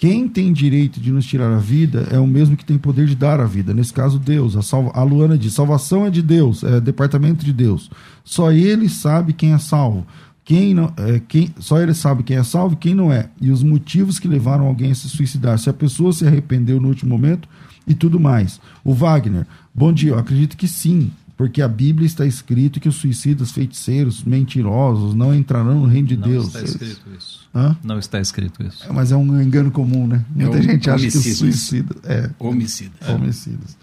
Quem 0.00 0.26
tem 0.26 0.50
direito 0.50 0.98
de 0.98 1.12
nos 1.12 1.26
tirar 1.26 1.52
a 1.52 1.58
vida 1.58 2.08
é 2.10 2.18
o 2.18 2.26
mesmo 2.26 2.56
que 2.56 2.64
tem 2.64 2.78
poder 2.78 3.06
de 3.06 3.14
dar 3.14 3.38
a 3.38 3.44
vida. 3.44 3.74
Nesse 3.74 3.92
caso, 3.92 4.18
Deus. 4.18 4.56
A, 4.56 4.62
salva, 4.62 4.90
a 4.94 5.02
Luana 5.02 5.36
diz: 5.36 5.52
salvação 5.52 6.06
é 6.06 6.10
de 6.10 6.22
Deus, 6.22 6.64
é 6.64 6.80
departamento 6.80 7.44
de 7.44 7.52
Deus. 7.52 7.90
Só 8.24 8.50
ele 8.50 8.88
sabe 8.88 9.34
quem 9.34 9.52
é 9.52 9.58
salvo 9.58 10.06
quem 10.42 10.74
não, 10.74 10.92
é, 10.96 11.20
quem, 11.28 11.54
só 11.60 11.78
ele 11.78 11.94
sabe 11.94 12.24
quem 12.24 12.36
é 12.36 12.42
salvo 12.42 12.74
e 12.74 12.76
quem 12.76 12.92
não 12.92 13.12
é, 13.12 13.28
e 13.40 13.52
os 13.52 13.62
motivos 13.62 14.18
que 14.18 14.26
levaram 14.26 14.66
alguém 14.66 14.90
a 14.90 14.94
se 14.96 15.08
suicidar, 15.08 15.56
se 15.58 15.70
a 15.70 15.72
pessoa 15.72 16.12
se 16.12 16.26
arrependeu 16.26 16.80
no 16.80 16.88
último 16.88 17.10
momento 17.10 17.48
e 17.86 17.94
tudo 17.94 18.18
mais. 18.18 18.60
O 18.82 18.92
Wagner, 18.92 19.46
bom 19.72 19.92
dia, 19.92 20.10
eu 20.10 20.18
acredito 20.18 20.56
que 20.56 20.66
sim, 20.66 21.12
porque 21.40 21.62
a 21.62 21.68
Bíblia 21.68 22.04
está 22.06 22.26
escrito 22.26 22.78
que 22.78 22.86
os 22.86 22.96
suicidas, 22.96 23.50
feiticeiros, 23.50 24.22
mentirosos 24.22 25.14
não 25.14 25.34
entrarão 25.34 25.80
no 25.80 25.86
reino 25.86 26.08
de 26.08 26.14
não 26.18 26.28
Deus. 26.28 26.48
Está 26.48 26.60
escrito 26.60 27.00
isso. 27.16 27.48
Hã? 27.54 27.74
Não 27.82 27.98
está 27.98 28.20
escrito 28.20 28.62
isso. 28.62 28.84
É, 28.86 28.92
mas 28.92 29.10
é 29.10 29.16
um 29.16 29.40
engano 29.40 29.70
comum, 29.70 30.06
né? 30.06 30.22
Muita 30.34 30.58
É 30.58 30.62
gente 30.62 30.90
acha 30.90 31.00
que 31.00 31.08
os 31.08 31.14
homicídios. 31.14 31.38
suicidas. 31.38 31.96
É, 32.04 32.30
Homicida. 32.38 32.92
homicidas. 33.14 33.78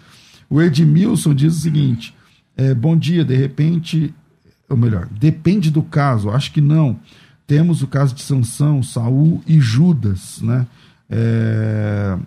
O 0.47 0.61
Edmilson 0.61 1.33
diz 1.33 1.57
o 1.57 1.59
seguinte: 1.59 2.13
é, 2.55 2.75
bom 2.75 2.95
dia, 2.95 3.25
de 3.25 3.35
repente, 3.35 4.13
ou 4.69 4.77
melhor, 4.77 5.07
depende 5.19 5.71
do 5.71 5.81
caso, 5.81 6.29
acho 6.29 6.51
que 6.51 6.61
não. 6.61 6.99
Temos 7.47 7.81
o 7.81 7.87
caso 7.87 8.13
de 8.13 8.21
Sansão, 8.21 8.83
Saul 8.83 9.41
e 9.47 9.59
Judas, 9.59 10.43
né? 10.43 10.67
É, 11.09 12.19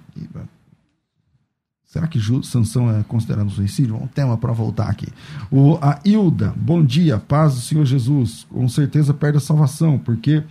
Será 1.90 2.06
que 2.06 2.20
Sansão 2.44 2.88
é 2.88 3.02
considerado 3.02 3.48
um 3.48 3.50
suicídio? 3.50 3.96
Um 3.96 4.06
tema 4.06 4.36
para 4.36 4.52
voltar 4.52 4.88
aqui. 4.88 5.08
O, 5.50 5.76
a 5.82 5.98
Hilda, 6.04 6.54
bom 6.56 6.84
dia, 6.84 7.18
paz 7.18 7.54
do 7.54 7.60
Senhor 7.62 7.84
Jesus. 7.84 8.46
Com 8.48 8.68
certeza 8.68 9.12
perde 9.12 9.38
a 9.38 9.40
salvação, 9.40 9.98
porque 9.98 10.44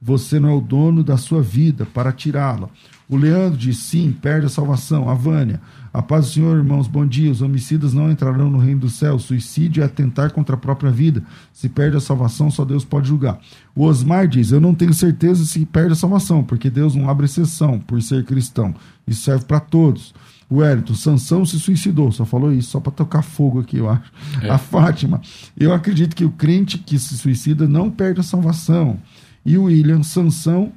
você 0.00 0.38
não 0.38 0.50
é 0.50 0.52
o 0.52 0.60
dono 0.60 1.02
da 1.02 1.16
sua 1.16 1.42
vida 1.42 1.84
para 1.84 2.12
tirá-la. 2.12 2.68
O 3.08 3.16
Leandro 3.16 3.58
diz 3.58 3.78
sim, 3.78 4.16
perde 4.22 4.46
a 4.46 4.48
salvação. 4.48 5.10
A 5.10 5.14
Vânia, 5.14 5.60
a 5.92 6.00
paz 6.00 6.26
do 6.26 6.32
Senhor, 6.34 6.56
irmãos, 6.56 6.86
bom 6.86 7.04
dia. 7.04 7.32
Os 7.32 7.42
homicidas 7.42 7.92
não 7.92 8.08
entrarão 8.08 8.48
no 8.48 8.58
reino 8.58 8.82
do 8.82 8.88
céu. 8.88 9.18
Suicídio 9.18 9.82
é 9.82 9.86
atentar 9.86 10.30
contra 10.30 10.54
a 10.54 10.58
própria 10.58 10.92
vida. 10.92 11.24
Se 11.52 11.68
perde 11.68 11.96
a 11.96 12.00
salvação, 12.00 12.52
só 12.52 12.64
Deus 12.64 12.84
pode 12.84 13.08
julgar. 13.08 13.40
O 13.74 13.82
Osmar 13.82 14.28
diz: 14.28 14.52
Eu 14.52 14.60
não 14.60 14.72
tenho 14.72 14.94
certeza 14.94 15.44
se 15.44 15.66
perde 15.66 15.94
a 15.94 15.96
salvação, 15.96 16.44
porque 16.44 16.70
Deus 16.70 16.94
não 16.94 17.10
abre 17.10 17.26
exceção 17.26 17.80
por 17.80 18.00
ser 18.00 18.24
cristão. 18.24 18.72
Isso 19.08 19.22
serve 19.22 19.44
para 19.44 19.58
todos. 19.58 20.14
O 20.48 20.56
Wellington, 20.56 20.94
Sansão 20.94 21.44
se 21.44 21.58
suicidou, 21.58 22.12
só 22.12 22.24
falou 22.24 22.52
isso, 22.52 22.70
só 22.70 22.80
para 22.80 22.92
tocar 22.92 23.22
fogo 23.22 23.60
aqui, 23.60 23.78
eu 23.78 23.88
acho. 23.88 24.12
A 24.48 24.58
Fátima, 24.58 25.20
eu 25.56 25.72
acredito 25.72 26.14
que 26.14 26.24
o 26.24 26.30
crente 26.30 26.78
que 26.78 26.98
se 26.98 27.16
suicida 27.16 27.66
não 27.66 27.90
perde 27.90 28.20
a 28.20 28.24
salvação. 28.24 28.98
E 29.44 29.56
o 29.56 29.64
William, 29.64 30.02
Sansão 30.02 30.72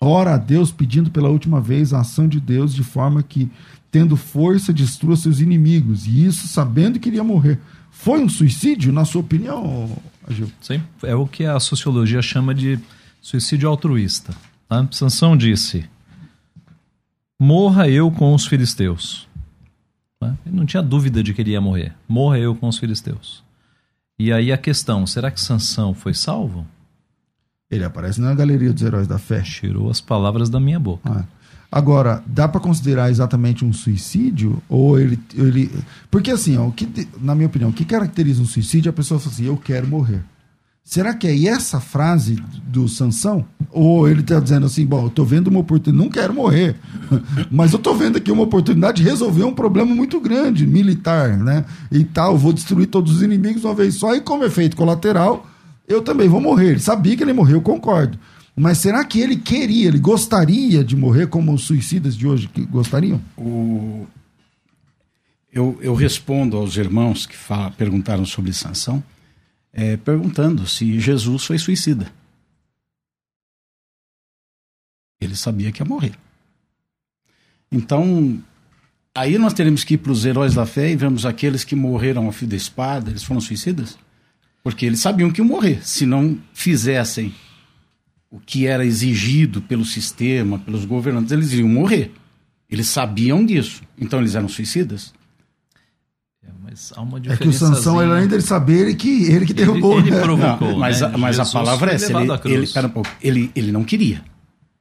ora 0.00 0.34
a 0.34 0.36
Deus 0.36 0.70
pedindo 0.70 1.10
pela 1.10 1.28
última 1.28 1.60
vez 1.60 1.92
a 1.92 2.00
ação 2.00 2.28
de 2.28 2.40
Deus 2.40 2.74
de 2.74 2.82
forma 2.82 3.22
que, 3.22 3.50
tendo 3.90 4.16
força, 4.16 4.72
destrua 4.72 5.16
seus 5.16 5.40
inimigos. 5.40 6.06
E 6.06 6.24
isso 6.26 6.48
sabendo 6.48 6.98
que 6.98 7.08
iria 7.08 7.24
morrer. 7.24 7.58
Foi 7.90 8.22
um 8.22 8.28
suicídio, 8.28 8.92
na 8.92 9.04
sua 9.04 9.20
opinião, 9.20 9.90
Agil? 10.26 10.50
Sim, 10.60 10.82
é 11.02 11.14
o 11.14 11.26
que 11.26 11.44
a 11.44 11.58
sociologia 11.60 12.20
chama 12.20 12.54
de 12.54 12.78
suicídio 13.20 13.68
altruísta. 13.68 14.34
Tá? 14.68 14.86
Sansão 14.90 15.36
disse: 15.36 15.84
Morra 17.44 17.90
eu 17.90 18.10
com 18.10 18.32
os 18.32 18.46
filisteus. 18.46 19.28
Tá? 20.18 20.34
Ele 20.46 20.56
não 20.56 20.64
tinha 20.64 20.82
dúvida 20.82 21.22
de 21.22 21.34
que 21.34 21.42
ele 21.42 21.50
ia 21.50 21.60
morrer. 21.60 21.92
Morra 22.08 22.38
eu 22.38 22.54
com 22.54 22.66
os 22.66 22.78
filisteus. 22.78 23.44
E 24.18 24.32
aí 24.32 24.50
a 24.50 24.56
questão: 24.56 25.06
será 25.06 25.30
que 25.30 25.38
Sansão 25.38 25.92
foi 25.92 26.14
salvo? 26.14 26.66
Ele 27.70 27.84
aparece 27.84 28.18
na 28.18 28.34
galeria 28.34 28.72
dos 28.72 28.82
heróis 28.82 29.06
da 29.06 29.18
fé. 29.18 29.42
Tirou 29.42 29.90
as 29.90 30.00
palavras 30.00 30.48
da 30.48 30.58
minha 30.58 30.80
boca. 30.80 31.02
Ah. 31.04 31.24
Agora, 31.70 32.24
dá 32.26 32.48
para 32.48 32.62
considerar 32.62 33.10
exatamente 33.10 33.62
um 33.62 33.74
suicídio? 33.74 34.62
Ou 34.66 34.98
ele. 34.98 35.20
ele... 35.34 35.70
Porque, 36.10 36.30
assim, 36.30 36.56
ó, 36.56 36.68
o 36.68 36.72
que, 36.72 37.06
na 37.20 37.34
minha 37.34 37.48
opinião, 37.48 37.68
o 37.68 37.74
que 37.74 37.84
caracteriza 37.84 38.40
um 38.40 38.46
suicídio 38.46 38.88
é 38.88 38.90
a 38.90 38.94
pessoa 38.94 39.20
fala 39.20 39.34
assim: 39.34 39.44
eu 39.44 39.58
quero 39.58 39.86
morrer. 39.86 40.24
Será 40.84 41.14
que 41.14 41.26
é 41.26 41.44
essa 41.46 41.80
frase 41.80 42.34
do 42.68 42.86
Sansão? 42.88 43.44
Ou 43.70 44.06
ele 44.08 44.20
está 44.20 44.38
dizendo 44.38 44.66
assim: 44.66 44.84
bom, 44.84 45.04
eu 45.06 45.10
tô 45.10 45.24
vendo 45.24 45.48
uma 45.48 45.60
oportunidade, 45.60 46.04
não 46.06 46.12
quero 46.12 46.34
morrer, 46.34 46.76
mas 47.50 47.72
eu 47.72 47.78
tô 47.78 47.94
vendo 47.94 48.18
aqui 48.18 48.30
uma 48.30 48.42
oportunidade 48.42 48.98
de 49.02 49.08
resolver 49.08 49.44
um 49.44 49.54
problema 49.54 49.94
muito 49.94 50.20
grande, 50.20 50.66
militar, 50.66 51.36
né? 51.38 51.64
E 51.90 52.04
tal, 52.04 52.36
vou 52.36 52.52
destruir 52.52 52.86
todos 52.86 53.16
os 53.16 53.22
inimigos 53.22 53.64
uma 53.64 53.74
vez 53.74 53.94
só, 53.94 54.14
e 54.14 54.20
como 54.20 54.44
efeito 54.44 54.76
colateral, 54.76 55.46
eu 55.88 56.02
também 56.02 56.28
vou 56.28 56.40
morrer. 56.40 56.72
Ele 56.72 56.80
sabia 56.80 57.16
que 57.16 57.22
ele 57.24 57.32
morreu, 57.32 57.56
eu 57.56 57.62
concordo. 57.62 58.18
Mas 58.54 58.78
será 58.78 59.04
que 59.04 59.18
ele 59.20 59.34
queria, 59.36 59.88
ele 59.88 59.98
gostaria 59.98 60.84
de 60.84 60.94
morrer 60.94 61.26
como 61.26 61.52
os 61.52 61.64
suicidas 61.64 62.14
de 62.16 62.26
hoje 62.28 62.48
gostariam? 62.70 63.20
O- 63.36 64.06
Eu, 65.52 65.78
eu 65.80 65.94
respondo 65.94 66.56
aos 66.56 66.76
irmãos 66.76 67.26
que 67.26 67.36
fala- 67.36 67.70
perguntaram 67.72 68.24
sobre 68.24 68.52
Sansão, 68.52 69.02
é, 69.74 69.96
perguntando 69.96 70.66
se 70.68 71.00
Jesus 71.00 71.44
foi 71.44 71.58
suicida. 71.58 72.10
Ele 75.20 75.34
sabia 75.34 75.72
que 75.72 75.82
ia 75.82 75.86
morrer. 75.86 76.14
Então, 77.72 78.40
aí 79.14 79.36
nós 79.36 79.52
teremos 79.52 79.82
que 79.82 79.94
ir 79.94 79.98
para 79.98 80.12
os 80.12 80.24
heróis 80.24 80.54
da 80.54 80.64
fé 80.64 80.90
e 80.90 80.96
vemos 80.96 81.26
aqueles 81.26 81.64
que 81.64 81.74
morreram 81.74 82.26
ao 82.26 82.32
fio 82.32 82.46
da 82.46 82.54
espada, 82.54 83.10
eles 83.10 83.24
foram 83.24 83.40
suicidas? 83.40 83.98
Porque 84.62 84.86
eles 84.86 85.00
sabiam 85.00 85.30
que 85.30 85.40
iam 85.40 85.46
morrer. 85.46 85.84
Se 85.84 86.06
não 86.06 86.38
fizessem 86.52 87.34
o 88.30 88.38
que 88.38 88.66
era 88.66 88.86
exigido 88.86 89.60
pelo 89.60 89.84
sistema, 89.84 90.58
pelos 90.58 90.84
governantes, 90.84 91.32
eles 91.32 91.52
iriam 91.52 91.68
morrer. 91.68 92.12
Eles 92.70 92.88
sabiam 92.88 93.44
disso. 93.44 93.82
Então 93.98 94.20
eles 94.20 94.34
eram 94.34 94.48
suicidas? 94.48 95.12
É, 96.74 96.76
mas 96.76 96.92
há 96.96 97.00
uma 97.00 97.18
É 97.18 97.20
diferença. 97.20 97.42
que 97.42 97.48
o 97.48 97.52
Sansão, 97.52 98.02
ele, 98.02 98.10
além 98.12 98.26
dele 98.28 98.42
saber, 98.42 98.80
ele 98.82 98.94
que, 98.94 99.24
ele 99.24 99.46
que 99.46 99.54
derrubou. 99.54 99.98
ele 99.98 100.10
né? 100.10 100.20
provocou. 100.20 100.70
Não, 100.72 100.78
mas, 100.78 101.00
né? 101.00 101.10
a, 101.14 101.18
mas 101.18 101.38
a 101.38 101.46
palavra 101.46 101.92
é 101.92 101.94
essa. 101.94 102.12
Ele, 102.12 102.54
ele, 102.54 102.66
pera 102.66 102.86
um 102.86 102.90
pouco, 102.90 103.10
ele, 103.22 103.50
ele 103.54 103.70
não 103.72 103.84
queria. 103.84 104.22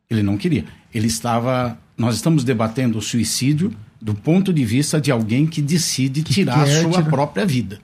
Ele 0.09 0.23
não 0.23 0.37
queria. 0.37 0.65
Ele 0.93 1.07
estava. 1.07 1.77
Nós 1.97 2.15
estamos 2.15 2.43
debatendo 2.43 2.97
o 2.97 3.01
suicídio 3.01 3.71
do 4.01 4.13
ponto 4.13 4.51
de 4.51 4.65
vista 4.65 4.99
de 4.99 5.11
alguém 5.11 5.45
que 5.45 5.61
decide 5.61 6.23
tirar 6.23 6.65
quer 6.65 6.77
a 6.79 6.81
sua 6.81 6.91
tirar. 6.91 7.03
própria 7.09 7.45
vida. 7.45 7.79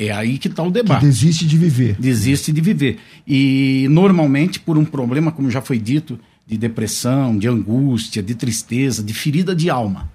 É 0.00 0.10
aí 0.12 0.38
que 0.38 0.48
está 0.48 0.62
o 0.62 0.66
Que 0.66 0.72
debate. 0.82 1.04
desiste 1.04 1.46
de 1.46 1.56
viver. 1.56 1.96
desiste 1.98 2.52
de 2.52 2.60
viver. 2.60 2.98
E 3.26 3.86
normalmente 3.90 4.58
por 4.60 4.78
um 4.78 4.84
problema, 4.84 5.30
como 5.32 5.50
já 5.50 5.60
foi 5.60 5.78
dito, 5.78 6.18
de 6.46 6.56
depressão, 6.56 7.36
de 7.36 7.48
angústia, 7.48 8.22
de 8.22 8.34
tristeza, 8.34 9.02
de 9.02 9.12
ferida 9.12 9.54
de 9.54 9.68
alma. 9.68 10.08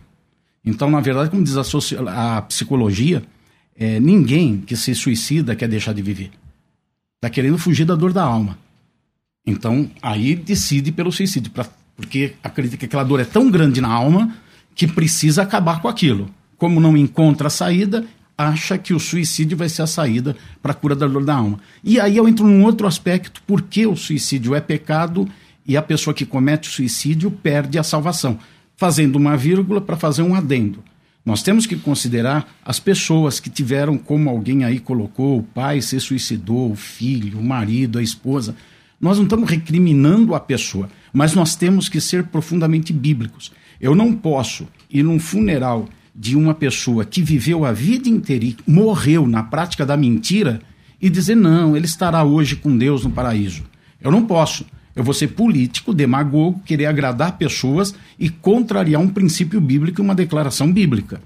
Então, 0.65 0.89
na 0.89 1.01
verdade, 1.01 1.29
como 1.29 1.43
diz 1.43 1.55
a, 1.57 2.37
a 2.37 2.41
psicologia, 2.43 3.23
é, 3.75 3.99
ninguém 3.99 4.61
que 4.61 4.75
se 4.75 4.95
suicida 4.95 5.55
quer 5.55 5.67
deixar 5.67 5.93
de 5.93 6.01
viver. 6.01 6.31
Está 7.15 7.29
querendo 7.29 7.57
fugir 7.57 7.85
da 7.85 7.95
dor 7.95 8.13
da 8.13 8.23
alma. 8.23 8.57
Então, 9.45 9.89
aí 10.01 10.35
decide 10.35 10.91
pelo 10.91 11.11
suicídio, 11.11 11.51
pra, 11.51 11.65
porque 11.95 12.33
acredita 12.41 12.77
que 12.77 12.85
aquela 12.85 13.03
dor 13.03 13.19
é 13.19 13.25
tão 13.25 13.51
grande 13.51 13.81
na 13.81 13.89
alma 13.89 14.35
que 14.73 14.87
precisa 14.87 15.41
acabar 15.41 15.81
com 15.81 15.87
aquilo. 15.87 16.29
Como 16.57 16.79
não 16.79 16.95
encontra 16.95 17.47
a 17.47 17.51
saída, 17.51 18.05
acha 18.37 18.77
que 18.77 18.93
o 18.93 18.99
suicídio 18.99 19.57
vai 19.57 19.69
ser 19.69 19.81
a 19.81 19.87
saída 19.87 20.35
para 20.61 20.71
a 20.71 20.75
cura 20.75 20.95
da 20.95 21.07
dor 21.07 21.25
da 21.25 21.35
alma. 21.35 21.59
E 21.83 21.99
aí 21.99 22.15
eu 22.17 22.27
entro 22.27 22.45
num 22.45 22.63
outro 22.63 22.87
aspecto, 22.87 23.41
porque 23.45 23.85
o 23.85 23.95
suicídio 23.95 24.55
é 24.55 24.61
pecado 24.61 25.27
e 25.65 25.77
a 25.77 25.81
pessoa 25.81 26.13
que 26.13 26.25
comete 26.25 26.69
o 26.69 26.71
suicídio 26.71 27.29
perde 27.29 27.77
a 27.77 27.83
salvação. 27.83 28.39
Fazendo 28.83 29.15
uma 29.15 29.37
vírgula 29.37 29.79
para 29.79 29.95
fazer 29.95 30.23
um 30.23 30.35
adendo. 30.35 30.83
Nós 31.25 31.41
temos 31.41 31.65
que 31.65 31.77
considerar 31.77 32.53
as 32.65 32.81
pessoas 32.81 33.39
que 33.39 33.49
tiveram, 33.49 33.97
como 33.97 34.29
alguém 34.29 34.65
aí 34.65 34.77
colocou, 34.77 35.39
o 35.39 35.41
pai 35.41 35.81
se 35.81 35.97
suicidou, 36.01 36.69
o 36.69 36.75
filho, 36.75 37.39
o 37.39 37.41
marido, 37.41 37.97
a 37.97 38.03
esposa. 38.03 38.57
Nós 38.99 39.15
não 39.15 39.23
estamos 39.23 39.49
recriminando 39.49 40.35
a 40.35 40.39
pessoa, 40.41 40.89
mas 41.13 41.33
nós 41.33 41.55
temos 41.55 41.87
que 41.87 42.01
ser 42.01 42.25
profundamente 42.25 42.91
bíblicos. 42.91 43.53
Eu 43.79 43.95
não 43.95 44.11
posso 44.11 44.67
ir 44.89 45.01
num 45.01 45.17
funeral 45.17 45.87
de 46.13 46.35
uma 46.35 46.53
pessoa 46.53 47.05
que 47.05 47.21
viveu 47.21 47.63
a 47.63 47.71
vida 47.71 48.09
inteira 48.09 48.43
e 48.43 48.57
morreu 48.67 49.25
na 49.25 49.43
prática 49.43 49.85
da 49.85 49.95
mentira 49.95 50.59
e 51.01 51.09
dizer, 51.09 51.35
não, 51.35 51.77
ele 51.77 51.85
estará 51.85 52.21
hoje 52.25 52.57
com 52.57 52.77
Deus 52.77 53.05
no 53.05 53.11
paraíso. 53.11 53.63
Eu 54.01 54.11
não 54.11 54.25
posso. 54.25 54.65
Eu 54.95 55.03
vou 55.03 55.13
ser 55.13 55.29
político, 55.29 55.93
demagogo, 55.93 56.61
querer 56.65 56.85
agradar 56.85 57.37
pessoas 57.37 57.95
e 58.19 58.29
contrariar 58.29 59.01
um 59.01 59.07
princípio 59.07 59.59
bíblico 59.59 59.99
e 59.99 60.03
uma 60.03 60.13
declaração 60.13 60.71
bíblica. 60.71 61.21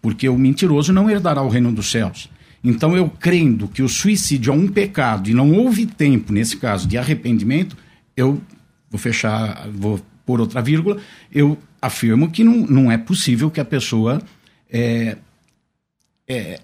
Porque 0.00 0.28
o 0.28 0.36
mentiroso 0.36 0.92
não 0.92 1.08
herdará 1.08 1.42
o 1.42 1.48
reino 1.48 1.70
dos 1.70 1.90
céus. 1.90 2.28
Então, 2.64 2.96
eu 2.96 3.08
crendo 3.08 3.68
que 3.68 3.82
o 3.82 3.88
suicídio 3.88 4.52
é 4.52 4.56
um 4.56 4.68
pecado 4.68 5.28
e 5.28 5.34
não 5.34 5.52
houve 5.52 5.86
tempo, 5.86 6.32
nesse 6.32 6.56
caso, 6.56 6.86
de 6.86 6.96
arrependimento, 6.96 7.76
eu 8.16 8.40
vou 8.90 8.98
fechar, 8.98 9.68
vou 9.72 10.00
pôr 10.24 10.40
outra 10.40 10.62
vírgula, 10.62 10.98
eu 11.32 11.58
afirmo 11.80 12.30
que 12.30 12.44
não, 12.44 12.58
não 12.58 12.92
é 12.92 12.96
possível 12.96 13.50
que 13.50 13.60
a 13.60 13.64
pessoa, 13.64 14.22
é, 14.70 15.16
é, 16.28 16.60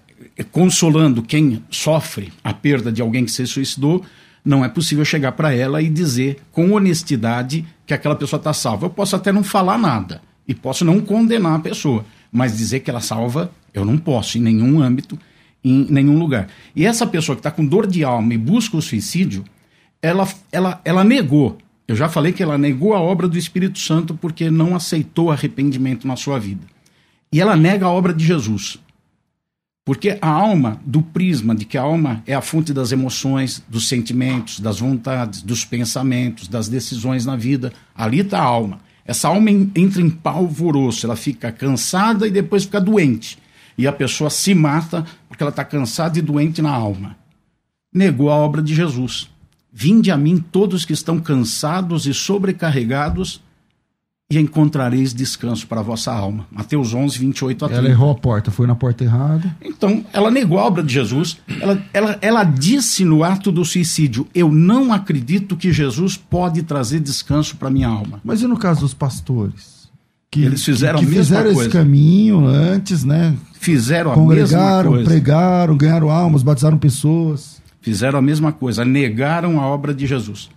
consolando 0.51 1.21
quem 1.21 1.61
sofre 1.69 2.31
a 2.43 2.53
perda 2.53 2.91
de 2.91 3.01
alguém 3.01 3.25
que 3.25 3.31
se 3.31 3.45
suicidou, 3.45 4.05
não 4.43 4.63
é 4.63 4.69
possível 4.69 5.03
chegar 5.03 5.33
para 5.33 5.53
ela 5.53 5.81
e 5.81 5.89
dizer 5.89 6.39
com 6.51 6.71
honestidade 6.71 7.65
que 7.85 7.93
aquela 7.93 8.15
pessoa 8.15 8.37
está 8.37 8.53
salva. 8.53 8.85
Eu 8.85 8.89
posso 8.89 9.15
até 9.15 9.31
não 9.31 9.43
falar 9.43 9.77
nada 9.77 10.21
e 10.47 10.53
posso 10.53 10.83
não 10.83 10.99
condenar 10.99 11.55
a 11.55 11.59
pessoa, 11.59 12.05
mas 12.31 12.57
dizer 12.57 12.79
que 12.79 12.89
ela 12.89 13.01
salva, 13.01 13.51
eu 13.73 13.85
não 13.85 13.97
posso 13.97 14.37
em 14.37 14.41
nenhum 14.41 14.81
âmbito, 14.81 15.17
em 15.63 15.85
nenhum 15.89 16.17
lugar. 16.17 16.47
E 16.75 16.85
essa 16.85 17.05
pessoa 17.05 17.35
que 17.35 17.39
está 17.39 17.51
com 17.51 17.65
dor 17.65 17.85
de 17.85 18.03
alma 18.03 18.33
e 18.33 18.37
busca 18.37 18.77
o 18.77 18.81
suicídio, 18.81 19.43
ela, 20.01 20.27
ela, 20.51 20.81
ela 20.83 21.03
negou. 21.03 21.57
Eu 21.87 21.95
já 21.95 22.07
falei 22.07 22.31
que 22.31 22.43
ela 22.43 22.57
negou 22.57 22.93
a 22.93 22.99
obra 22.99 23.27
do 23.27 23.37
Espírito 23.37 23.79
Santo 23.79 24.13
porque 24.15 24.49
não 24.49 24.75
aceitou 24.75 25.31
arrependimento 25.31 26.07
na 26.07 26.15
sua 26.15 26.39
vida. 26.39 26.65
E 27.31 27.39
ela 27.39 27.55
nega 27.55 27.85
a 27.85 27.91
obra 27.91 28.13
de 28.13 28.25
Jesus. 28.25 28.79
Porque 29.89 30.19
a 30.21 30.29
alma, 30.29 30.79
do 30.85 31.01
prisma 31.01 31.55
de 31.55 31.65
que 31.65 31.75
a 31.75 31.81
alma 31.81 32.21
é 32.27 32.35
a 32.35 32.43
fonte 32.43 32.71
das 32.71 32.91
emoções, 32.91 33.63
dos 33.67 33.87
sentimentos, 33.87 34.59
das 34.59 34.79
vontades, 34.79 35.41
dos 35.41 35.65
pensamentos, 35.65 36.47
das 36.47 36.69
decisões 36.69 37.25
na 37.25 37.35
vida, 37.35 37.73
ali 37.95 38.19
está 38.19 38.37
a 38.37 38.43
alma. 38.43 38.81
Essa 39.03 39.29
alma 39.29 39.49
entra 39.49 39.99
em 39.99 40.07
palvoroço, 40.11 41.07
ela 41.07 41.15
fica 41.15 41.51
cansada 41.51 42.27
e 42.27 42.29
depois 42.29 42.65
fica 42.65 42.79
doente. 42.79 43.39
E 43.75 43.87
a 43.87 43.91
pessoa 43.91 44.29
se 44.29 44.53
mata 44.53 45.03
porque 45.27 45.41
ela 45.41 45.49
está 45.49 45.65
cansada 45.65 46.19
e 46.19 46.21
doente 46.21 46.61
na 46.61 46.69
alma. 46.69 47.17
Negou 47.91 48.29
a 48.29 48.35
obra 48.35 48.61
de 48.61 48.75
Jesus. 48.75 49.27
Vinde 49.73 50.11
a 50.11 50.17
mim 50.17 50.37
todos 50.37 50.85
que 50.85 50.93
estão 50.93 51.19
cansados 51.19 52.05
e 52.05 52.13
sobrecarregados, 52.13 53.41
e 54.31 54.37
encontrareis 54.37 55.11
descanso 55.11 55.65
para 55.65 55.79
a 55.79 55.83
vossa 55.83 56.13
alma. 56.13 56.45
Mateus 56.51 56.93
11, 56.93 57.17
28 57.17 57.65
a 57.65 57.67
30. 57.67 57.81
Ela 57.81 57.89
errou 57.89 58.11
a 58.11 58.15
porta, 58.15 58.51
foi 58.51 58.67
na 58.67 58.75
porta 58.75 59.03
errada. 59.03 59.55
Então, 59.59 60.05
ela 60.13 60.29
negou 60.29 60.59
a 60.59 60.65
obra 60.65 60.83
de 60.83 60.93
Jesus. 60.93 61.39
Ela, 61.59 61.83
ela, 61.91 62.19
ela 62.21 62.43
disse 62.43 63.03
no 63.03 63.23
ato 63.23 63.51
do 63.51 63.65
suicídio: 63.65 64.27
Eu 64.35 64.51
não 64.51 64.93
acredito 64.93 65.57
que 65.57 65.73
Jesus 65.73 66.15
pode 66.15 66.61
trazer 66.61 66.99
descanso 66.99 67.57
para 67.57 67.71
minha 67.71 67.87
alma. 67.87 68.21
Mas 68.23 68.43
e 68.43 68.47
no 68.47 68.55
caso 68.55 68.81
dos 68.81 68.93
pastores? 68.93 69.89
Que, 70.29 70.43
Eles 70.43 70.63
fizeram 70.63 70.99
que, 70.99 71.05
a 71.05 71.07
mesma 71.07 71.23
fizeram 71.23 71.43
coisa. 71.45 71.61
esse 71.61 71.69
caminho 71.69 72.45
antes, 72.45 73.03
né? 73.03 73.35
Fizeram 73.53 74.11
a 74.11 74.15
mesma 74.15 74.27
Congregaram, 74.27 74.91
coisa. 74.91 75.09
pregaram, 75.09 75.75
ganharam 75.75 76.09
almas, 76.11 76.43
batizaram 76.43 76.77
pessoas. 76.77 77.59
Fizeram 77.81 78.19
a 78.19 78.21
mesma 78.21 78.51
coisa, 78.51 78.85
negaram 78.85 79.59
a 79.59 79.65
obra 79.65 79.91
de 79.91 80.05
Jesus. 80.05 80.51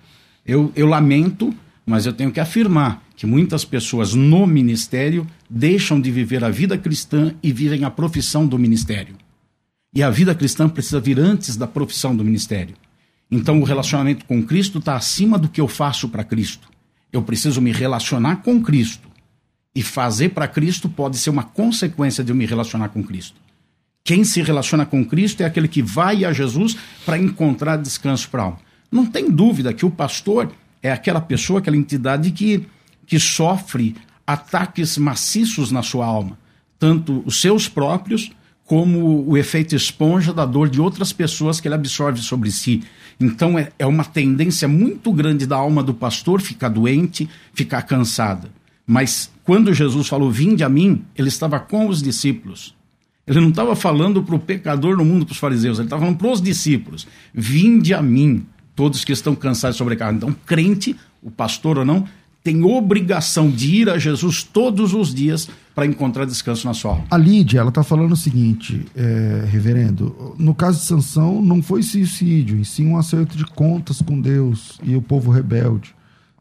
Eu, 0.44 0.70
eu 0.76 0.86
lamento, 0.86 1.54
mas 1.84 2.06
eu 2.06 2.12
tenho 2.12 2.30
que 2.30 2.40
afirmar 2.40 3.02
que 3.16 3.26
muitas 3.26 3.64
pessoas 3.64 4.14
no 4.14 4.46
ministério 4.46 5.26
deixam 5.48 6.00
de 6.00 6.10
viver 6.10 6.44
a 6.44 6.48
vida 6.48 6.78
cristã 6.78 7.34
e 7.42 7.52
vivem 7.52 7.84
a 7.84 7.90
profissão 7.90 8.46
do 8.46 8.58
ministério. 8.58 9.16
E 9.94 10.02
a 10.02 10.10
vida 10.10 10.34
cristã 10.34 10.68
precisa 10.68 11.00
vir 11.00 11.18
antes 11.18 11.56
da 11.56 11.66
profissão 11.66 12.16
do 12.16 12.24
ministério. 12.24 12.74
Então 13.30 13.60
o 13.60 13.64
relacionamento 13.64 14.24
com 14.24 14.42
Cristo 14.42 14.78
está 14.78 14.96
acima 14.96 15.38
do 15.38 15.48
que 15.48 15.60
eu 15.60 15.68
faço 15.68 16.08
para 16.08 16.24
Cristo. 16.24 16.68
Eu 17.12 17.22
preciso 17.22 17.60
me 17.60 17.72
relacionar 17.72 18.36
com 18.36 18.62
Cristo. 18.62 19.08
E 19.74 19.82
fazer 19.82 20.30
para 20.30 20.48
Cristo 20.48 20.88
pode 20.88 21.16
ser 21.18 21.30
uma 21.30 21.42
consequência 21.42 22.22
de 22.22 22.30
eu 22.30 22.36
me 22.36 22.46
relacionar 22.46 22.90
com 22.90 23.02
Cristo. 23.02 23.40
Quem 24.04 24.24
se 24.24 24.42
relaciona 24.42 24.84
com 24.84 25.04
Cristo 25.04 25.42
é 25.42 25.46
aquele 25.46 25.68
que 25.68 25.82
vai 25.82 26.24
a 26.24 26.32
Jesus 26.32 26.76
para 27.06 27.18
encontrar 27.18 27.76
descanso 27.76 28.28
para 28.28 28.42
a 28.42 28.44
alma. 28.46 28.58
Não 28.90 29.06
tem 29.06 29.30
dúvida 29.30 29.72
que 29.72 29.86
o 29.86 29.90
pastor 29.90 30.52
é 30.82 30.90
aquela 30.90 31.20
pessoa, 31.20 31.60
aquela 31.60 31.76
entidade 31.76 32.30
que, 32.32 32.66
que 33.06 33.18
sofre 33.18 33.94
ataques 34.26 34.98
maciços 34.98 35.70
na 35.70 35.82
sua 35.82 36.06
alma, 36.06 36.38
tanto 36.78 37.22
os 37.24 37.40
seus 37.40 37.68
próprios 37.68 38.30
como 38.64 39.28
o 39.28 39.36
efeito 39.36 39.76
esponja 39.76 40.32
da 40.32 40.46
dor 40.46 40.68
de 40.68 40.80
outras 40.80 41.12
pessoas 41.12 41.60
que 41.60 41.68
ele 41.68 41.74
absorve 41.74 42.20
sobre 42.20 42.50
si. 42.50 42.82
Então 43.20 43.58
é, 43.58 43.70
é 43.78 43.86
uma 43.86 44.04
tendência 44.04 44.66
muito 44.66 45.12
grande 45.12 45.46
da 45.46 45.56
alma 45.56 45.82
do 45.82 45.92
pastor 45.92 46.40
ficar 46.40 46.68
doente, 46.68 47.28
ficar 47.52 47.82
cansada. 47.82 48.50
Mas 48.86 49.30
quando 49.44 49.74
Jesus 49.74 50.08
falou, 50.08 50.30
vinde 50.30 50.64
a 50.64 50.68
mim, 50.68 51.04
ele 51.16 51.28
estava 51.28 51.60
com 51.60 51.88
os 51.88 52.02
discípulos. 52.02 52.74
Ele 53.26 53.40
não 53.40 53.50
estava 53.50 53.76
falando 53.76 54.22
para 54.22 54.34
o 54.34 54.38
pecador 54.38 54.96
no 54.96 55.04
mundo, 55.04 55.24
para 55.24 55.32
os 55.32 55.38
fariseus, 55.38 55.78
ele 55.78 55.86
estava 55.86 56.02
falando 56.02 56.18
para 56.18 56.30
os 56.30 56.42
discípulos: 56.42 57.06
vinde 57.32 57.94
a 57.94 58.02
mim, 58.02 58.46
todos 58.74 59.04
que 59.04 59.12
estão 59.12 59.34
cansados 59.34 59.76
e 59.76 59.78
sobrecarregados. 59.78 60.22
Então, 60.22 60.36
crente, 60.46 60.96
o 61.22 61.30
pastor 61.30 61.78
ou 61.78 61.84
não, 61.84 62.06
tem 62.42 62.64
obrigação 62.64 63.48
de 63.48 63.76
ir 63.76 63.88
a 63.88 63.98
Jesus 63.98 64.42
todos 64.42 64.94
os 64.94 65.14
dias 65.14 65.48
para 65.74 65.86
encontrar 65.86 66.24
descanso 66.24 66.66
na 66.66 66.74
sua 66.74 66.92
alma. 66.92 67.04
A 67.10 67.16
Lídia, 67.16 67.60
ela 67.60 67.70
tá 67.70 67.82
falando 67.82 68.12
o 68.12 68.16
seguinte, 68.16 68.84
é, 68.96 69.44
reverendo, 69.48 70.34
no 70.38 70.54
caso 70.54 70.80
de 70.80 70.86
Sansão, 70.86 71.40
não 71.40 71.62
foi 71.62 71.82
suicídio, 71.82 72.58
e 72.58 72.64
sim 72.64 72.88
um 72.88 72.98
acerto 72.98 73.36
de 73.36 73.44
contas 73.44 74.02
com 74.02 74.20
Deus 74.20 74.78
e 74.82 74.96
o 74.96 75.02
povo 75.02 75.30
rebelde. 75.30 75.94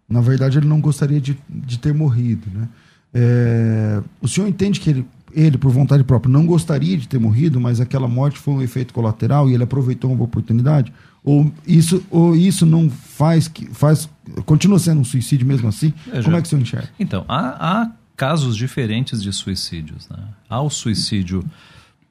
Na 0.09 0.21
verdade, 0.21 0.57
ele 0.57 0.67
não 0.67 0.81
gostaria 0.81 1.21
de, 1.21 1.37
de 1.47 1.79
ter 1.79 1.93
morrido, 1.93 2.47
né? 2.53 2.67
É, 3.13 4.01
o 4.21 4.27
senhor 4.27 4.47
entende 4.47 4.79
que 4.79 4.89
ele, 4.89 5.05
ele, 5.33 5.57
por 5.57 5.71
vontade 5.71 6.03
própria, 6.03 6.31
não 6.31 6.45
gostaria 6.45 6.97
de 6.97 7.07
ter 7.07 7.19
morrido, 7.19 7.59
mas 7.59 7.79
aquela 7.79 8.07
morte 8.07 8.39
foi 8.39 8.53
um 8.53 8.61
efeito 8.61 8.93
colateral 8.93 9.49
e 9.49 9.53
ele 9.53 9.63
aproveitou 9.63 10.11
uma 10.11 10.23
oportunidade? 10.23 10.91
Ou 11.23 11.51
isso, 11.67 12.03
ou 12.09 12.35
isso 12.35 12.65
não 12.65 12.89
faz 12.89 13.47
que 13.47 13.67
faz 13.73 14.09
continua 14.45 14.79
sendo 14.79 15.01
um 15.01 15.03
suicídio 15.03 15.45
mesmo 15.45 15.67
assim? 15.67 15.93
É, 16.07 16.21
Como 16.21 16.31
já- 16.31 16.37
é 16.37 16.41
que 16.41 16.47
senhor 16.47 16.61
enxerga? 16.61 16.89
Então, 16.99 17.23
há, 17.27 17.81
há 17.83 17.91
casos 18.15 18.55
diferentes 18.57 19.21
de 19.21 19.31
suicídios. 19.31 20.07
Né? 20.09 20.17
Há 20.49 20.61
o 20.61 20.69
suicídio 20.69 21.43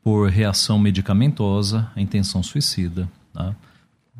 por 0.02 0.28
reação 0.30 0.78
medicamentosa, 0.78 1.90
a 1.96 2.00
intenção 2.00 2.42
suicida. 2.42 3.08
Tá? 3.32 3.54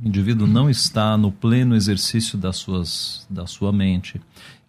O 0.03 0.09
indivíduo 0.09 0.47
não 0.47 0.69
está 0.69 1.17
no 1.17 1.31
pleno 1.31 1.75
exercício 1.77 2.37
das 2.37 2.57
suas, 2.57 3.27
da 3.31 3.47
sua 3.47 3.73
mente. 3.73 4.21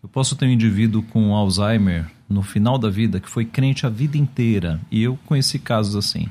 Eu 0.04 0.10
posso 0.10 0.36
ter 0.36 0.46
um 0.46 0.50
indivíduo 0.52 1.02
com 1.04 1.36
Alzheimer 1.36 2.10
no 2.30 2.42
final 2.42 2.78
da 2.78 2.90
vida 2.90 3.20
que 3.20 3.30
foi 3.30 3.46
crente 3.46 3.86
a 3.86 3.90
vida 3.90 4.18
inteira, 4.18 4.80
e 4.90 5.02
eu 5.04 5.18
conheci 5.26 5.60
casos 5.60 5.96
assim. 5.96 6.28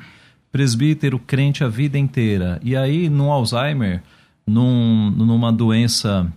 Presbítero 0.53 1.19
crente 1.19 1.63
a 1.63 1.69
vida 1.69 1.99
inteira, 1.99 2.61
e 2.63 2.77
aí 2.77 3.09
no 3.09 3.31
Alzheimer, 3.31 4.03
num, 4.47 5.11
numa 5.11 5.53
doença 5.53 6.31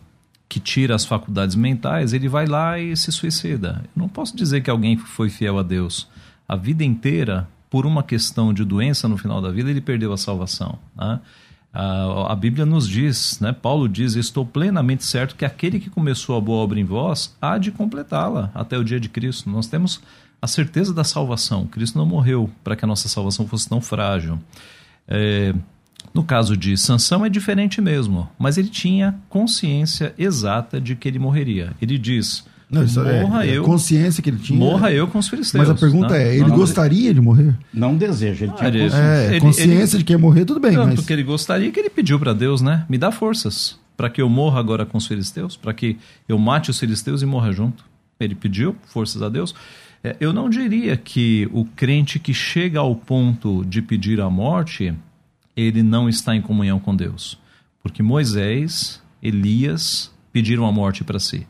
que 0.48 0.60
tira 0.60 0.94
as 0.94 1.04
faculdades 1.04 1.56
mentais, 1.56 2.14
ele 2.14 2.28
vai 2.28 2.46
lá 2.46 2.78
e 2.78 2.96
se 2.96 3.12
suicida. 3.12 3.82
Eu 3.96 4.02
não 4.02 4.08
posso 4.08 4.38
dizer 4.38 4.62
que 4.62 4.70
alguém 4.70 4.98
foi 4.98 5.30
fiel 5.30 5.58
a 5.58 5.64
Deus 5.64 6.08
a 6.48 6.56
vida 6.56 6.84
inteira, 6.84 7.48
por 7.70 7.86
uma 7.86 8.04
questão 8.04 8.54
de 8.54 8.64
doença 8.64 9.08
no 9.08 9.18
final 9.18 9.42
da 9.42 9.50
vida, 9.50 9.70
ele 9.70 9.82
perdeu 9.82 10.14
a 10.14 10.18
salvação. 10.18 10.78
Né? 10.96 11.20
A, 11.74 12.32
a 12.34 12.36
Bíblia 12.36 12.66
nos 12.66 12.88
diz, 12.88 13.40
né? 13.40 13.52
Paulo 13.52 13.90
diz: 13.90 14.16
Estou 14.16 14.46
plenamente 14.46 15.04
certo 15.04 15.36
que 15.36 15.44
aquele 15.44 15.80
que 15.80 15.90
começou 15.90 16.38
a 16.38 16.42
boa 16.42 16.64
obra 16.64 16.80
em 16.80 16.84
vós 16.84 17.36
há 17.42 17.58
de 17.58 17.72
completá-la 17.72 18.52
até 18.54 18.78
o 18.78 18.84
dia 18.84 19.00
de 19.00 19.10
Cristo. 19.10 19.50
Nós 19.50 19.66
temos 19.66 20.00
a 20.44 20.48
certeza 20.48 20.94
da 20.94 21.06
salvação. 21.06 21.66
Cristo 21.66 21.98
não 21.98 22.06
morreu 22.06 22.50
para 22.66 22.76
que 22.76 22.84
a 22.84 22.88
nossa 22.88 23.08
salvação 23.08 23.48
fosse 23.48 23.70
tão 23.70 23.80
frágil. 23.80 24.38
É, 25.08 25.54
no 26.14 26.22
caso 26.22 26.58
de 26.58 26.76
Sansão 26.76 27.26
é 27.26 27.30
diferente 27.30 27.80
mesmo, 27.80 28.30
mas 28.38 28.58
ele 28.58 28.68
tinha 28.68 29.16
consciência 29.30 30.14
exata 30.18 30.82
de 30.82 30.96
que 30.98 31.08
ele 31.08 31.18
morreria. 31.18 31.72
Ele 31.82 31.98
diz: 31.98 32.44
Não, 32.70 32.84
isso 32.84 33.00
é- 33.00 33.22
morra 33.24 33.46
é 33.46 33.58
eu, 33.58 33.64
consciência 33.64 34.22
que 34.22 34.30
ele 34.30 34.38
tinha. 34.38 34.60
morra 34.60 34.92
eu 34.92 35.08
com 35.08 35.18
os 35.18 35.30
filisteus. 35.30 35.66
Mas 35.66 35.70
a 35.70 35.80
pergunta 35.80 36.10
né? 36.14 36.24
é, 36.28 36.36
ele 36.36 36.50
Não, 36.50 36.58
gostaria 36.58 37.14
de 37.14 37.22
morrer? 37.22 37.56
Não 37.74 37.96
deseja, 37.96 38.44
ele 38.46 38.54
tinha 38.54 38.68
ele- 38.68 38.80
consciência. 38.84 38.98
É, 39.02 39.30
Ele- 39.32 39.40
consciência 39.40 39.98
de 39.98 40.04
que 40.04 40.12
ia 40.12 40.20
morrer, 40.20 40.44
tudo 40.44 40.60
bem, 40.60 40.74
Tanto 40.74 40.98
mas... 40.98 41.06
que 41.06 41.14
ele 41.14 41.24
gostaria 41.24 41.72
que 41.72 41.80
ele 41.80 41.90
pediu 41.90 42.20
para 42.20 42.34
Deus, 42.34 42.62
né? 42.62 42.86
Me 42.90 42.98
dá 42.98 43.14
forças 43.14 43.80
para 43.96 44.10
que 44.10 44.22
eu 44.22 44.28
morra 44.28 44.60
agora 44.60 44.86
com 44.86 44.98
os 44.98 45.08
filisteus, 45.08 45.56
para 45.56 45.74
que 45.74 45.98
eu 46.28 46.38
mate 46.38 46.70
os 46.70 46.78
filisteus 46.78 47.22
e 47.22 47.26
morra 47.26 47.54
junto. 47.54 47.86
Ele 48.20 48.36
pediu 48.36 48.76
forças 48.88 49.22
a 49.22 49.30
Deus. 49.30 49.56
É, 50.04 50.18
eu 50.20 50.34
não 50.34 50.50
diria 50.50 50.98
que 50.98 51.48
o 51.52 51.64
crente 51.64 52.20
que 52.20 52.34
chega 52.34 52.80
ao 52.80 52.96
ponto 52.96 53.64
de 53.66 53.82
pedir 53.82 54.20
a 54.20 54.30
morte, 54.30 54.94
ele 55.56 55.82
não 55.82 56.10
está 56.10 56.36
em 56.36 56.42
comunhão 56.42 56.80
com 56.80 56.96
Deus. 56.96 57.40
Porque 57.82 58.04
Moisés, 58.04 59.02
Elias 59.22 60.12
pediram 60.32 60.66
a 60.66 60.72
morte 60.72 61.04
para 61.04 61.20
si. 61.20 61.48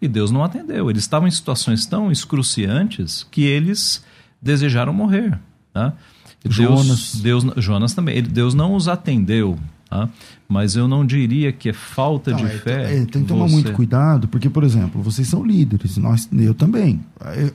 E 0.00 0.08
Deus 0.08 0.30
não 0.30 0.44
atendeu. 0.44 0.90
Eles 0.90 1.02
estavam 1.02 1.28
em 1.28 1.30
situações 1.30 1.86
tão 1.86 2.10
excruciantes 2.10 3.26
que 3.30 3.42
eles 3.42 4.04
desejaram 4.40 4.92
morrer. 4.92 5.38
Tá? 5.72 5.94
Jonas. 6.44 7.14
Deus, 7.14 7.44
Deus, 7.44 7.64
Jonas 7.64 7.94
também. 7.94 8.22
Deus 8.22 8.54
não 8.54 8.74
os 8.74 8.88
atendeu. 8.88 9.58
Tá? 9.92 10.08
Mas 10.48 10.74
eu 10.74 10.88
não 10.88 11.04
diria 11.04 11.52
que 11.52 11.68
é 11.68 11.72
falta 11.74 12.30
Não, 12.30 12.38
de 12.38 12.46
é, 12.46 12.48
fé. 12.48 12.82
é, 12.96 13.04
tem 13.04 13.20
que 13.22 13.28
tomar 13.28 13.46
você- 13.46 13.52
muito 13.54 13.72
cuidado, 13.74 14.26
porque, 14.26 14.48
por 14.48 14.64
exemplo, 14.64 15.02
vocês 15.02 15.28
são 15.28 15.44
líderes, 15.44 15.98
nós, 15.98 16.26
eu 16.32 16.54
também. 16.54 17.00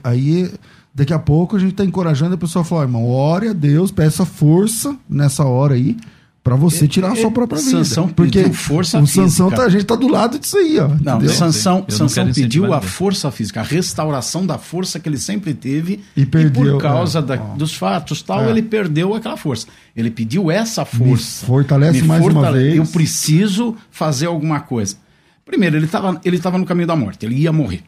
Aí, 0.04 0.48
daqui 0.94 1.12
a 1.12 1.18
pouco 1.18 1.56
a 1.56 1.58
gente 1.58 1.72
está 1.72 1.84
encorajando 1.84 2.34
a 2.36 2.38
pessoa 2.38 2.62
a 2.62 2.64
falar, 2.64 2.82
irmão, 2.82 3.06
ore 3.08 3.48
a 3.48 3.52
Deus, 3.52 3.90
peça 3.90 4.24
força 4.24 4.96
nessa 5.10 5.44
hora 5.44 5.74
aí, 5.74 5.96
para 6.42 6.56
você 6.56 6.88
tirar 6.88 7.12
a 7.12 7.16
sua 7.16 7.30
própria 7.30 7.58
vida. 7.58 7.70
Sansão 7.84 8.08
porque 8.08 8.38
pediu 8.42 8.54
força 8.54 8.98
o 8.98 9.06
Sansão 9.06 9.48
física. 9.48 9.56
tá, 9.56 9.62
a 9.64 9.68
gente 9.68 9.84
tá 9.84 9.94
do 9.94 10.08
lado 10.08 10.38
disso 10.38 10.56
aí, 10.56 10.78
ó. 10.78 10.88
Não, 10.88 11.16
entendeu? 11.18 11.34
Sansão, 11.34 11.84
Eu 11.86 11.94
Sansão 11.94 12.32
pediu 12.32 12.72
a 12.72 12.80
força 12.80 13.30
física, 13.30 13.60
a 13.60 13.62
restauração 13.62 14.46
da 14.46 14.56
força 14.56 14.98
que 14.98 15.08
ele 15.08 15.18
sempre 15.18 15.52
teve 15.52 16.00
E 16.16 16.24
perdeu, 16.24 16.72
por 16.78 16.80
causa 16.82 17.18
é. 17.18 17.22
da- 17.22 17.34
Ó. 17.42 17.54
dos 17.56 17.74
fatos 17.74 18.22
tal, 18.22 18.44
É. 18.44 18.50
ele 18.50 18.62
perdeu 18.62 19.14
aquela 19.14 19.36
força. 19.36 19.66
Ele 19.94 20.10
pediu 20.10 20.50
essa 20.50 20.84
força. 20.86 21.44
fortalece 21.44 22.02
mais 22.02 22.24
uma 22.24 22.50
vez. 22.52 22.76
Eu 22.76 22.86
preciso 22.86 23.76
fazer 23.90 24.26
alguma 24.26 24.60
coisa. 24.60 24.96
Primeiro, 25.44 25.76
ele 25.76 25.84
estava 25.86 26.18
ele 26.24 26.38
tava 26.38 26.56
no 26.56 26.64
caminho 26.64 26.86
da 26.86 26.96
morte, 26.96 27.26
ele 27.26 27.34
ia 27.34 27.52
morrer. 27.52 27.82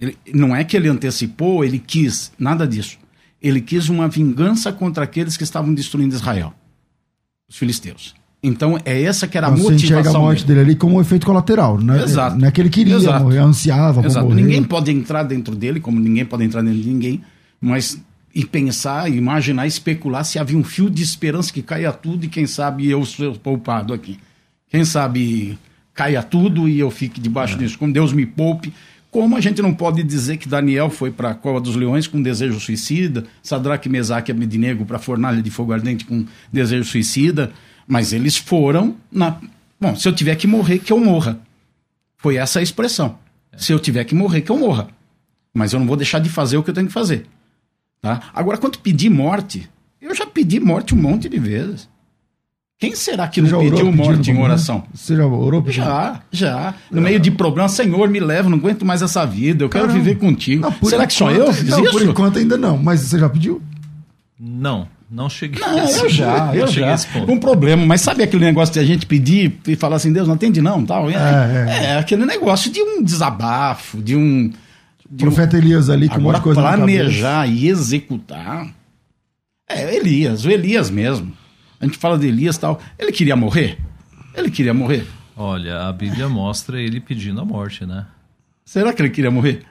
Ele- 0.00 0.16
não 0.32 0.56
é 0.56 0.64
que 0.64 0.74
ele 0.76 0.88
antecipou, 0.88 1.62
ele 1.64 1.78
quis, 1.78 2.32
nada 2.38 2.66
disso. 2.66 2.96
Ele 3.42 3.60
quis 3.60 3.88
uma 3.90 4.08
vingança 4.08 4.72
contra 4.72 5.04
aqueles 5.04 5.36
que 5.36 5.42
estavam 5.44 5.74
destruindo 5.74 6.14
Israel, 6.14 6.54
os 7.50 7.56
filisteus. 7.56 8.14
Então 8.42 8.78
é 8.86 9.02
essa 9.02 9.28
que 9.28 9.36
era 9.36 9.48
a 9.48 9.50
Então, 9.50 9.62
Você 9.64 9.72
motivação. 9.72 9.98
enxerga 10.00 10.16
a 10.16 10.20
morte 10.22 10.44
dele. 10.46 10.60
dele 10.60 10.70
ali 10.70 10.78
como 10.78 10.96
um 10.96 11.00
efeito 11.02 11.26
colateral, 11.26 11.78
né? 11.78 12.02
Exato. 12.04 12.36
Não 12.38 12.48
é 12.48 12.50
que 12.50 12.58
ele 12.60 12.70
queria 12.70 12.94
Exato. 12.96 13.22
morrer, 13.24 13.38
ansiava 13.38 14.06
Exato. 14.06 14.26
morrer. 14.26 14.40
Ninguém 14.40 14.62
pode 14.62 14.90
entrar 14.90 15.24
dentro 15.24 15.54
dele, 15.54 15.78
como 15.80 16.00
ninguém 16.00 16.24
pode 16.24 16.44
entrar 16.44 16.62
dentro 16.62 16.80
de 16.80 16.88
ninguém, 16.88 17.20
mas 17.60 18.00
e 18.34 18.44
pensar, 18.46 19.10
imaginar, 19.10 19.66
especular 19.66 20.24
se 20.24 20.38
havia 20.38 20.56
um 20.56 20.62
fio 20.64 20.88
de 20.88 21.02
esperança 21.02 21.52
que 21.52 21.60
caia 21.60 21.92
tudo 21.92 22.24
e 22.24 22.28
quem 22.28 22.46
sabe 22.46 22.88
eu 22.88 23.04
sou 23.04 23.34
poupado 23.34 23.92
aqui. 23.92 24.18
Quem 24.70 24.84
sabe 24.84 25.58
caia 25.92 26.22
tudo 26.22 26.66
e 26.68 26.78
eu 26.78 26.90
fique 26.90 27.20
debaixo 27.20 27.58
disso, 27.58 27.76
como 27.78 27.92
Deus 27.92 28.12
me 28.12 28.24
poupe. 28.24 28.72
Como 29.10 29.36
a 29.36 29.40
gente 29.40 29.60
não 29.60 29.74
pode 29.74 30.02
dizer 30.04 30.36
que 30.36 30.48
Daniel 30.48 30.88
foi 30.88 31.10
para 31.10 31.30
a 31.30 31.34
Cova 31.34 31.60
dos 31.60 31.74
Leões 31.74 32.06
com 32.06 32.22
desejo 32.22 32.60
suicida, 32.60 33.24
Sadraque, 33.42 33.88
Mesaque 33.88 34.30
e 34.30 34.32
Abednego 34.32 34.84
para 34.84 34.96
a 34.96 35.00
fornalha 35.00 35.42
de 35.42 35.50
fogo 35.50 35.72
ardente 35.72 36.04
com 36.04 36.24
desejo 36.52 36.84
suicida, 36.84 37.52
mas 37.86 38.12
eles 38.12 38.36
foram 38.36 38.96
na... 39.10 39.40
Bom, 39.80 39.96
se 39.96 40.06
eu 40.06 40.14
tiver 40.14 40.36
que 40.36 40.46
morrer, 40.46 40.78
que 40.78 40.92
eu 40.92 41.00
morra. 41.00 41.40
Foi 42.18 42.36
essa 42.36 42.60
a 42.60 42.62
expressão. 42.62 43.18
Se 43.56 43.72
eu 43.72 43.80
tiver 43.80 44.04
que 44.04 44.14
morrer, 44.14 44.42
que 44.42 44.50
eu 44.50 44.58
morra. 44.58 44.88
Mas 45.52 45.72
eu 45.72 45.80
não 45.80 45.86
vou 45.86 45.96
deixar 45.96 46.20
de 46.20 46.28
fazer 46.28 46.56
o 46.56 46.62
que 46.62 46.70
eu 46.70 46.74
tenho 46.74 46.86
que 46.86 46.92
fazer. 46.92 47.26
Tá? 48.00 48.30
Agora, 48.32 48.58
quanto 48.58 48.78
pedir 48.78 49.10
morte, 49.10 49.68
eu 50.00 50.14
já 50.14 50.24
pedi 50.24 50.60
morte 50.60 50.94
um 50.94 50.98
monte 50.98 51.28
de 51.28 51.38
vezes. 51.38 51.88
Quem 52.80 52.96
será 52.96 53.28
que 53.28 53.42
não 53.42 53.58
orou 53.58 53.60
pediu 53.70 53.86
pedindo 53.90 53.96
morte 54.06 54.30
em 54.30 54.38
oração? 54.42 54.82
Você 54.94 55.14
já 55.14 55.26
orou 55.26 55.60
pedindo? 55.62 55.84
Já, 55.84 56.20
já. 56.32 56.74
No 56.90 57.02
meio 57.02 57.20
de 57.20 57.30
problema, 57.30 57.68
Senhor, 57.68 58.08
me 58.08 58.18
leva, 58.18 58.48
não 58.48 58.56
aguento 58.56 58.86
mais 58.86 59.02
essa 59.02 59.26
vida, 59.26 59.62
eu 59.64 59.68
quero 59.68 59.86
Caramba. 59.86 60.02
viver 60.02 60.18
contigo. 60.18 60.62
Não, 60.62 60.88
será 60.88 61.06
que 61.06 61.12
só 61.12 61.30
eu 61.30 61.52
fiz 61.52 61.68
não, 61.68 61.84
isso? 61.84 61.92
Por 61.92 62.02
enquanto 62.02 62.38
ainda 62.38 62.56
não, 62.56 62.78
mas 62.78 63.00
você 63.00 63.18
já 63.18 63.28
pediu? 63.28 63.60
Não, 64.40 64.88
não 65.10 65.28
cheguei. 65.28 65.60
Não, 65.60 65.78
eu 65.78 66.08
já, 66.08 66.54
eu 66.54 66.66
cheguei 66.68 66.84
já. 66.84 66.92
a 66.92 66.94
esse 66.94 67.06
ponto. 67.08 67.30
Um 67.30 67.38
problema, 67.38 67.84
mas 67.84 68.00
sabe 68.00 68.22
aquele 68.22 68.46
negócio 68.46 68.72
de 68.72 68.80
a 68.80 68.84
gente 68.84 69.04
pedir 69.04 69.58
e 69.66 69.76
falar 69.76 69.96
assim, 69.96 70.10
Deus, 70.10 70.26
não 70.26 70.34
atende 70.36 70.62
não, 70.62 70.82
tal? 70.82 71.10
É, 71.10 71.14
É, 71.14 71.84
é 71.84 71.96
aquele 71.98 72.24
negócio 72.24 72.72
de 72.72 72.80
um 72.80 73.02
desabafo, 73.02 74.00
de 74.00 74.16
um... 74.16 74.48
de 75.10 75.16
um- 75.22 75.28
Profeta 75.28 75.58
Elias 75.58 75.90
ali 75.90 76.08
com 76.08 76.14
um 76.14 76.20
monte 76.22 76.36
Agora, 76.36 76.38
de 76.38 76.44
coisa 76.44 76.60
planejar 76.62 77.46
e 77.46 77.68
executar. 77.68 78.68
É, 79.68 79.94
Elias, 79.96 80.46
o 80.46 80.50
Elias 80.50 80.88
mesmo. 80.88 81.38
A 81.80 81.86
gente 81.86 81.96
fala 81.96 82.18
de 82.18 82.26
Elias 82.26 82.56
e 82.56 82.60
tal. 82.60 82.80
Ele 82.98 83.10
queria 83.10 83.34
morrer? 83.34 83.78
Ele 84.34 84.50
queria 84.50 84.74
morrer. 84.74 85.06
Olha, 85.36 85.88
a 85.88 85.92
Bíblia 85.92 86.28
mostra 86.28 86.80
ele 86.80 87.00
pedindo 87.00 87.40
a 87.40 87.44
morte, 87.44 87.86
né? 87.86 88.06
Será 88.64 88.92
que 88.92 89.00
ele 89.00 89.08
queria 89.08 89.30
morrer? 89.30 89.64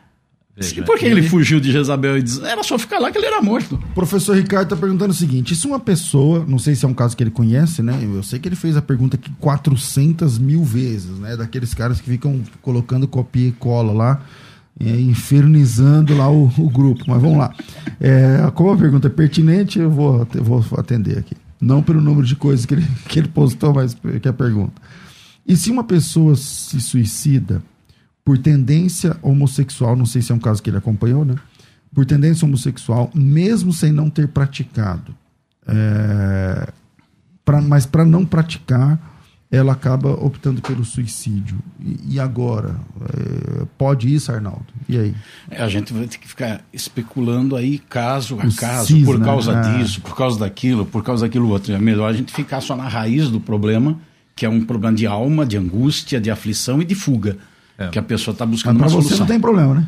Veja, 0.58 0.82
e 0.82 0.84
por 0.84 0.98
que 0.98 1.06
ele 1.06 1.22
fugiu 1.22 1.60
de 1.60 1.72
Jezabel 1.72 2.18
e 2.18 2.24
disse, 2.24 2.44
era 2.44 2.62
só 2.64 2.78
ficar 2.78 3.00
lá 3.00 3.12
que 3.12 3.18
ele 3.18 3.28
era 3.28 3.42
morto? 3.42 3.76
O 3.76 3.94
professor 3.94 4.36
Ricardo 4.36 4.64
está 4.64 4.76
perguntando 4.76 5.12
o 5.12 5.16
seguinte: 5.16 5.56
se 5.56 5.66
uma 5.66 5.80
pessoa, 5.80 6.44
não 6.46 6.60
sei 6.60 6.76
se 6.76 6.84
é 6.84 6.88
um 6.88 6.94
caso 6.94 7.16
que 7.16 7.24
ele 7.24 7.32
conhece, 7.32 7.82
né? 7.82 7.98
Eu 8.02 8.24
sei 8.24 8.40
que 8.40 8.50
ele 8.50 8.58
fez 8.58 8.76
a 8.76 8.82
pergunta 8.82 9.16
aqui 9.16 9.32
400 9.40 10.38
mil 10.38 10.64
vezes, 10.64 11.18
né? 11.20 11.38
Daqueles 11.38 11.74
caras 11.74 12.02
que 12.02 12.10
ficam 12.10 12.42
colocando 12.62 13.08
copia 13.08 13.48
e 13.48 13.52
cola 13.54 13.94
lá, 13.94 14.22
é, 14.78 14.90
infernizando 15.00 16.18
lá 16.18 16.30
o, 16.30 16.52
o 16.58 16.70
grupo. 16.70 17.06
Mas 17.08 17.22
vamos 17.22 17.38
lá. 17.38 17.54
É, 18.02 18.52
como 18.54 18.72
a 18.72 18.78
pergunta 18.78 19.08
é 19.08 19.12
pertinente, 19.12 19.80
eu 19.80 19.90
vou, 19.90 20.28
eu 20.36 20.44
vou 20.44 20.66
atender 20.78 21.20
aqui. 21.20 21.36
Não 21.60 21.84
pelo 21.84 22.02
número 22.02 22.26
de 22.26 22.36
coisas 22.36 22.66
que 22.66 22.74
ele, 22.74 22.88
que 23.08 23.20
ele 23.20 23.28
postou, 23.28 23.74
mas 23.74 23.94
que 23.94 24.28
é 24.28 24.32
a 24.32 24.34
pergunta. 24.34 24.82
E 25.46 25.58
se 25.58 25.72
uma 25.72 25.84
pessoa 25.84 26.36
se 26.36 26.80
suicida 26.80 27.62
por 28.24 28.38
tendência 28.38 29.18
homossexual, 29.22 29.96
não 29.96 30.06
sei 30.06 30.22
se 30.22 30.32
é 30.32 30.36
um 30.36 30.40
caso 30.40 30.62
que 30.62 30.70
ele 30.70 30.78
acompanhou, 30.78 31.26
né? 31.26 31.36
Por 31.94 32.06
tendência 32.06 32.46
homossexual, 32.46 33.10
mesmo 33.16 33.74
sem 33.74 33.92
não 33.92 34.10
ter 34.10 34.28
praticado, 34.28 35.16
é, 35.68 36.72
pra, 37.44 37.62
mas 37.62 37.86
para 37.88 38.06
não 38.06 38.24
praticar, 38.24 39.00
ela 39.52 39.74
acaba 39.74 40.12
optando 40.12 40.62
pelo 40.62 40.86
suicídio. 40.86 41.58
E, 41.80 42.16
e 42.16 42.20
agora? 42.20 42.76
É, 43.02 43.66
pode 43.78 44.14
isso, 44.14 44.32
Arnaldo? 44.32 44.66
E 44.88 44.98
aí? 44.98 45.16
É, 45.50 45.62
a 45.64 45.68
gente 45.68 45.92
vai 45.92 46.06
ter 46.08 46.18
que 46.20 46.28
ficar 46.28 46.62
especulando 46.72 47.56
aí 47.56 47.80
caso 47.80 48.40
a 48.40 48.46
O 48.46 48.56
caso, 48.56 48.88
cis, 48.88 49.04
por 49.06 49.18
né? 49.18 49.26
causa 49.26 49.58
Ah. 49.58 49.62
disso, 49.78 50.02
por 50.02 50.16
causa 50.16 50.40
daquilo, 50.40 50.86
por 50.86 51.04
causa 51.04 51.26
daquilo 51.26 51.50
outro. 51.50 51.74
É 51.74 51.80
melhor 51.80 52.10
a 52.10 52.14
gente 52.14 52.32
ficar 52.32 52.62
só 52.62 52.76
na 52.76 52.88
raiz 52.88 53.30
do 53.30 53.40
problema, 53.40 54.00
que 54.36 54.46
é 54.46 54.50
um 54.50 54.64
problema 54.64 54.96
de 54.96 55.08
alma, 55.08 55.46
de 55.46 55.58
angústia, 55.58 56.22
de 56.22 56.30
aflição 56.30 56.82
e 56.82 56.86
de 56.86 56.94
fuga. 56.96 57.38
É. 57.80 57.88
Que 57.88 57.98
a 57.98 58.04
pessoa 58.04 58.34
está 58.34 58.46
Mas 58.46 58.52
buscando 58.56 58.78
para 58.78 58.88
uma 58.88 58.90
você 58.90 59.02
solução. 59.04 59.20
não 59.20 59.26
tem 59.28 59.40
problema, 59.40 59.74
né? 59.76 59.88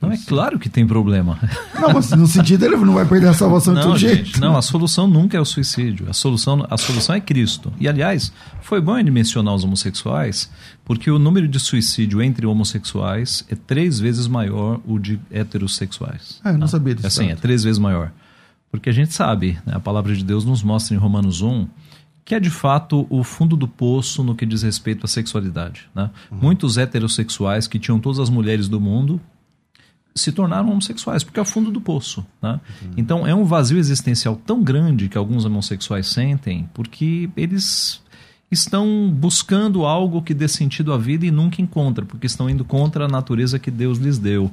Não, 0.00 0.10
é 0.10 0.16
claro 0.26 0.58
que 0.58 0.68
tem 0.68 0.86
problema. 0.86 1.38
Não, 1.78 1.92
mas 1.92 2.10
no 2.12 2.26
sentido 2.26 2.64
ele 2.64 2.74
não 2.76 2.94
vai 2.94 3.04
perder 3.04 3.28
a 3.28 3.34
salvação 3.34 3.74
de 3.74 3.80
Não, 3.80 3.88
todo 3.88 3.98
gente, 3.98 4.14
jeito. 4.24 4.40
não, 4.40 4.56
a 4.56 4.62
solução 4.62 5.06
nunca 5.06 5.36
é 5.36 5.40
o 5.40 5.44
suicídio. 5.44 6.06
A 6.08 6.12
solução, 6.14 6.66
a 6.70 6.76
solução 6.78 7.14
é 7.14 7.20
Cristo. 7.20 7.70
E, 7.78 7.86
aliás, 7.86 8.32
foi 8.62 8.80
bom 8.80 8.96
ele 8.98 9.10
mencionar 9.10 9.54
os 9.54 9.64
homossexuais, 9.64 10.50
porque 10.86 11.10
o 11.10 11.18
número 11.18 11.46
de 11.46 11.60
suicídio 11.60 12.22
entre 12.22 12.46
homossexuais 12.46 13.44
é 13.50 13.54
três 13.54 14.00
vezes 14.00 14.26
maior 14.26 14.80
o 14.86 14.98
de 14.98 15.20
heterossexuais. 15.30 16.40
Ah, 16.42 16.48
eu 16.50 16.54
não 16.54 16.60
Tá? 16.60 16.68
sabia 16.68 16.94
disso, 16.94 17.06
É 17.06 17.08
assim, 17.08 17.26
é 17.30 17.36
três 17.36 17.62
vezes 17.62 17.78
maior. 17.78 18.10
Porque 18.70 18.88
a 18.88 18.92
gente 18.92 19.12
sabe, 19.12 19.58
né, 19.66 19.74
a 19.76 19.80
palavra 19.80 20.14
de 20.14 20.24
Deus 20.24 20.44
nos 20.44 20.62
mostra 20.62 20.94
em 20.94 20.98
Romanos 20.98 21.40
1 21.42 21.66
que 22.28 22.34
é 22.34 22.40
de 22.40 22.50
fato 22.50 23.06
o 23.08 23.24
fundo 23.24 23.56
do 23.56 23.66
poço 23.66 24.22
no 24.22 24.34
que 24.34 24.44
diz 24.44 24.62
respeito 24.62 25.06
à 25.06 25.08
sexualidade. 25.08 25.88
Né? 25.94 26.10
Uhum. 26.30 26.38
Muitos 26.42 26.76
heterossexuais 26.76 27.66
que 27.66 27.78
tinham 27.78 27.98
todas 27.98 28.18
as 28.18 28.28
mulheres 28.28 28.68
do 28.68 28.78
mundo 28.78 29.18
se 30.14 30.30
tornaram 30.30 30.68
homossexuais, 30.70 31.24
porque 31.24 31.38
é 31.38 31.42
o 31.42 31.46
fundo 31.46 31.70
do 31.70 31.80
poço. 31.80 32.26
Né? 32.42 32.60
Então 32.98 33.26
é 33.26 33.34
um 33.34 33.46
vazio 33.46 33.78
existencial 33.78 34.36
tão 34.36 34.62
grande 34.62 35.08
que 35.08 35.16
alguns 35.16 35.46
homossexuais 35.46 36.06
sentem, 36.06 36.68
porque 36.74 37.30
eles 37.34 38.02
estão 38.50 39.10
buscando 39.10 39.86
algo 39.86 40.20
que 40.20 40.34
dê 40.34 40.48
sentido 40.48 40.92
à 40.92 40.98
vida 40.98 41.24
e 41.24 41.30
nunca 41.30 41.62
encontram, 41.62 42.06
porque 42.06 42.26
estão 42.26 42.50
indo 42.50 42.62
contra 42.62 43.06
a 43.06 43.08
natureza 43.08 43.58
que 43.58 43.70
Deus 43.70 43.96
lhes 43.96 44.18
deu. 44.18 44.52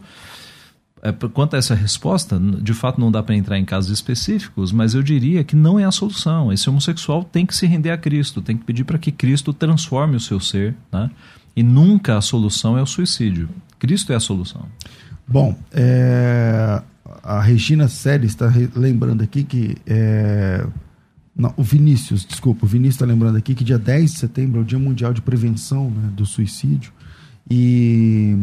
É, 1.06 1.12
quanto 1.30 1.56
a 1.56 1.60
essa 1.60 1.76
resposta, 1.76 2.39
de 2.39 2.74
fato 2.74 2.99
não 2.99 3.12
dá 3.12 3.22
para 3.22 3.36
entrar 3.36 3.60
em 3.60 3.64
casos 3.64 3.91
específicos, 3.91 4.72
mas 4.72 4.95
eu 4.95 5.03
diria 5.03 5.43
que 5.43 5.56
não 5.56 5.80
é 5.80 5.84
a 5.84 5.91
solução. 5.91 6.51
Esse 6.51 6.68
homossexual 6.68 7.24
tem 7.24 7.45
que 7.45 7.56
se 7.56 7.68
render 7.68 7.91
a 7.91 7.97
Cristo, 7.97 8.41
tem 8.41 8.58
que 8.58 8.64
pedir 8.64 8.86
para 8.86 8.97
que 8.97 9.12
Cristo 9.12 9.53
transforme 9.53 10.16
o 10.16 10.20
seu 10.20 10.39
ser, 10.39 10.76
né? 10.91 11.12
E 11.56 11.62
nunca 11.62 12.18
a 12.18 12.22
solução 12.22 12.76
é 12.76 12.82
o 12.82 12.88
suicídio. 12.88 13.47
Cristo 13.78 14.12
é 14.14 14.16
a 14.16 14.20
solução. 14.20 14.66
Bom, 15.28 15.56
é, 15.72 16.82
a 17.24 17.39
Regina 17.39 17.88
Séries 17.88 18.32
está 18.32 18.51
lembrando 18.76 19.22
aqui 19.22 19.43
que. 19.43 19.78
é, 19.86 20.66
não, 21.36 21.53
o 21.56 21.62
Vinícius, 21.62 22.26
desculpa, 22.26 22.66
o 22.66 22.68
Vinícius 22.68 22.95
está 22.95 23.06
lembrando 23.06 23.38
aqui 23.38 23.53
que 23.53 23.64
dia 23.64 23.78
10 23.78 24.12
de 24.14 24.18
setembro 24.18 24.60
é 24.60 24.64
o 24.64 24.66
Dia 24.66 24.80
Mundial 24.80 25.14
de 25.14 25.22
Prevenção 25.22 25.91
né, 25.91 26.10
do 26.16 26.26
Suicídio. 26.26 26.91
E, 27.50 28.36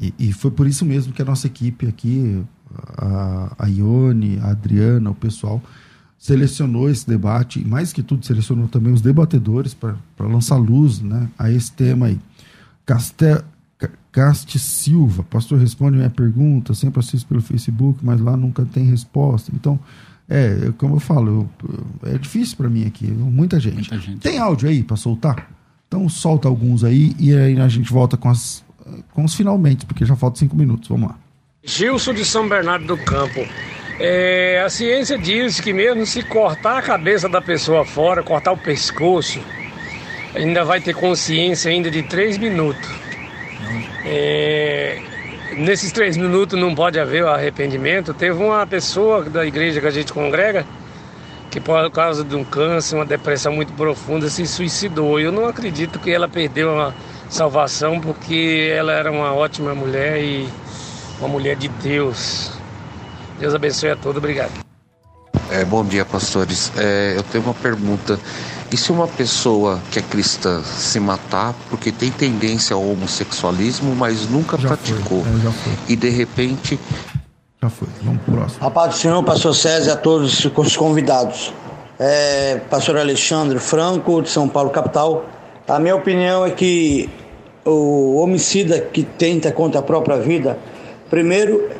e, 0.00 0.14
e 0.18 0.32
foi 0.32 0.50
por 0.50 0.66
isso 0.66 0.84
mesmo 0.84 1.12
que 1.12 1.22
a 1.22 1.24
nossa 1.24 1.46
equipe 1.46 1.86
aqui, 1.86 2.42
a, 2.96 3.54
a 3.58 3.66
Ione, 3.66 4.38
a 4.40 4.50
Adriana, 4.50 5.10
o 5.10 5.14
pessoal, 5.14 5.62
selecionou 6.18 6.88
esse 6.88 7.06
debate 7.06 7.60
e, 7.60 7.64
mais 7.64 7.92
que 7.92 8.02
tudo, 8.02 8.24
selecionou 8.24 8.68
também 8.68 8.92
os 8.92 9.00
debatedores 9.00 9.74
para 9.74 9.96
lançar 10.20 10.56
luz 10.56 11.00
né, 11.00 11.28
a 11.38 11.50
esse 11.50 11.72
tema 11.72 12.06
aí. 12.06 12.18
Castel, 12.86 13.42
Ca- 13.78 13.90
Caste 14.12 14.58
Silva, 14.58 15.22
pastor 15.24 15.58
responde 15.58 15.96
minha 15.96 16.10
pergunta, 16.10 16.72
sempre 16.74 17.00
assisto 17.00 17.28
pelo 17.28 17.42
Facebook, 17.42 17.98
mas 18.02 18.20
lá 18.20 18.36
nunca 18.36 18.64
tem 18.64 18.84
resposta. 18.84 19.50
Então, 19.54 19.78
é, 20.28 20.72
como 20.78 20.94
eu 20.96 21.00
falo, 21.00 21.48
eu- 22.02 22.10
é 22.14 22.16
difícil 22.18 22.56
para 22.56 22.68
mim 22.70 22.84
aqui, 22.86 23.06
muita 23.10 23.58
gente. 23.60 23.74
Muita 23.90 23.98
gente. 23.98 24.18
Tem 24.20 24.38
áudio 24.38 24.68
aí 24.68 24.82
para 24.82 24.96
soltar? 24.96 25.50
Então 25.94 26.08
solta 26.08 26.48
alguns 26.48 26.82
aí 26.82 27.14
e 27.20 27.32
aí 27.32 27.60
a 27.60 27.68
gente 27.68 27.92
volta 27.92 28.16
com, 28.16 28.28
as, 28.28 28.64
com 29.12 29.24
os 29.24 29.32
finalmente, 29.32 29.86
porque 29.86 30.04
já 30.04 30.16
falta 30.16 30.40
cinco 30.40 30.56
minutos. 30.56 30.88
Vamos 30.88 31.10
lá. 31.10 31.14
Gilson 31.62 32.12
de 32.12 32.24
São 32.24 32.48
Bernardo 32.48 32.84
do 32.84 32.96
Campo. 32.96 33.46
É, 34.00 34.60
a 34.66 34.68
ciência 34.68 35.16
diz 35.16 35.60
que 35.60 35.72
mesmo 35.72 36.04
se 36.04 36.20
cortar 36.24 36.78
a 36.78 36.82
cabeça 36.82 37.28
da 37.28 37.40
pessoa 37.40 37.84
fora, 37.84 38.24
cortar 38.24 38.50
o 38.50 38.56
pescoço, 38.56 39.38
ainda 40.34 40.64
vai 40.64 40.80
ter 40.80 40.96
consciência 40.96 41.70
ainda 41.70 41.88
de 41.88 42.02
três 42.02 42.38
minutos. 42.38 42.90
É, 44.04 45.00
nesses 45.56 45.92
três 45.92 46.16
minutos 46.16 46.58
não 46.58 46.74
pode 46.74 46.98
haver 46.98 47.24
arrependimento. 47.24 48.12
Teve 48.12 48.42
uma 48.42 48.66
pessoa 48.66 49.22
da 49.30 49.46
igreja 49.46 49.80
que 49.80 49.86
a 49.86 49.92
gente 49.92 50.12
congrega 50.12 50.66
que 51.54 51.60
por 51.60 51.88
causa 51.92 52.24
de 52.24 52.34
um 52.34 52.42
câncer, 52.42 52.96
uma 52.96 53.06
depressão 53.06 53.52
muito 53.52 53.72
profunda, 53.74 54.28
se 54.28 54.44
suicidou. 54.44 55.20
Eu 55.20 55.30
não 55.30 55.46
acredito 55.46 56.00
que 56.00 56.10
ela 56.10 56.26
perdeu 56.26 56.76
a 56.80 56.92
salvação 57.30 58.00
porque 58.00 58.72
ela 58.76 58.92
era 58.92 59.12
uma 59.12 59.32
ótima 59.32 59.72
mulher 59.72 60.20
e 60.20 60.48
uma 61.20 61.28
mulher 61.28 61.54
de 61.54 61.68
Deus. 61.68 62.50
Deus 63.38 63.54
abençoe 63.54 63.90
a 63.90 63.94
todos. 63.94 64.18
Obrigado. 64.18 64.50
É, 65.48 65.64
bom 65.64 65.84
dia, 65.84 66.04
pastores. 66.04 66.72
É, 66.76 67.14
eu 67.16 67.22
tenho 67.22 67.44
uma 67.44 67.54
pergunta. 67.54 68.18
E 68.72 68.76
se 68.76 68.90
uma 68.90 69.06
pessoa 69.06 69.80
que 69.92 70.00
é 70.00 70.02
cristã 70.02 70.60
se 70.64 70.98
matar 70.98 71.54
porque 71.70 71.92
tem 71.92 72.10
tendência 72.10 72.74
ao 72.74 72.84
homossexualismo, 72.84 73.94
mas 73.94 74.28
nunca 74.28 74.58
Já 74.58 74.70
praticou, 74.70 75.22
foi, 75.22 75.48
é, 75.48 75.52
foi. 75.52 75.72
e 75.86 75.94
de 75.94 76.08
repente 76.08 76.80
Já 77.64 77.70
foi. 77.70 77.88
Vamos 78.02 78.22
pro 78.24 78.34
próximo. 78.34 78.66
A 78.66 78.70
paz 78.70 78.94
do 78.94 78.98
Senhor, 78.98 79.22
pastor 79.22 79.54
César 79.54 79.88
e 79.88 79.92
a 79.94 79.96
todos 79.96 80.44
os 80.44 80.76
convidados. 80.76 81.50
é, 81.98 82.60
pastor 82.68 82.98
Alexandre 82.98 83.58
Franco, 83.58 84.20
de 84.20 84.28
São 84.28 84.46
Paulo, 84.46 84.68
capital. 84.68 85.24
A 85.66 85.78
minha 85.78 85.96
opinião 85.96 86.44
é 86.44 86.50
que 86.50 87.08
o 87.64 88.20
homicida 88.20 88.80
que 88.80 89.02
tenta 89.02 89.50
contra 89.50 89.80
a 89.80 89.82
própria 89.82 90.18
vida, 90.18 90.58
primeiro, 91.08 91.70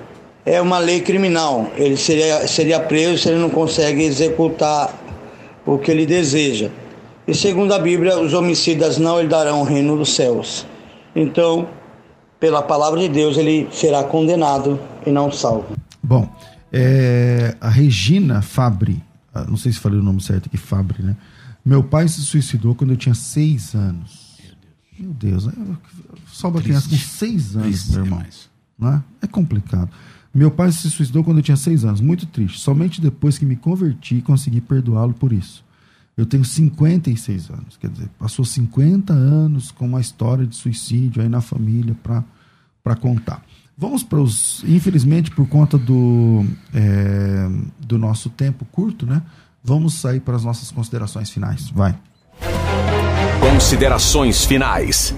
é 0.47 0.59
uma 0.59 0.79
lei 0.79 1.03
criminal. 1.03 1.67
Ele 1.77 1.99
seria, 1.99 2.47
seria 2.49 2.81
preso 2.81 3.19
se 3.19 3.29
ele 3.29 3.39
não 3.39 3.51
consegue 3.51 4.05
executar 4.05 4.91
o 5.67 5.77
que 5.77 5.91
ele 5.91 6.07
deseja. 6.07 6.71
E 7.29 7.35
segundo 7.35 7.75
a 7.75 7.79
Bíblia, 7.79 8.19
os 8.19 8.33
homicidas 8.33 8.97
não 8.97 9.21
herdarão 9.21 9.61
o 9.61 9.65
reino 9.65 9.99
dos 9.99 10.15
céus. 10.15 10.67
Então, 11.15 11.69
pela 12.41 12.63
palavra 12.63 13.01
de 13.01 13.09
Deus, 13.09 13.37
ele 13.37 13.69
será 13.71 14.03
condenado 14.03 14.81
e 15.07 15.11
não 15.11 15.31
salvo. 15.31 15.77
Bom, 16.03 16.35
é, 16.73 17.57
a 17.61 17.69
Regina 17.69 18.43
Fabri, 18.43 19.03
ah, 19.33 19.45
não 19.45 19.57
sei 19.57 19.73
se 19.73 19.79
falei 19.79 19.99
o 19.99 20.03
nome 20.03 20.23
certo 20.23 20.47
aqui, 20.47 20.57
Fabri, 20.57 21.03
né? 21.03 21.17
Meu 21.65 21.83
pai 21.83 22.07
se 22.09 22.21
suicidou 22.21 22.75
quando 22.75 22.91
eu 22.91 22.97
tinha 22.97 23.15
seis 23.15 23.75
anos. 23.75 24.39
Meu 24.99 25.13
Deus, 25.13 25.49
salva 26.33 26.61
criança 26.61 26.89
com 26.89 26.97
seis 26.97 27.57
anos, 27.57 27.69
Triste 27.69 27.93
meu 27.93 28.05
irmão. 28.05 28.25
Não 28.79 28.89
é? 28.93 29.03
é 29.23 29.27
complicado. 29.27 29.91
Meu 30.33 30.51
pai 30.51 30.71
se 30.73 30.91
suicidou 30.91 31.25
quando 31.25 31.39
eu 31.39 31.43
tinha 31.43 31.57
seis 31.57 31.85
anos, 31.85 32.01
muito 32.01 32.27
triste. 32.27 32.61
Somente 32.61 33.01
depois 33.01 33.39
que 33.39 33.47
me 33.47 33.57
converti 33.57 34.21
consegui 34.21 34.61
perdoá-lo 34.61 35.15
por 35.15 35.33
isso. 35.33 35.65
Eu 36.17 36.27
tenho 36.27 36.45
56 36.45 37.51
anos, 37.51 37.77
quer 37.77 37.91
dizer, 37.91 38.09
passou 38.19 38.45
50 38.45 39.13
anos 39.13 39.73
com 39.73 39.87
uma 39.87 40.01
história 40.01 40.47
de 40.47 40.55
suicídio 40.55 41.23
aí 41.23 41.29
na 41.29 41.41
família 41.41 41.97
para 42.83 42.97
contar. 42.97 43.45
Vamos 43.77 44.05
para 44.05 44.21
os. 44.21 44.63
Infelizmente, 44.65 45.31
por 45.33 45.49
conta 45.49 45.77
do, 45.77 46.45
é, 46.73 47.49
do 47.81 47.99
nosso 47.99 48.31
tempo 48.31 48.65
curto, 48.71 49.05
né? 49.05 49.21
Vamos 49.63 49.95
sair 49.95 50.21
para 50.21 50.37
as 50.37 50.45
nossas 50.45 50.71
considerações 50.71 51.29
finais. 51.31 51.71
Vai. 51.71 51.99
Considerações 53.41 54.45
finais. 54.45 55.15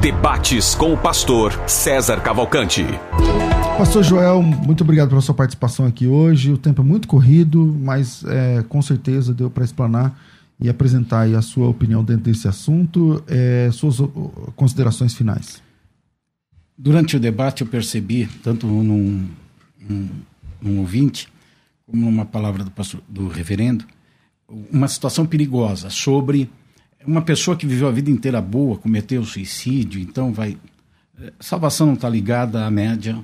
Debates 0.00 0.74
com 0.74 0.92
o 0.92 0.96
pastor 0.96 1.58
César 1.66 2.20
Cavalcante. 2.20 2.84
Pastor 3.76 4.04
Joel, 4.04 4.40
muito 4.40 4.84
obrigado 4.84 5.08
pela 5.08 5.20
sua 5.20 5.34
participação 5.34 5.86
aqui 5.86 6.06
hoje. 6.06 6.52
O 6.52 6.58
tempo 6.58 6.82
é 6.82 6.84
muito 6.84 7.08
corrido, 7.08 7.76
mas 7.80 8.22
é, 8.24 8.62
com 8.68 8.80
certeza 8.80 9.34
deu 9.34 9.50
para 9.50 9.64
explanar 9.64 10.16
e 10.60 10.68
apresentar 10.68 11.26
a 11.34 11.42
sua 11.42 11.68
opinião 11.68 12.04
dentro 12.04 12.22
desse 12.24 12.46
assunto. 12.46 13.20
É, 13.26 13.68
suas 13.72 13.96
considerações 14.54 15.14
finais. 15.14 15.63
Durante 16.76 17.16
o 17.16 17.20
debate 17.20 17.62
eu 17.62 17.66
percebi, 17.66 18.28
tanto 18.42 18.66
num, 18.66 19.28
num, 19.78 20.08
num 20.60 20.78
ouvinte, 20.80 21.28
como 21.86 22.04
numa 22.04 22.24
palavra 22.24 22.64
do, 22.64 22.70
pastor, 22.70 23.00
do 23.08 23.28
reverendo, 23.28 23.84
uma 24.48 24.88
situação 24.88 25.26
perigosa 25.26 25.90
sobre 25.90 26.50
uma 27.06 27.22
pessoa 27.22 27.56
que 27.56 27.66
viveu 27.66 27.88
a 27.88 27.92
vida 27.92 28.10
inteira 28.10 28.40
boa, 28.40 28.78
cometeu 28.78 29.24
suicídio, 29.24 30.00
então 30.00 30.32
vai. 30.32 30.56
Eh, 31.20 31.32
salvação 31.38 31.86
não 31.86 31.94
está 31.94 32.08
ligada 32.08 32.64
à 32.64 32.70
média 32.70 33.22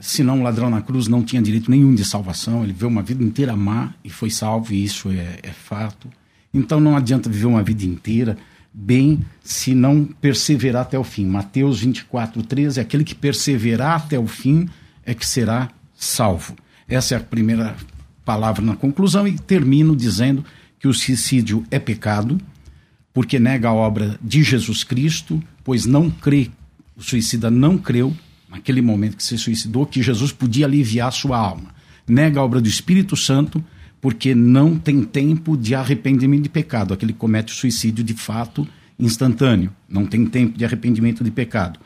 senão 0.00 0.40
o 0.40 0.42
ladrão 0.42 0.68
na 0.70 0.82
cruz 0.82 1.08
não 1.08 1.22
tinha 1.22 1.40
direito 1.40 1.70
nenhum 1.70 1.94
de 1.94 2.04
salvação, 2.04 2.62
ele 2.62 2.72
viveu 2.72 2.88
uma 2.88 3.02
vida 3.02 3.22
inteira 3.22 3.56
má 3.56 3.94
e 4.04 4.10
foi 4.10 4.30
salvo, 4.30 4.72
e 4.72 4.84
isso 4.84 5.10
é, 5.10 5.38
é 5.42 5.50
fato. 5.50 6.08
Então 6.52 6.80
não 6.80 6.96
adianta 6.96 7.28
viver 7.30 7.46
uma 7.46 7.62
vida 7.62 7.84
inteira 7.84 8.36
bem 8.78 9.24
se 9.42 9.74
não 9.74 10.04
perseverar 10.04 10.82
até 10.82 10.98
o 10.98 11.04
fim. 11.04 11.24
Mateus 11.24 11.80
24, 11.80 12.42
13, 12.42 12.78
aquele 12.78 13.04
que 13.04 13.14
perseverar 13.14 14.02
até 14.02 14.18
o 14.18 14.26
fim 14.26 14.68
é 15.02 15.14
que 15.14 15.26
será 15.26 15.70
salvo. 15.94 16.54
Essa 16.86 17.14
é 17.14 17.16
a 17.16 17.20
primeira 17.20 17.74
palavra 18.22 18.62
na 18.62 18.76
conclusão 18.76 19.26
e 19.26 19.38
termino 19.38 19.96
dizendo 19.96 20.44
que 20.78 20.86
o 20.86 20.92
suicídio 20.92 21.64
é 21.70 21.78
pecado, 21.78 22.38
porque 23.14 23.38
nega 23.38 23.68
a 23.68 23.72
obra 23.72 24.18
de 24.20 24.42
Jesus 24.42 24.84
Cristo, 24.84 25.42
pois 25.64 25.86
não 25.86 26.10
crê, 26.10 26.50
o 26.94 27.02
suicida 27.02 27.50
não 27.50 27.78
creu 27.78 28.14
naquele 28.50 28.82
momento 28.82 29.16
que 29.16 29.24
se 29.24 29.38
suicidou, 29.38 29.86
que 29.86 30.02
Jesus 30.02 30.32
podia 30.32 30.66
aliviar 30.66 31.10
sua 31.12 31.38
alma. 31.38 31.74
Nega 32.06 32.40
a 32.40 32.44
obra 32.44 32.60
do 32.60 32.68
Espírito 32.68 33.16
Santo, 33.16 33.64
porque 34.06 34.36
não 34.36 34.78
tem 34.78 35.02
tempo 35.02 35.56
de 35.56 35.74
arrependimento 35.74 36.44
de 36.44 36.48
pecado. 36.48 36.94
Aquele 36.94 37.12
que 37.12 37.18
comete 37.18 37.52
suicídio 37.52 38.04
de 38.04 38.14
fato 38.14 38.64
instantâneo, 38.96 39.72
não 39.88 40.06
tem 40.06 40.24
tempo 40.24 40.56
de 40.56 40.64
arrependimento 40.64 41.24
de 41.24 41.30
pecado. 41.32 41.80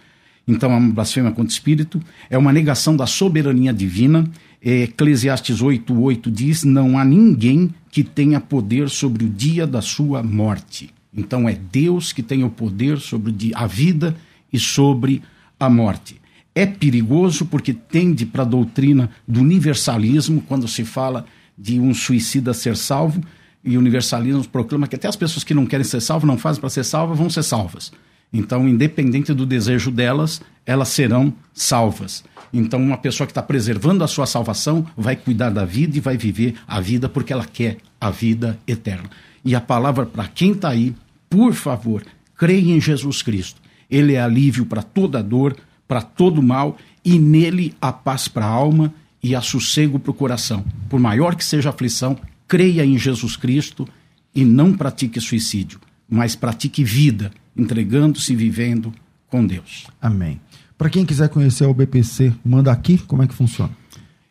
Então, 0.47 0.71
é 0.71 0.77
uma 0.77 0.93
blasfêmia 0.93 1.31
contra 1.31 1.45
o 1.45 1.51
Espírito, 1.51 1.99
é 2.29 2.37
uma 2.37 2.53
negação 2.53 2.95
da 2.95 3.07
soberania 3.07 3.73
divina. 3.73 4.31
Eclesiastes 4.61 5.63
8,8 5.63 6.31
diz: 6.31 6.63
Não 6.63 6.99
há 6.99 7.07
ninguém 7.07 7.75
que 7.91 8.05
tenha 8.05 8.39
poder 8.39 8.91
sobre 8.91 9.25
o 9.25 9.31
dia 9.31 9.67
da 9.67 9.81
sua 9.81 10.23
morte. 10.23 10.91
Então, 11.17 11.49
é 11.49 11.55
Deus 11.73 12.13
que 12.13 12.23
tem 12.23 12.45
o 12.45 12.51
poder 12.51 12.99
sobre 12.99 13.35
a 13.55 13.67
vida 13.67 14.15
e 14.53 14.59
sobre 14.59 15.23
a 15.59 15.71
morte 15.71 16.21
é 16.55 16.67
perigoso 16.67 17.47
porque 17.47 17.73
tende 17.73 18.27
para 18.27 18.43
a 18.43 18.47
doutrina 18.47 19.09
do 19.27 19.41
universalismo, 19.41 20.43
quando 20.43 20.67
se 20.67 20.85
fala 20.85 21.25
de 21.61 21.79
um 21.79 21.93
suicida 21.93 22.55
ser 22.55 22.77
salvo, 22.77 23.21
e 23.63 23.77
o 23.77 23.81
universalismo 23.81 24.49
proclama 24.49 24.87
que 24.87 24.97
até 24.97 25.07
as 25.07 25.17
pessoas 25.17 25.45
que 25.45 25.53
não 25.53 25.67
querem 25.67 25.85
ser 25.85 26.01
salvas, 26.01 26.27
não 26.27 26.39
fazem 26.39 26.61
para 26.61 26.71
ser 26.71 26.85
salvas, 26.85 27.19
vão 27.19 27.29
ser 27.29 27.43
salvas. 27.43 27.93
Então, 28.33 28.67
independente 28.67 29.35
do 29.35 29.45
desejo 29.45 29.91
delas, 29.91 30.41
elas 30.65 30.89
serão 30.89 31.35
salvas. 31.53 32.25
Então, 32.53 32.81
uma 32.81 32.97
pessoa 32.97 33.27
que 33.27 33.33
está 33.33 33.43
preservando 33.43 34.03
a 34.03 34.09
sua 34.09 34.25
salvação 34.25 34.87
vai 34.97 35.15
cuidar 35.15 35.51
da 35.51 35.65
vida 35.65 35.99
e 35.99 36.01
vai 36.01 36.17
viver 36.17 36.55
a 36.67 36.81
vida 36.81 37.09
porque 37.09 37.33
ela 37.33 37.45
quer 37.45 37.77
a 38.01 38.11
vida 38.11 38.59
eterna. 38.67 39.11
E 39.45 39.55
a 39.55 39.61
palavra 39.61 40.07
para 40.07 40.27
quem 40.29 40.53
está 40.53 40.71
aí, 40.71 40.95
por 41.29 41.53
favor, 41.53 42.03
creia 42.37 42.73
em 42.73 42.81
Jesus 42.81 43.21
Cristo. 43.21 43.61
Ele 43.91 44.15
é 44.15 44.23
alívio 44.23 44.65
para 44.65 44.83
toda 44.83 45.23
dor, 45.23 45.57
para 45.87 46.01
todo 46.01 46.43
mal, 46.43 46.79
e 47.05 47.19
nele 47.19 47.75
a 47.81 47.93
paz 47.93 48.29
para 48.29 48.47
a 48.47 48.49
alma 48.49 48.95
e 49.23 49.35
a 49.35 49.41
sossego 49.41 49.99
para 49.99 50.11
o 50.11 50.15
coração. 50.15 50.65
Por 50.89 50.99
maior 50.99 51.35
que 51.35 51.45
seja 51.45 51.69
a 51.69 51.73
aflição, 51.73 52.17
creia 52.49 52.85
em 52.85 52.99
Jesus 52.99 53.37
Cristo 53.37 53.87
e 54.35 54.45
não 54.45 54.73
pratique 54.73 55.21
suicídio, 55.21 55.81
mas 56.09 56.35
pratique 56.35 56.83
vida, 56.83 57.31
entregando-se 57.57 58.33
e 58.33 58.37
vivendo 58.37 58.93
com 59.29 59.47
Deus. 59.47 59.87
Amém. 60.01 60.41
Para 60.77 60.89
quem 60.89 61.05
quiser 61.05 61.29
conhecer 61.29 61.67
o 61.67 61.75
BPC, 61.75 62.33
manda 62.45 62.73
aqui, 62.73 62.99
como 62.99 63.23
é 63.23 63.27
que 63.27 63.35
funciona? 63.35 63.71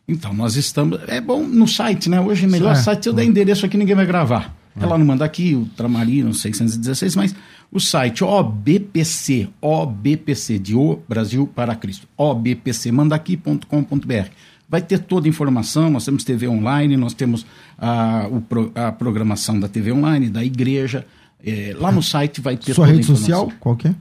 Então, 0.08 0.34
nós 0.34 0.56
estamos. 0.56 1.00
É 1.08 1.22
bom 1.22 1.44
no 1.44 1.68
site, 1.68 2.10
né? 2.10 2.20
Hoje 2.20 2.46
é 2.46 2.48
melhor 2.48 2.74
certo. 2.74 2.86
site. 2.86 3.04
Se 3.04 3.10
eu 3.10 3.14
der 3.14 3.26
endereço 3.26 3.68
aqui, 3.68 3.78
ninguém 3.78 3.96
vai 3.96 4.08
gravar. 4.08 4.58
É. 4.76 4.84
Ela 4.84 4.98
não 4.98 5.06
manda 5.06 5.24
aqui, 5.24 5.54
o 5.54 5.66
Tramarino 5.78 6.34
616, 6.34 7.16
mas 7.16 7.36
o 7.72 7.80
site 7.80 8.24
OBPC, 8.24 9.50
OBPC, 9.62 10.58
de 10.58 10.76
O 10.76 11.00
Brasil 11.08 11.46
para 11.46 11.76
Cristo, 11.76 12.08
obpcmandaqui.com.br. 12.18 14.32
Vai 14.70 14.82
ter 14.82 15.00
toda 15.00 15.28
a 15.28 15.30
informação, 15.30 15.90
nós 15.90 16.06
temos 16.06 16.24
TV 16.24 16.48
online, 16.48 16.96
nós 16.96 17.14
temos 17.14 17.46
a, 17.78 18.28
o, 18.30 18.44
a 18.76 18.92
programação 18.92 19.60
da 19.60 19.68
TV 19.68 19.92
online, 19.92 20.30
da 20.30 20.44
igreja. 20.46 21.06
É, 21.44 21.76
lá 21.78 21.92
no 21.92 22.04
site 22.04 22.40
vai 22.40 22.56
ter 22.56 22.74
Sua 22.74 22.86
rede 22.86 23.04
social, 23.04 23.52
qual 23.60 23.76
que 23.76 23.88
é? 23.88 23.96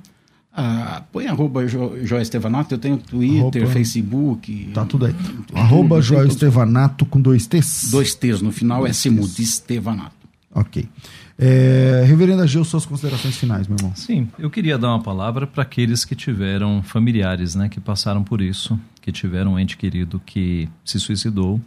Ah, 0.60 1.04
põe 1.12 1.28
arroba 1.28 1.68
jo, 1.68 1.94
Estevanato, 2.20 2.74
eu 2.74 2.78
tenho 2.78 2.96
Twitter, 2.96 3.62
arroba, 3.62 3.72
Facebook. 3.72 4.70
Tá 4.74 4.84
tudo 4.84 5.06
aí. 5.06 5.14
arroba 5.54 6.02
Joia 6.02 6.26
Estevanato 6.26 7.06
com 7.06 7.20
dois 7.20 7.46
T's. 7.46 7.90
Dois 7.92 8.12
T's 8.16 8.42
no 8.42 8.50
final, 8.50 8.80
dois 8.80 8.90
é 8.90 8.92
Simude 8.92 9.40
Estevanato. 9.40 10.17
Ok. 10.54 10.88
É, 11.38 12.04
Reverenda 12.06 12.46
Gil, 12.46 12.64
suas 12.64 12.86
considerações 12.86 13.36
finais, 13.36 13.68
meu 13.68 13.76
irmão. 13.76 13.94
Sim, 13.94 14.28
eu 14.38 14.50
queria 14.50 14.78
dar 14.78 14.88
uma 14.88 15.02
palavra 15.02 15.46
para 15.46 15.62
aqueles 15.62 16.04
que 16.04 16.16
tiveram 16.16 16.82
familiares, 16.82 17.54
né, 17.54 17.68
que 17.68 17.78
passaram 17.78 18.24
por 18.24 18.40
isso, 18.40 18.78
que 19.00 19.12
tiveram 19.12 19.54
um 19.54 19.58
ente 19.58 19.76
querido 19.76 20.20
que 20.24 20.68
se 20.84 20.98
suicidou. 20.98 21.60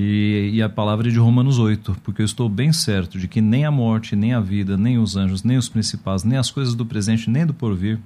E, 0.00 0.50
e, 0.54 0.62
a 0.62 0.68
palavra 0.68 1.08
é 1.08 1.10
de 1.10 1.18
Romanos 1.18 1.58
8, 1.58 1.96
porque 2.04 2.22
eu 2.22 2.24
estou 2.24 2.48
bem 2.48 2.72
certo 2.72 3.18
de 3.18 3.26
que 3.26 3.40
nem 3.40 3.64
a 3.64 3.70
morte, 3.70 4.14
nem 4.14 4.32
a 4.32 4.38
vida, 4.38 4.76
nem 4.76 4.96
os 4.96 5.16
anjos, 5.16 5.42
nem 5.42 5.56
os 5.56 5.68
principais, 5.68 6.22
nem 6.22 6.38
as 6.38 6.52
coisas 6.52 6.76
do 6.76 6.86
presente, 6.86 7.28
nem 7.28 7.44
do 7.44 7.52
porvir, 7.52 7.98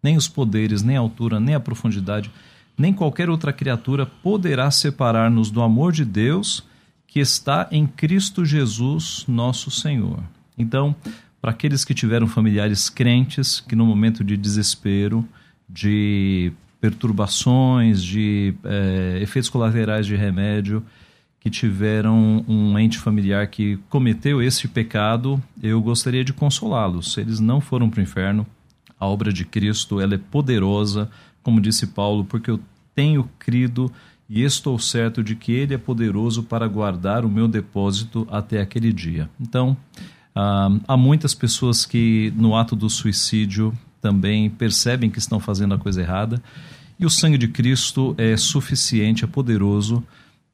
nem 0.00 0.16
os 0.16 0.28
poderes, 0.28 0.84
nem 0.84 0.96
a 0.96 1.00
altura, 1.00 1.40
nem 1.40 1.56
a 1.56 1.60
profundidade, 1.60 2.30
nem 2.78 2.92
qualquer 2.92 3.28
outra 3.28 3.52
criatura 3.52 4.06
poderá 4.06 4.70
separar-nos 4.70 5.50
do 5.50 5.62
amor 5.62 5.90
de 5.90 6.04
Deus 6.04 6.64
que 7.12 7.20
está 7.20 7.68
em 7.70 7.86
Cristo 7.86 8.42
Jesus, 8.42 9.26
nosso 9.28 9.70
Senhor. 9.70 10.22
Então, 10.56 10.96
para 11.42 11.50
aqueles 11.50 11.84
que 11.84 11.92
tiveram 11.92 12.26
familiares 12.26 12.88
crentes, 12.88 13.60
que 13.60 13.76
no 13.76 13.84
momento 13.84 14.24
de 14.24 14.34
desespero, 14.34 15.22
de 15.68 16.54
perturbações, 16.80 18.02
de 18.02 18.54
é, 18.64 19.18
efeitos 19.20 19.50
colaterais 19.50 20.06
de 20.06 20.16
remédio, 20.16 20.82
que 21.38 21.50
tiveram 21.50 22.42
um 22.48 22.78
ente 22.78 22.96
familiar 22.98 23.46
que 23.48 23.78
cometeu 23.90 24.40
esse 24.40 24.66
pecado, 24.66 25.38
eu 25.62 25.82
gostaria 25.82 26.24
de 26.24 26.32
consolá-los. 26.32 27.18
Eles 27.18 27.40
não 27.40 27.60
foram 27.60 27.90
para 27.90 28.00
o 28.00 28.02
inferno. 28.02 28.46
A 28.98 29.06
obra 29.06 29.30
de 29.30 29.44
Cristo 29.44 30.00
ela 30.00 30.14
é 30.14 30.18
poderosa, 30.18 31.10
como 31.42 31.60
disse 31.60 31.88
Paulo, 31.88 32.24
porque 32.24 32.50
eu 32.50 32.58
tenho 32.94 33.28
crido 33.38 33.92
e 34.34 34.42
estou 34.42 34.78
certo 34.78 35.22
de 35.22 35.36
que 35.36 35.52
Ele 35.52 35.74
é 35.74 35.78
poderoso 35.78 36.42
para 36.42 36.66
guardar 36.66 37.22
o 37.22 37.28
meu 37.28 37.46
depósito 37.46 38.26
até 38.30 38.62
aquele 38.62 38.90
dia. 38.90 39.28
Então, 39.38 39.76
ah, 40.34 40.70
há 40.88 40.96
muitas 40.96 41.34
pessoas 41.34 41.84
que 41.84 42.32
no 42.34 42.56
ato 42.56 42.74
do 42.74 42.88
suicídio 42.88 43.76
também 44.00 44.48
percebem 44.48 45.10
que 45.10 45.18
estão 45.18 45.38
fazendo 45.38 45.74
a 45.74 45.78
coisa 45.78 46.00
errada 46.00 46.42
e 46.98 47.04
o 47.04 47.10
sangue 47.10 47.36
de 47.36 47.46
Cristo 47.46 48.14
é 48.16 48.34
suficiente, 48.34 49.22
é 49.22 49.26
poderoso 49.26 50.02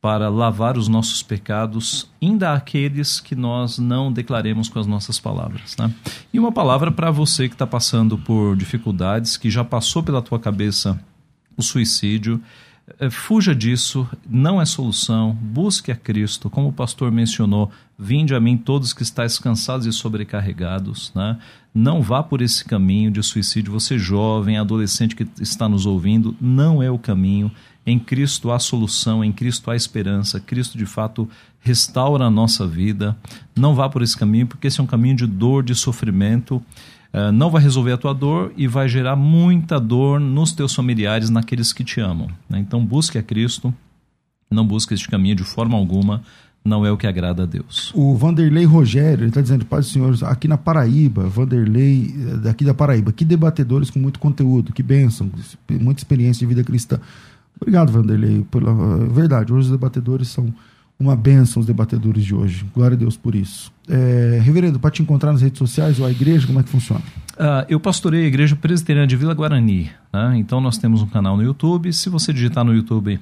para 0.01 0.29
lavar 0.29 0.77
os 0.77 0.89
nossos 0.89 1.23
pecados, 1.23 2.11
ainda 2.21 2.55
aqueles 2.55 3.21
que 3.21 3.37
nós 3.37 3.79
não 3.79 4.13
declaremos 4.13 4.69
com 4.69 4.81
as 4.81 4.89
nossas 4.89 5.21
palavras. 5.21 5.77
Né? 5.77 5.95
E 6.33 6.39
uma 6.39 6.51
palavra 6.51 6.91
para 6.91 7.13
você 7.13 7.49
que 7.49 7.55
está 7.55 7.67
passando 7.67 8.19
por 8.19 8.57
dificuldades, 8.57 9.37
que 9.37 9.49
já 9.49 9.63
passou 9.63 10.03
pela 10.03 10.21
tua 10.21 10.41
cabeça 10.41 11.01
o 11.57 11.63
suicídio, 11.63 12.41
fuja 13.11 13.55
disso, 13.55 14.09
não 14.29 14.61
é 14.61 14.65
solução, 14.65 15.33
busque 15.41 15.93
a 15.93 15.97
Cristo, 15.97 16.49
como 16.49 16.69
o 16.69 16.73
pastor 16.73 17.11
mencionou, 17.11 17.71
vinde 17.99 18.35
a 18.35 18.41
mim 18.41 18.57
todos 18.57 18.93
que 18.93 19.03
estáis 19.03 19.39
cansados 19.39 19.87
e 19.87 19.93
sobrecarregados, 19.93 21.13
né? 21.15 21.39
não 21.75 22.03
vá 22.03 22.23
por 22.23 22.43
esse 22.43 22.65
caminho 22.65 23.11
de 23.11 23.23
suicídio, 23.23 23.73
você 23.73 23.99
jovem, 23.99 24.59
adolescente 24.59 25.15
que 25.15 25.27
está 25.41 25.69
nos 25.69 25.87
ouvindo, 25.87 26.37
não 26.41 26.83
é 26.83 26.91
o 26.91 26.99
caminho, 26.99 27.51
em 27.87 27.99
Cristo 27.99 28.51
há 28.51 28.59
solução, 28.59 29.25
em 29.25 29.33
Cristo 29.33 29.71
há 29.71 29.77
esperança, 29.77 30.41
Cristo 30.41 30.77
de 30.77 30.85
fato 30.85 31.29
restaura 31.61 32.25
a 32.25 32.31
nossa 32.31 32.67
vida, 32.67 33.17
não 33.57 33.75
vá 33.75 33.89
por 33.89 34.03
esse 34.03 34.17
caminho, 34.17 34.47
porque 34.47 34.67
esse 34.67 34.81
é 34.81 34.83
um 34.83 34.87
caminho 34.87 35.17
de 35.17 35.27
dor, 35.27 35.63
de 35.63 35.75
sofrimento, 35.75 36.63
Uh, 37.13 37.33
não 37.33 37.51
vai 37.51 37.63
resolver 37.63 37.93
a 37.93 37.97
tua 37.97 38.13
dor 38.13 38.53
e 38.57 38.67
vai 38.67 38.89
gerar 38.89 39.17
muita 39.17 39.81
dor 39.81 40.21
nos 40.21 40.53
teus 40.53 40.75
familiares, 40.75 41.31
naqueles 41.31 41.73
que 41.73 41.83
te 41.83 42.01
amam. 42.01 42.29
Né? 42.49 42.59
Então 42.59 42.85
busque 42.85 43.17
a 43.17 43.23
Cristo, 43.23 43.73
não 44.51 44.67
busque 44.67 44.93
este 44.93 45.09
caminho 45.09 45.35
de 45.35 45.45
forma 45.45 45.77
alguma, 45.77 46.23
não 46.65 46.85
é 46.85 46.93
o 46.93 46.97
que 46.97 47.07
agrada 47.07 47.45
a 47.45 47.47
Deus. 47.47 47.93
O 47.95 48.15
Vanderlei 48.15 48.65
Rogério, 48.65 49.27
está 49.27 49.41
dizendo, 49.41 49.65
Pai 49.65 49.81
do 49.81 49.87
Senhor, 49.87 50.15
aqui 50.25 50.47
na 50.47 50.59
Paraíba, 50.59 51.27
Vanderlei, 51.27 52.15
eh, 52.15 52.37
daqui 52.37 52.65
da 52.65 52.75
Paraíba, 52.75 53.11
que 53.11 53.25
debatedores 53.25 53.91
com 53.91 53.99
muito 53.99 54.19
conteúdo, 54.19 54.73
que 54.73 54.83
bênção, 54.83 55.31
muita 55.81 56.01
experiência 56.01 56.41
de 56.41 56.47
vida 56.47 56.63
cristã. 56.63 57.01
Obrigado, 57.59 57.91
Vanderlei, 57.91 58.45
pela 58.51 58.71
eh, 58.71 59.09
verdade. 59.11 59.53
Hoje 59.53 59.67
os 59.67 59.71
debatedores 59.71 60.29
são 60.29 60.53
uma 60.99 61.17
benção 61.17 61.61
os 61.61 61.67
debatedores 61.67 62.25
de 62.25 62.35
hoje. 62.35 62.67
Glória 62.75 62.97
a 62.97 62.99
Deus 62.99 63.17
por 63.17 63.35
isso. 63.35 63.73
É, 63.89 64.41
reverendo, 64.43 64.79
para 64.79 64.91
te 64.91 65.03
encontrar 65.03 65.33
nas 65.33 65.41
redes 65.41 65.59
sociais 65.59 65.99
ou 65.99 66.07
a 66.07 66.11
igreja, 66.11 66.47
como 66.47 66.61
é 66.61 66.63
que 66.63 66.69
funciona? 66.69 67.01
Uh, 67.39 67.65
eu 67.69 67.81
pastorei 67.81 68.25
a 68.25 68.27
Igreja 68.27 68.57
Presbiteriana 68.57 69.07
de 69.07 69.17
Vila 69.17 69.33
Guarani. 69.33 69.91
Né? 70.13 70.37
Então 70.39 70.61
nós 70.61 70.77
temos 70.77 71.01
um 71.01 71.07
canal 71.07 71.37
no 71.37 71.43
YouTube. 71.43 71.93
Se 71.93 72.11
você 72.11 72.33
digitar 72.33 72.65
no 72.65 72.75
YouTube 72.75 73.19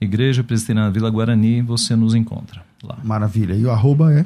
Igreja 0.00 0.42
Presbiteriana 0.42 0.90
Vila 0.90 1.10
Guarani, 1.10 1.62
você 1.62 1.94
nos 1.94 2.14
encontra 2.14 2.62
lá. 2.82 2.98
Maravilha. 3.04 3.54
E 3.54 3.64
o 3.64 3.70
arroba 3.70 4.12
é? 4.12 4.24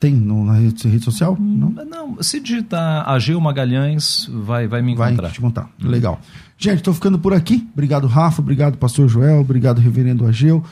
Tem 0.00 0.14
no, 0.14 0.44
na 0.44 0.54
rede, 0.54 0.88
rede 0.88 1.04
social? 1.04 1.36
Não? 1.38 1.70
Não, 1.70 2.22
se 2.22 2.40
digitar 2.40 3.08
Ageu 3.08 3.40
Magalhães, 3.40 4.28
vai, 4.30 4.66
vai 4.66 4.82
me 4.82 4.92
encontrar. 4.92 5.22
Vai 5.22 5.30
te 5.30 5.38
encontrar. 5.38 5.70
Legal. 5.80 6.20
Gente, 6.58 6.78
estou 6.78 6.94
ficando 6.94 7.18
por 7.18 7.32
aqui. 7.32 7.66
Obrigado, 7.72 8.06
Rafa. 8.06 8.40
Obrigado, 8.40 8.76
Pastor 8.76 9.08
Joel. 9.08 9.40
Obrigado, 9.40 9.80
Reverendo 9.80 10.26
Ageu. 10.26 10.64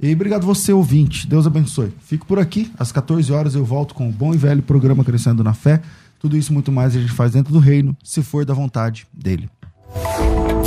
E 0.00 0.12
obrigado 0.12 0.46
você, 0.46 0.72
ouvinte. 0.72 1.26
Deus 1.26 1.46
abençoe. 1.46 1.92
Fico 2.00 2.24
por 2.24 2.38
aqui. 2.38 2.70
Às 2.78 2.92
14 2.92 3.32
horas 3.32 3.54
eu 3.54 3.64
volto 3.64 3.94
com 3.94 4.08
o 4.08 4.12
bom 4.12 4.32
e 4.32 4.36
velho 4.36 4.62
programa 4.62 5.04
Crescendo 5.04 5.42
na 5.42 5.54
Fé. 5.54 5.82
Tudo 6.20 6.36
isso 6.36 6.52
muito 6.52 6.70
mais 6.70 6.94
a 6.96 7.00
gente 7.00 7.12
faz 7.12 7.32
dentro 7.32 7.52
do 7.52 7.58
reino, 7.58 7.96
se 8.02 8.22
for 8.22 8.44
da 8.44 8.54
vontade 8.54 9.06
dele. 9.12 9.48